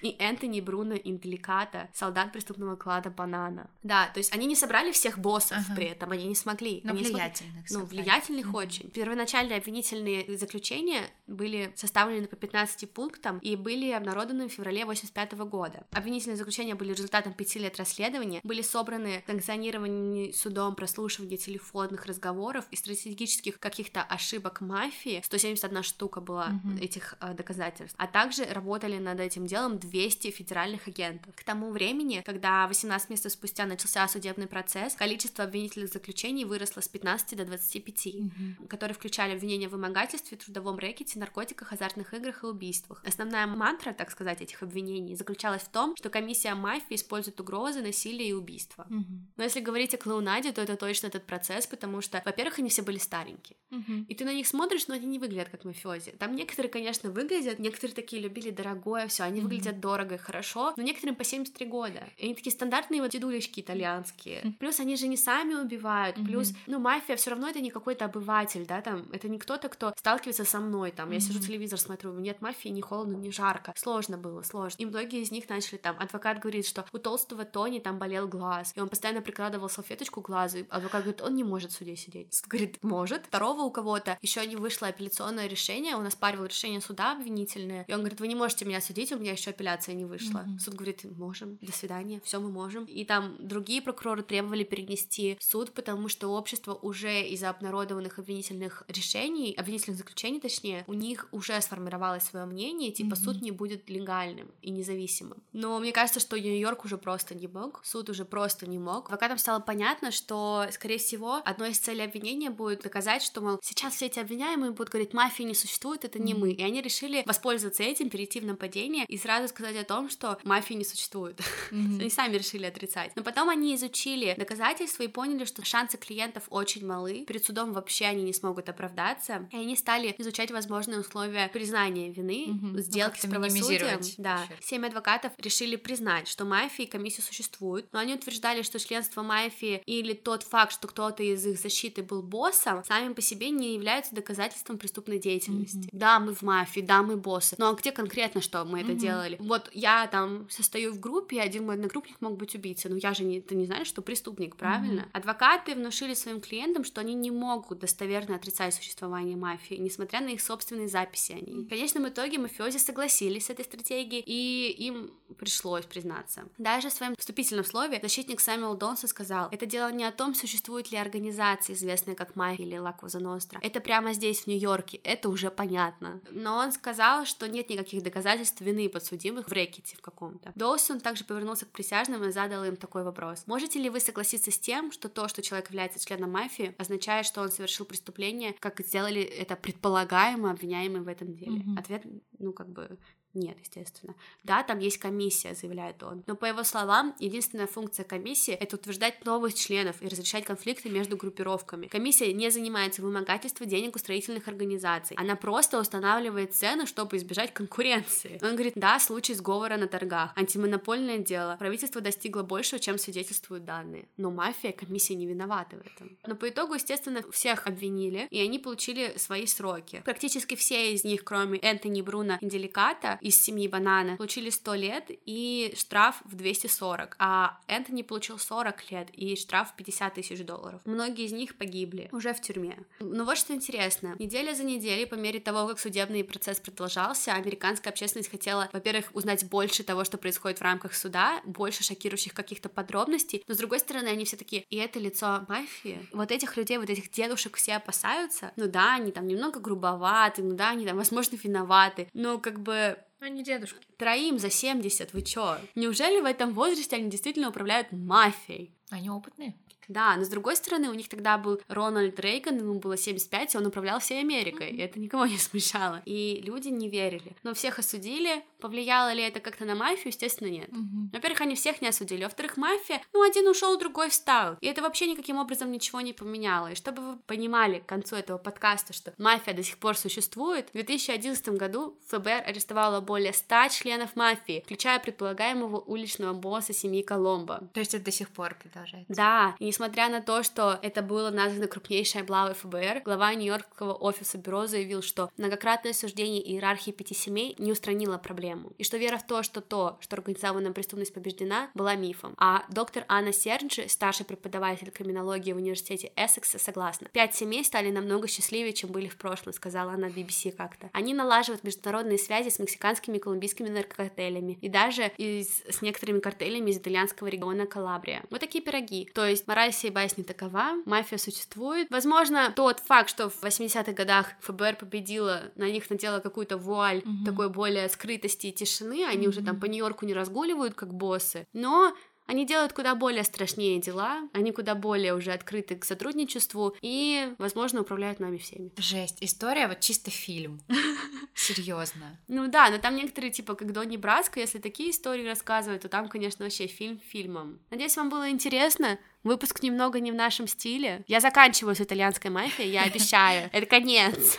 и 0.00 0.16
Энтони 0.18 0.60
Бруно 0.60 0.94
Инделиката, 0.94 1.88
солдат 1.92 2.32
преступного 2.32 2.76
клада 2.76 3.10
Банана. 3.10 3.70
Да, 3.82 4.08
то 4.08 4.18
есть 4.18 4.34
они 4.34 4.46
не 4.46 4.56
собрали 4.56 4.92
всех 4.92 5.18
боссов 5.18 5.58
ага. 5.58 5.76
при 5.76 5.86
этом, 5.86 6.10
они 6.10 6.26
не 6.26 6.34
смогли. 6.34 6.80
Но 6.84 6.92
они 6.92 7.02
влиятельных. 7.02 7.68
Смогли. 7.68 7.98
Ну, 7.98 8.02
влиятельных 8.02 8.46
mm-hmm. 8.46 8.56
очень. 8.56 8.90
Первоначальные 8.90 9.58
обвинительные 9.58 10.38
заключения 10.38 11.02
были 11.26 11.72
составлены 11.76 12.26
по 12.26 12.36
15 12.36 12.90
пунктам 12.90 13.38
и 13.38 13.56
были 13.56 13.90
обнародованы 13.90 14.48
в 14.48 14.52
феврале 14.52 14.86
85 14.86 15.32
года. 15.34 15.86
Обвинительные 15.92 16.36
заключения 16.36 16.74
были 16.74 16.94
результатом 16.94 17.34
пяти 17.34 17.58
лет 17.58 17.76
расследования, 17.76 18.40
были 18.42 18.62
собраны 18.62 19.22
санкционированные 19.26 20.32
судом 20.32 20.74
прослушивания 20.74 21.36
телефонных 21.36 22.05
разговоров 22.06 22.64
и 22.70 22.76
стратегических 22.76 23.58
каких-то 23.58 24.02
ошибок 24.02 24.60
мафии. 24.60 25.22
171 25.24 25.82
штука 25.82 26.20
была 26.20 26.48
mm-hmm. 26.48 26.80
этих 26.80 27.14
э, 27.20 27.34
доказательств. 27.34 27.94
А 27.98 28.06
также 28.06 28.44
работали 28.44 28.98
над 28.98 29.20
этим 29.20 29.46
делом 29.46 29.78
200 29.78 30.30
федеральных 30.30 30.88
агентов. 30.88 31.34
К 31.34 31.44
тому 31.44 31.70
времени, 31.70 32.22
когда 32.24 32.66
18 32.66 33.10
месяцев 33.10 33.32
спустя 33.32 33.66
начался 33.66 34.06
судебный 34.08 34.46
процесс, 34.46 34.94
количество 34.94 35.44
обвинительных 35.44 35.92
заключений 35.92 36.44
выросло 36.44 36.80
с 36.80 36.88
15 36.88 37.36
до 37.36 37.44
25, 37.44 38.06
mm-hmm. 38.06 38.66
которые 38.68 38.94
включали 38.94 39.34
обвинения 39.34 39.68
в 39.68 39.72
вымогательстве, 39.72 40.36
трудовом 40.36 40.78
рэкете, 40.78 41.18
наркотиках, 41.18 41.72
азартных 41.72 42.14
играх 42.14 42.42
и 42.42 42.46
убийствах. 42.46 43.02
Основная 43.04 43.46
мантра, 43.46 43.92
так 43.92 44.10
сказать, 44.10 44.40
этих 44.40 44.62
обвинений 44.62 45.14
заключалась 45.14 45.62
в 45.62 45.68
том, 45.68 45.96
что 45.96 46.10
комиссия 46.10 46.54
мафии 46.54 46.94
использует 46.94 47.40
угрозы, 47.40 47.82
насилие 47.82 48.30
и 48.30 48.32
убийство. 48.32 48.86
Mm-hmm. 48.88 49.18
Но 49.36 49.44
если 49.44 49.60
говорить 49.60 49.94
о 49.94 49.98
клоунаде, 49.98 50.52
то 50.52 50.62
это 50.62 50.76
точно 50.76 51.08
этот 51.08 51.26
процесс, 51.26 51.66
потому 51.66 51.95
потому 51.96 52.02
что, 52.02 52.22
во-первых, 52.24 52.58
они 52.58 52.68
все 52.68 52.82
были 52.82 52.98
старенькие. 52.98 53.56
Uh-huh. 53.70 54.04
И 54.08 54.14
ты 54.14 54.24
на 54.24 54.34
них 54.34 54.46
смотришь, 54.46 54.86
но 54.88 54.94
они 54.94 55.06
не 55.06 55.18
выглядят 55.18 55.48
как 55.48 55.64
мафиози. 55.64 56.12
Там 56.12 56.36
некоторые, 56.36 56.70
конечно, 56.70 57.10
выглядят, 57.10 57.58
некоторые 57.58 57.94
такие 57.94 58.22
любили 58.22 58.50
дорогое, 58.50 59.06
все, 59.08 59.24
они 59.24 59.40
uh-huh. 59.40 59.44
выглядят 59.44 59.80
дорого 59.80 60.16
и 60.16 60.18
хорошо, 60.18 60.74
но 60.76 60.82
некоторым 60.82 61.16
по 61.16 61.24
73 61.24 61.66
года. 61.66 62.04
И 62.18 62.26
они 62.26 62.34
такие 62.34 62.52
стандартные 62.52 63.00
вот 63.00 63.10
дедулечки 63.10 63.60
итальянские. 63.60 64.42
Uh-huh. 64.42 64.52
Плюс 64.58 64.80
они 64.80 64.96
же 64.96 65.08
не 65.08 65.16
сами 65.16 65.54
убивают, 65.54 66.18
uh-huh. 66.18 66.24
плюс, 66.24 66.52
ну, 66.66 66.78
мафия 66.78 67.16
все 67.16 67.30
равно 67.30 67.48
это 67.48 67.60
не 67.60 67.70
какой-то 67.70 68.04
обыватель, 68.04 68.66
да, 68.66 68.82
там, 68.82 69.08
это 69.12 69.28
не 69.28 69.38
кто-то, 69.38 69.68
кто 69.68 69.94
сталкивается 69.96 70.44
со 70.44 70.60
мной, 70.60 70.90
там, 70.90 71.10
я 71.10 71.20
сижу 71.20 71.40
телевизор 71.40 71.78
смотрю, 71.78 72.12
нет 72.18 72.40
мафии, 72.42 72.68
не 72.68 72.82
холодно, 72.82 73.16
не 73.16 73.30
жарко. 73.30 73.72
Сложно 73.76 74.18
было, 74.18 74.42
сложно. 74.42 74.82
И 74.82 74.86
многие 74.86 75.22
из 75.22 75.30
них 75.30 75.48
начали 75.48 75.78
там, 75.78 75.96
адвокат 75.98 76.38
говорит, 76.40 76.66
что 76.66 76.84
у 76.92 76.98
толстого 76.98 77.44
Тони 77.44 77.78
там 77.78 77.98
болел 77.98 78.28
глаз, 78.28 78.72
и 78.76 78.80
он 78.80 78.88
постоянно 78.88 79.22
прикладывал 79.22 79.68
салфеточку 79.68 80.20
к 80.20 80.26
глазу, 80.26 80.58
и 80.58 80.64
адвокат 80.68 81.02
говорит, 81.02 81.22
он 81.22 81.34
не 81.34 81.44
может 81.44 81.72
суде 81.76 81.96
сидеть? 81.96 82.34
Суд 82.34 82.46
говорит, 82.48 82.82
может. 82.82 83.26
Второго 83.26 83.62
у 83.62 83.70
кого-то 83.70 84.18
еще 84.22 84.46
не 84.46 84.56
вышло 84.56 84.88
апелляционное 84.88 85.46
решение, 85.46 85.96
он 85.96 86.06
оспаривал 86.06 86.46
решение 86.46 86.80
суда 86.80 87.12
обвинительное, 87.12 87.84
и 87.88 87.92
он 87.92 88.00
говорит, 88.00 88.20
вы 88.20 88.28
не 88.28 88.34
можете 88.34 88.64
меня 88.64 88.80
судить, 88.80 89.12
у 89.12 89.18
меня 89.18 89.32
еще 89.32 89.50
апелляция 89.50 89.94
не 89.94 90.04
вышла. 90.04 90.40
Mm-hmm. 90.40 90.58
Суд 90.58 90.74
говорит, 90.74 91.04
можем, 91.16 91.58
до 91.60 91.72
свидания, 91.72 92.20
все 92.24 92.40
мы 92.40 92.50
можем. 92.50 92.84
И 92.84 93.04
там 93.04 93.36
другие 93.38 93.82
прокуроры 93.82 94.22
требовали 94.22 94.64
перенести 94.64 95.36
суд, 95.40 95.72
потому 95.72 96.08
что 96.08 96.28
общество 96.28 96.74
уже 96.74 97.22
из-за 97.28 97.50
обнародованных 97.50 98.18
обвинительных 98.18 98.84
решений, 98.88 99.54
обвинительных 99.56 99.98
заключений, 99.98 100.40
точнее, 100.40 100.84
у 100.86 100.94
них 100.94 101.28
уже 101.32 101.60
сформировалось 101.60 102.24
свое 102.24 102.46
мнение, 102.46 102.90
типа 102.90 103.14
mm-hmm. 103.14 103.24
суд 103.24 103.42
не 103.42 103.50
будет 103.50 103.88
легальным 103.88 104.50
и 104.62 104.70
независимым. 104.70 105.42
Но 105.52 105.78
мне 105.78 105.92
кажется, 105.92 106.20
что 106.20 106.38
Нью-Йорк 106.38 106.84
уже 106.84 106.98
просто 106.98 107.34
не 107.34 107.48
мог, 107.48 107.80
суд 107.84 108.10
уже 108.10 108.24
просто 108.24 108.66
не 108.66 108.78
мог. 108.78 109.06
Адвокатам 109.06 109.38
стало 109.38 109.60
понятно, 109.60 110.10
что, 110.10 110.66
скорее 110.70 110.98
всего, 110.98 111.40
одной 111.44 111.65
из 111.66 111.78
целей 111.78 112.02
обвинения 112.02 112.50
будет 112.50 112.82
доказать, 112.82 113.22
что, 113.22 113.40
мол, 113.40 113.58
сейчас 113.62 113.94
все 113.94 114.06
эти 114.06 114.18
обвиняемые 114.18 114.72
будут 114.72 114.90
говорить, 114.90 115.12
мафии 115.14 115.42
не 115.42 115.54
существует, 115.54 116.04
это 116.04 116.18
не 116.18 116.34
мы. 116.34 116.52
И 116.52 116.62
они 116.62 116.80
решили 116.80 117.22
воспользоваться 117.26 117.82
этим, 117.82 118.10
перейти 118.10 118.40
в 118.40 118.44
нападение 118.44 119.04
и 119.06 119.16
сразу 119.16 119.48
сказать 119.48 119.76
о 119.76 119.84
том, 119.84 120.08
что 120.10 120.38
мафии 120.44 120.74
не 120.74 120.84
существует. 120.84 121.40
Mm-hmm. 121.70 122.00
они 122.00 122.10
сами 122.10 122.36
решили 122.36 122.66
отрицать. 122.66 123.12
Но 123.16 123.22
потом 123.22 123.48
они 123.48 123.74
изучили 123.74 124.34
доказательства 124.36 125.02
и 125.02 125.08
поняли, 125.08 125.44
что 125.44 125.64
шансы 125.64 125.96
клиентов 125.96 126.44
очень 126.50 126.86
малы. 126.86 127.24
Перед 127.26 127.44
судом 127.44 127.72
вообще 127.72 128.06
они 128.06 128.22
не 128.22 128.32
смогут 128.32 128.68
оправдаться. 128.68 129.48
И 129.52 129.56
они 129.56 129.76
стали 129.76 130.14
изучать 130.18 130.50
возможные 130.50 131.00
условия 131.00 131.48
признания 131.48 132.10
вины, 132.10 132.46
mm-hmm. 132.48 132.80
сделки 132.80 133.20
ну, 133.22 133.28
с 133.28 133.30
правосудием. 133.30 134.00
Да. 134.18 134.46
Семь 134.62 134.86
адвокатов 134.86 135.32
решили 135.38 135.76
признать, 135.76 136.28
что 136.28 136.44
мафии 136.44 136.84
и 136.84 136.88
комиссии 136.88 137.20
существуют, 137.20 137.86
но 137.92 137.98
они 137.98 138.14
утверждали, 138.14 138.62
что 138.62 138.78
членство 138.78 139.22
мафии 139.22 139.82
или 139.86 140.12
тот 140.12 140.42
факт, 140.42 140.72
что 140.72 140.88
кто-то 140.88 141.22
из 141.22 141.46
их 141.46 141.55
защиты 141.56 142.02
был 142.02 142.22
боссом, 142.22 142.84
сами 142.84 143.12
по 143.12 143.20
себе 143.20 143.50
не 143.50 143.74
являются 143.74 144.14
доказательством 144.14 144.78
преступной 144.78 145.18
деятельности. 145.18 145.78
Mm-hmm. 145.78 145.90
Да, 145.92 146.20
мы 146.20 146.34
в 146.34 146.42
мафии, 146.42 146.80
да, 146.80 147.02
мы 147.02 147.16
боссы, 147.16 147.56
но 147.58 147.74
где 147.74 147.92
конкретно, 147.92 148.40
что 148.40 148.64
мы 148.64 148.80
это 148.80 148.92
mm-hmm. 148.92 148.96
делали? 148.96 149.36
Вот 149.40 149.70
я 149.72 150.06
там 150.06 150.48
состою 150.50 150.92
в 150.92 151.00
группе, 151.00 151.40
один 151.40 151.66
мой 151.66 151.74
одногруппник 151.74 152.20
мог 152.20 152.36
быть 152.36 152.54
убийцей, 152.54 152.90
но 152.90 152.96
я 152.96 153.14
же 153.14 153.24
не, 153.24 153.40
ты 153.40 153.54
не 153.54 153.66
знаешь, 153.66 153.86
что 153.86 154.02
преступник, 154.02 154.56
правильно? 154.56 155.00
Mm-hmm. 155.00 155.12
Адвокаты 155.12 155.74
внушили 155.74 156.14
своим 156.14 156.40
клиентам, 156.40 156.84
что 156.84 157.00
они 157.00 157.14
не 157.14 157.30
могут 157.30 157.78
достоверно 157.78 158.36
отрицать 158.36 158.74
существование 158.74 159.36
мафии, 159.36 159.74
несмотря 159.74 160.20
на 160.20 160.28
их 160.28 160.40
собственные 160.40 160.88
записи 160.88 161.32
о 161.32 161.40
ней. 161.40 161.64
В 161.64 161.68
конечном 161.68 162.08
итоге 162.08 162.38
мафиози 162.38 162.78
согласились 162.78 163.46
с 163.46 163.50
этой 163.50 163.64
стратегией, 163.64 164.22
и 164.24 164.70
им 164.86 165.10
пришлось 165.38 165.84
признаться. 165.84 166.44
Даже 166.58 166.88
в 166.88 166.92
своем 166.92 167.14
вступительном 167.16 167.64
слове 167.64 168.00
защитник 168.02 168.40
Сэмюэл 168.40 168.76
Донсон 168.76 169.08
сказал, 169.08 169.48
это 169.50 169.66
дело 169.66 169.92
не 169.92 170.04
о 170.04 170.12
том, 170.12 170.34
существует 170.34 170.90
ли 170.90 170.98
организация, 170.98 171.45
известная 171.54 172.14
как 172.14 172.36
мафия 172.36 172.64
или 172.64 172.76
Лакваза 172.76 173.20
Ностра. 173.20 173.58
Это 173.62 173.80
прямо 173.80 174.12
здесь, 174.12 174.42
в 174.42 174.46
Нью-Йорке, 174.46 174.98
это 174.98 175.28
уже 175.28 175.50
понятно. 175.50 176.20
Но 176.30 176.58
он 176.58 176.72
сказал, 176.72 177.24
что 177.24 177.48
нет 177.48 177.70
никаких 177.70 178.02
доказательств 178.02 178.60
вины 178.60 178.88
подсудимых 178.88 179.48
в 179.48 179.52
рэкете 179.52 179.96
в 179.96 180.00
каком-то. 180.00 180.52
Доусон 180.54 181.00
также 181.00 181.24
повернулся 181.24 181.66
к 181.66 181.70
присяжным 181.70 182.24
и 182.24 182.30
задал 182.30 182.64
им 182.64 182.76
такой 182.76 183.04
вопрос. 183.04 183.44
Можете 183.46 183.78
ли 183.78 183.90
вы 183.90 184.00
согласиться 184.00 184.50
с 184.50 184.58
тем, 184.58 184.92
что 184.92 185.08
то, 185.08 185.28
что 185.28 185.42
человек 185.42 185.68
является 185.68 186.04
членом 186.04 186.32
мафии, 186.32 186.74
означает, 186.78 187.26
что 187.26 187.40
он 187.40 187.50
совершил 187.50 187.86
преступление, 187.86 188.54
как 188.58 188.80
сделали 188.80 189.22
это 189.22 189.56
предполагаемо 189.56 190.50
обвиняемые 190.50 191.02
в 191.02 191.08
этом 191.08 191.34
деле? 191.34 191.60
Mm-hmm. 191.60 191.78
Ответ, 191.78 192.02
ну, 192.38 192.52
как 192.52 192.68
бы, 192.68 192.98
нет, 193.36 193.56
естественно. 193.60 194.14
Да, 194.42 194.62
там 194.62 194.78
есть 194.78 194.98
комиссия, 194.98 195.54
заявляет 195.54 196.02
он. 196.02 196.24
Но 196.26 196.34
по 196.34 196.46
его 196.46 196.64
словам, 196.64 197.14
единственная 197.18 197.66
функция 197.66 198.04
комиссии— 198.04 198.54
это 198.60 198.76
утверждать 198.76 199.24
новых 199.24 199.54
членов 199.54 200.02
и 200.02 200.08
разрешать 200.08 200.44
конфликты 200.44 200.90
между 200.90 201.16
группировками. 201.16 201.86
Комиссия 201.86 202.32
не 202.32 202.50
занимается 202.50 203.02
вымогательством 203.02 203.68
денег 203.68 203.96
у 203.96 203.98
строительных 203.98 204.48
организаций. 204.48 205.16
Она 205.16 205.36
просто 205.36 205.78
устанавливает 205.80 206.54
цены, 206.54 206.86
чтобы 206.86 207.16
избежать 207.16 207.52
конкуренции. 207.52 208.38
Он 208.42 208.52
говорит, 208.52 208.74
да, 208.76 208.98
случай 208.98 209.34
сговора 209.34 209.76
на 209.76 209.86
торгах, 209.86 210.32
антимонопольное 210.36 211.18
дело. 211.18 211.56
Правительство 211.58 212.00
достигло 212.00 212.42
большего, 212.42 212.78
чем 212.80 212.98
свидетельствуют 212.98 213.64
данные. 213.64 214.08
Но 214.16 214.30
мафия, 214.30 214.72
комиссия 214.72 215.14
не 215.14 215.26
виновата 215.26 215.76
в 215.76 215.80
этом. 215.80 216.16
Но 216.26 216.34
по 216.34 216.48
итогу, 216.48 216.74
естественно, 216.74 217.22
всех 217.30 217.66
обвинили, 217.66 218.26
и 218.30 218.40
они 218.40 218.58
получили 218.58 219.14
свои 219.16 219.46
сроки. 219.46 220.02
Практически 220.04 220.54
все 220.54 220.94
из 220.94 221.04
них, 221.04 221.24
кроме 221.24 221.58
Энтони 221.58 222.02
Бруно 222.02 222.38
Инделиката, 222.40 223.18
из 223.26 223.42
семьи 223.42 223.66
Банана 223.66 224.16
получили 224.16 224.50
100 224.50 224.74
лет 224.74 225.04
и 225.08 225.74
штраф 225.76 226.22
в 226.24 226.36
240, 226.36 227.16
а 227.18 227.58
Энтони 227.66 228.02
получил 228.02 228.38
40 228.38 228.92
лет 228.92 229.08
и 229.12 229.34
штраф 229.34 229.72
в 229.72 229.74
50 229.74 230.14
тысяч 230.14 230.44
долларов. 230.44 230.80
Многие 230.84 231.24
из 231.24 231.32
них 231.32 231.56
погибли 231.56 232.08
уже 232.12 232.32
в 232.32 232.40
тюрьме. 232.40 232.78
Но 233.00 233.24
вот 233.24 233.36
что 233.36 233.52
интересно. 233.52 234.14
Неделя 234.20 234.54
за 234.54 234.62
неделей, 234.62 235.06
по 235.06 235.16
мере 235.16 235.40
того, 235.40 235.66
как 235.66 235.80
судебный 235.80 236.22
процесс 236.22 236.60
продолжался, 236.60 237.32
американская 237.32 237.92
общественность 237.92 238.30
хотела, 238.30 238.70
во-первых, 238.72 239.06
узнать 239.12 239.44
больше 239.48 239.82
того, 239.82 240.04
что 240.04 240.18
происходит 240.18 240.60
в 240.60 240.62
рамках 240.62 240.94
суда, 240.94 241.40
больше 241.44 241.82
шокирующих 241.82 242.32
каких-то 242.32 242.68
подробностей, 242.68 243.42
но 243.48 243.54
с 243.54 243.58
другой 243.58 243.80
стороны, 243.80 244.06
они 244.06 244.24
все 244.24 244.36
таки 244.36 244.64
и 244.70 244.76
это 244.76 245.00
лицо 245.00 245.44
мафии. 245.48 245.98
Вот 246.12 246.30
этих 246.30 246.56
людей, 246.56 246.78
вот 246.78 246.90
этих 246.90 247.10
дедушек 247.10 247.56
все 247.56 247.74
опасаются. 247.74 248.52
Ну 248.54 248.68
да, 248.68 248.94
они 248.94 249.10
там 249.10 249.26
немного 249.26 249.58
грубоваты, 249.58 250.44
ну 250.44 250.54
да, 250.54 250.70
они 250.70 250.86
там, 250.86 250.96
возможно, 250.96 251.34
виноваты, 251.34 252.08
но 252.14 252.38
как 252.38 252.60
бы 252.60 252.96
они 253.20 253.42
дедушки. 253.42 253.86
Троим 253.96 254.38
за 254.38 254.50
70, 254.50 255.12
вы 255.12 255.22
чё? 255.22 255.58
Неужели 255.74 256.20
в 256.20 256.24
этом 256.24 256.52
возрасте 256.52 256.96
они 256.96 257.10
действительно 257.10 257.48
управляют 257.48 257.92
мафией? 257.92 258.74
Они 258.90 259.10
опытные. 259.10 259.54
Да, 259.88 260.16
но 260.16 260.24
с 260.24 260.28
другой 260.28 260.56
стороны, 260.56 260.88
у 260.88 260.94
них 260.94 261.08
тогда 261.08 261.38
был 261.38 261.60
Рональд 261.68 262.18
Рейган, 262.20 262.58
ему 262.58 262.78
было 262.78 262.96
75, 262.96 263.54
и 263.54 263.58
он 263.58 263.66
управлял 263.66 264.00
всей 264.00 264.20
Америкой, 264.20 264.70
и 264.70 264.78
это 264.78 264.98
никого 264.98 265.26
не 265.26 265.38
смущало. 265.38 266.02
И 266.04 266.42
люди 266.44 266.68
не 266.68 266.88
верили. 266.88 267.36
Но 267.42 267.54
всех 267.54 267.78
осудили. 267.78 268.44
Повлияло 268.60 269.12
ли 269.12 269.22
это 269.22 269.40
как-то 269.40 269.64
на 269.64 269.74
мафию? 269.74 270.08
Естественно, 270.08 270.48
нет. 270.48 270.68
Угу. 270.70 271.10
Во-первых, 271.12 271.40
они 271.42 271.54
всех 271.54 271.82
не 271.82 271.88
осудили. 271.88 272.24
Во-вторых, 272.24 272.56
мафия, 272.56 273.02
ну, 273.12 273.22
один 273.22 273.46
ушел, 273.48 273.78
другой 273.78 274.10
встал. 274.10 274.56
И 274.60 274.66
это 274.66 274.82
вообще 274.82 275.06
никаким 275.06 275.38
образом 275.38 275.70
ничего 275.70 276.00
не 276.00 276.12
поменяло. 276.12 276.72
И 276.72 276.74
чтобы 276.74 277.02
вы 277.02 277.16
понимали 277.18 277.78
к 277.78 277.86
концу 277.86 278.16
этого 278.16 278.38
подкаста, 278.38 278.92
что 278.92 279.12
мафия 279.18 279.54
до 279.54 279.62
сих 279.62 279.78
пор 279.78 279.96
существует, 279.96 280.68
в 280.70 280.72
2011 280.72 281.48
году 281.50 281.98
ФБР 282.08 282.44
арестовало 282.46 283.00
более 283.00 283.32
100 283.32 283.68
членов 283.68 284.16
мафии, 284.16 284.62
включая 284.64 284.98
предполагаемого 284.98 285.78
уличного 285.80 286.32
босса 286.32 286.72
семьи 286.72 287.02
Коломбо. 287.02 287.68
То 287.74 287.80
есть 287.80 287.94
это 287.94 288.06
до 288.06 288.10
сих 288.10 288.30
пор 288.30 288.56
продолжается? 288.60 289.12
Да, 289.12 289.54
и 289.58 289.66
несмотря 289.76 290.08
на 290.08 290.22
то, 290.22 290.42
что 290.42 290.78
это 290.80 291.02
было 291.02 291.28
названо 291.28 291.66
крупнейшей 291.66 292.22
облавой 292.22 292.54
ФБР, 292.54 293.02
глава 293.04 293.34
Нью-Йоркского 293.34 293.92
офиса 293.92 294.38
бюро 294.38 294.66
заявил, 294.66 295.02
что 295.02 295.30
многократное 295.36 295.92
суждение 295.92 296.42
иерархии 296.50 296.92
пяти 296.92 297.14
семей 297.14 297.54
не 297.58 297.72
устранило 297.72 298.16
проблему, 298.16 298.72
и 298.78 298.84
что 298.84 298.96
вера 298.96 299.18
в 299.18 299.26
то, 299.26 299.42
что 299.42 299.60
то, 299.60 299.98
что 300.00 300.16
организованная 300.16 300.72
преступность 300.72 301.12
побеждена, 301.12 301.68
была 301.74 301.94
мифом. 301.94 302.34
А 302.38 302.64
доктор 302.70 303.04
Анна 303.06 303.34
Серджи, 303.34 303.86
старший 303.86 304.24
преподаватель 304.24 304.90
криминологии 304.90 305.52
в 305.52 305.58
университете 305.58 306.10
Эссекса, 306.16 306.58
согласна. 306.58 307.08
Пять 307.12 307.34
семей 307.34 307.62
стали 307.62 307.90
намного 307.90 308.28
счастливее, 308.28 308.72
чем 308.72 308.90
были 308.92 309.08
в 309.08 309.18
прошлом, 309.18 309.52
сказала 309.52 309.92
она 309.92 310.08
BBC 310.08 310.52
как-то. 310.52 310.88
Они 310.94 311.12
налаживают 311.12 311.64
международные 311.64 312.16
связи 312.16 312.48
с 312.48 312.58
мексиканскими 312.58 313.18
и 313.18 313.20
колумбийскими 313.20 313.68
наркокартелями, 313.68 314.56
и 314.62 314.70
даже 314.70 315.12
из, 315.18 315.62
с 315.68 315.82
некоторыми 315.82 316.20
картелями 316.20 316.70
из 316.70 316.78
итальянского 316.78 317.28
региона 317.28 317.66
Калабрия. 317.66 318.22
Вот 318.30 318.40
такие 318.40 318.64
пироги. 318.64 319.10
То 319.12 319.26
есть 319.26 319.46
мораль 319.46 319.65
всей 319.70 319.90
басни 319.90 320.22
такова, 320.22 320.74
мафия 320.84 321.18
существует. 321.18 321.88
Возможно, 321.90 322.52
тот 322.54 322.80
факт, 322.80 323.10
что 323.10 323.28
в 323.28 323.42
80-х 323.42 323.92
годах 323.92 324.32
ФБР 324.40 324.76
победила, 324.76 325.52
на 325.56 325.70
них 325.70 325.88
надела 325.90 326.20
какую-то 326.20 326.56
вуаль 326.56 326.98
mm-hmm. 326.98 327.24
такой 327.24 327.48
более 327.48 327.88
скрытости 327.88 328.48
и 328.48 328.52
тишины, 328.52 329.04
они 329.04 329.26
mm-hmm. 329.26 329.28
уже 329.28 329.42
там 329.42 329.60
по 329.60 329.66
Нью-Йорку 329.66 330.06
не 330.06 330.14
разгуливают 330.14 330.74
как 330.74 330.92
боссы, 330.94 331.46
но 331.52 331.94
они 332.26 332.44
делают 332.44 332.72
куда 332.72 332.94
более 332.94 333.24
страшнее 333.24 333.80
дела, 333.80 334.28
они 334.32 334.50
куда 334.52 334.74
более 334.74 335.14
уже 335.14 335.32
открыты 335.32 335.76
к 335.76 335.84
сотрудничеству 335.84 336.76
и, 336.82 337.32
возможно, 337.38 337.82
управляют 337.82 338.20
нами 338.20 338.36
всеми. 338.38 338.72
Жесть, 338.76 339.18
история 339.20 339.68
вот 339.68 339.80
чисто 339.80 340.10
фильм. 340.10 340.60
Серьезно. 341.34 342.18
Ну 342.26 342.48
да, 342.48 342.70
но 342.70 342.78
там 342.78 342.96
некоторые, 342.96 343.30
типа, 343.30 343.54
как 343.54 343.72
Донни 343.72 343.96
Браско, 343.96 344.40
если 344.40 344.58
такие 344.58 344.90
истории 344.90 345.26
рассказывают, 345.26 345.82
то 345.82 345.88
там, 345.88 346.08
конечно, 346.08 346.44
вообще 346.44 346.66
фильм 346.66 346.98
фильмом. 346.98 347.60
Надеюсь, 347.70 347.96
вам 347.96 348.08
было 348.08 348.28
интересно. 348.28 348.98
Выпуск 349.26 349.60
немного 349.60 349.98
не 349.98 350.12
в 350.12 350.14
нашем 350.14 350.46
стиле. 350.46 351.04
Я 351.08 351.18
заканчиваю 351.18 351.74
с 351.74 351.80
итальянской 351.80 352.30
мафией, 352.30 352.70
я 352.70 352.84
обещаю. 352.84 353.50
Это 353.52 353.66
конец. 353.66 354.38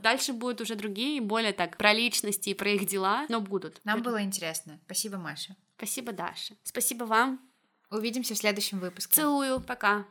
Дальше 0.00 0.32
будут 0.32 0.62
уже 0.62 0.74
другие, 0.74 1.20
более 1.20 1.52
так, 1.52 1.76
про 1.76 1.92
личности 1.92 2.48
и 2.48 2.54
про 2.54 2.70
их 2.70 2.86
дела, 2.86 3.26
но 3.28 3.42
будут. 3.42 3.82
Нам 3.84 4.00
было 4.00 4.22
интересно. 4.22 4.80
Спасибо, 4.86 5.18
Маша. 5.18 5.54
Спасибо, 5.76 6.12
Даша. 6.12 6.54
Спасибо 6.62 7.04
вам. 7.04 7.40
Увидимся 7.90 8.34
в 8.34 8.38
следующем 8.38 8.78
выпуске. 8.78 9.12
Целую. 9.12 9.60
Пока. 9.60 10.06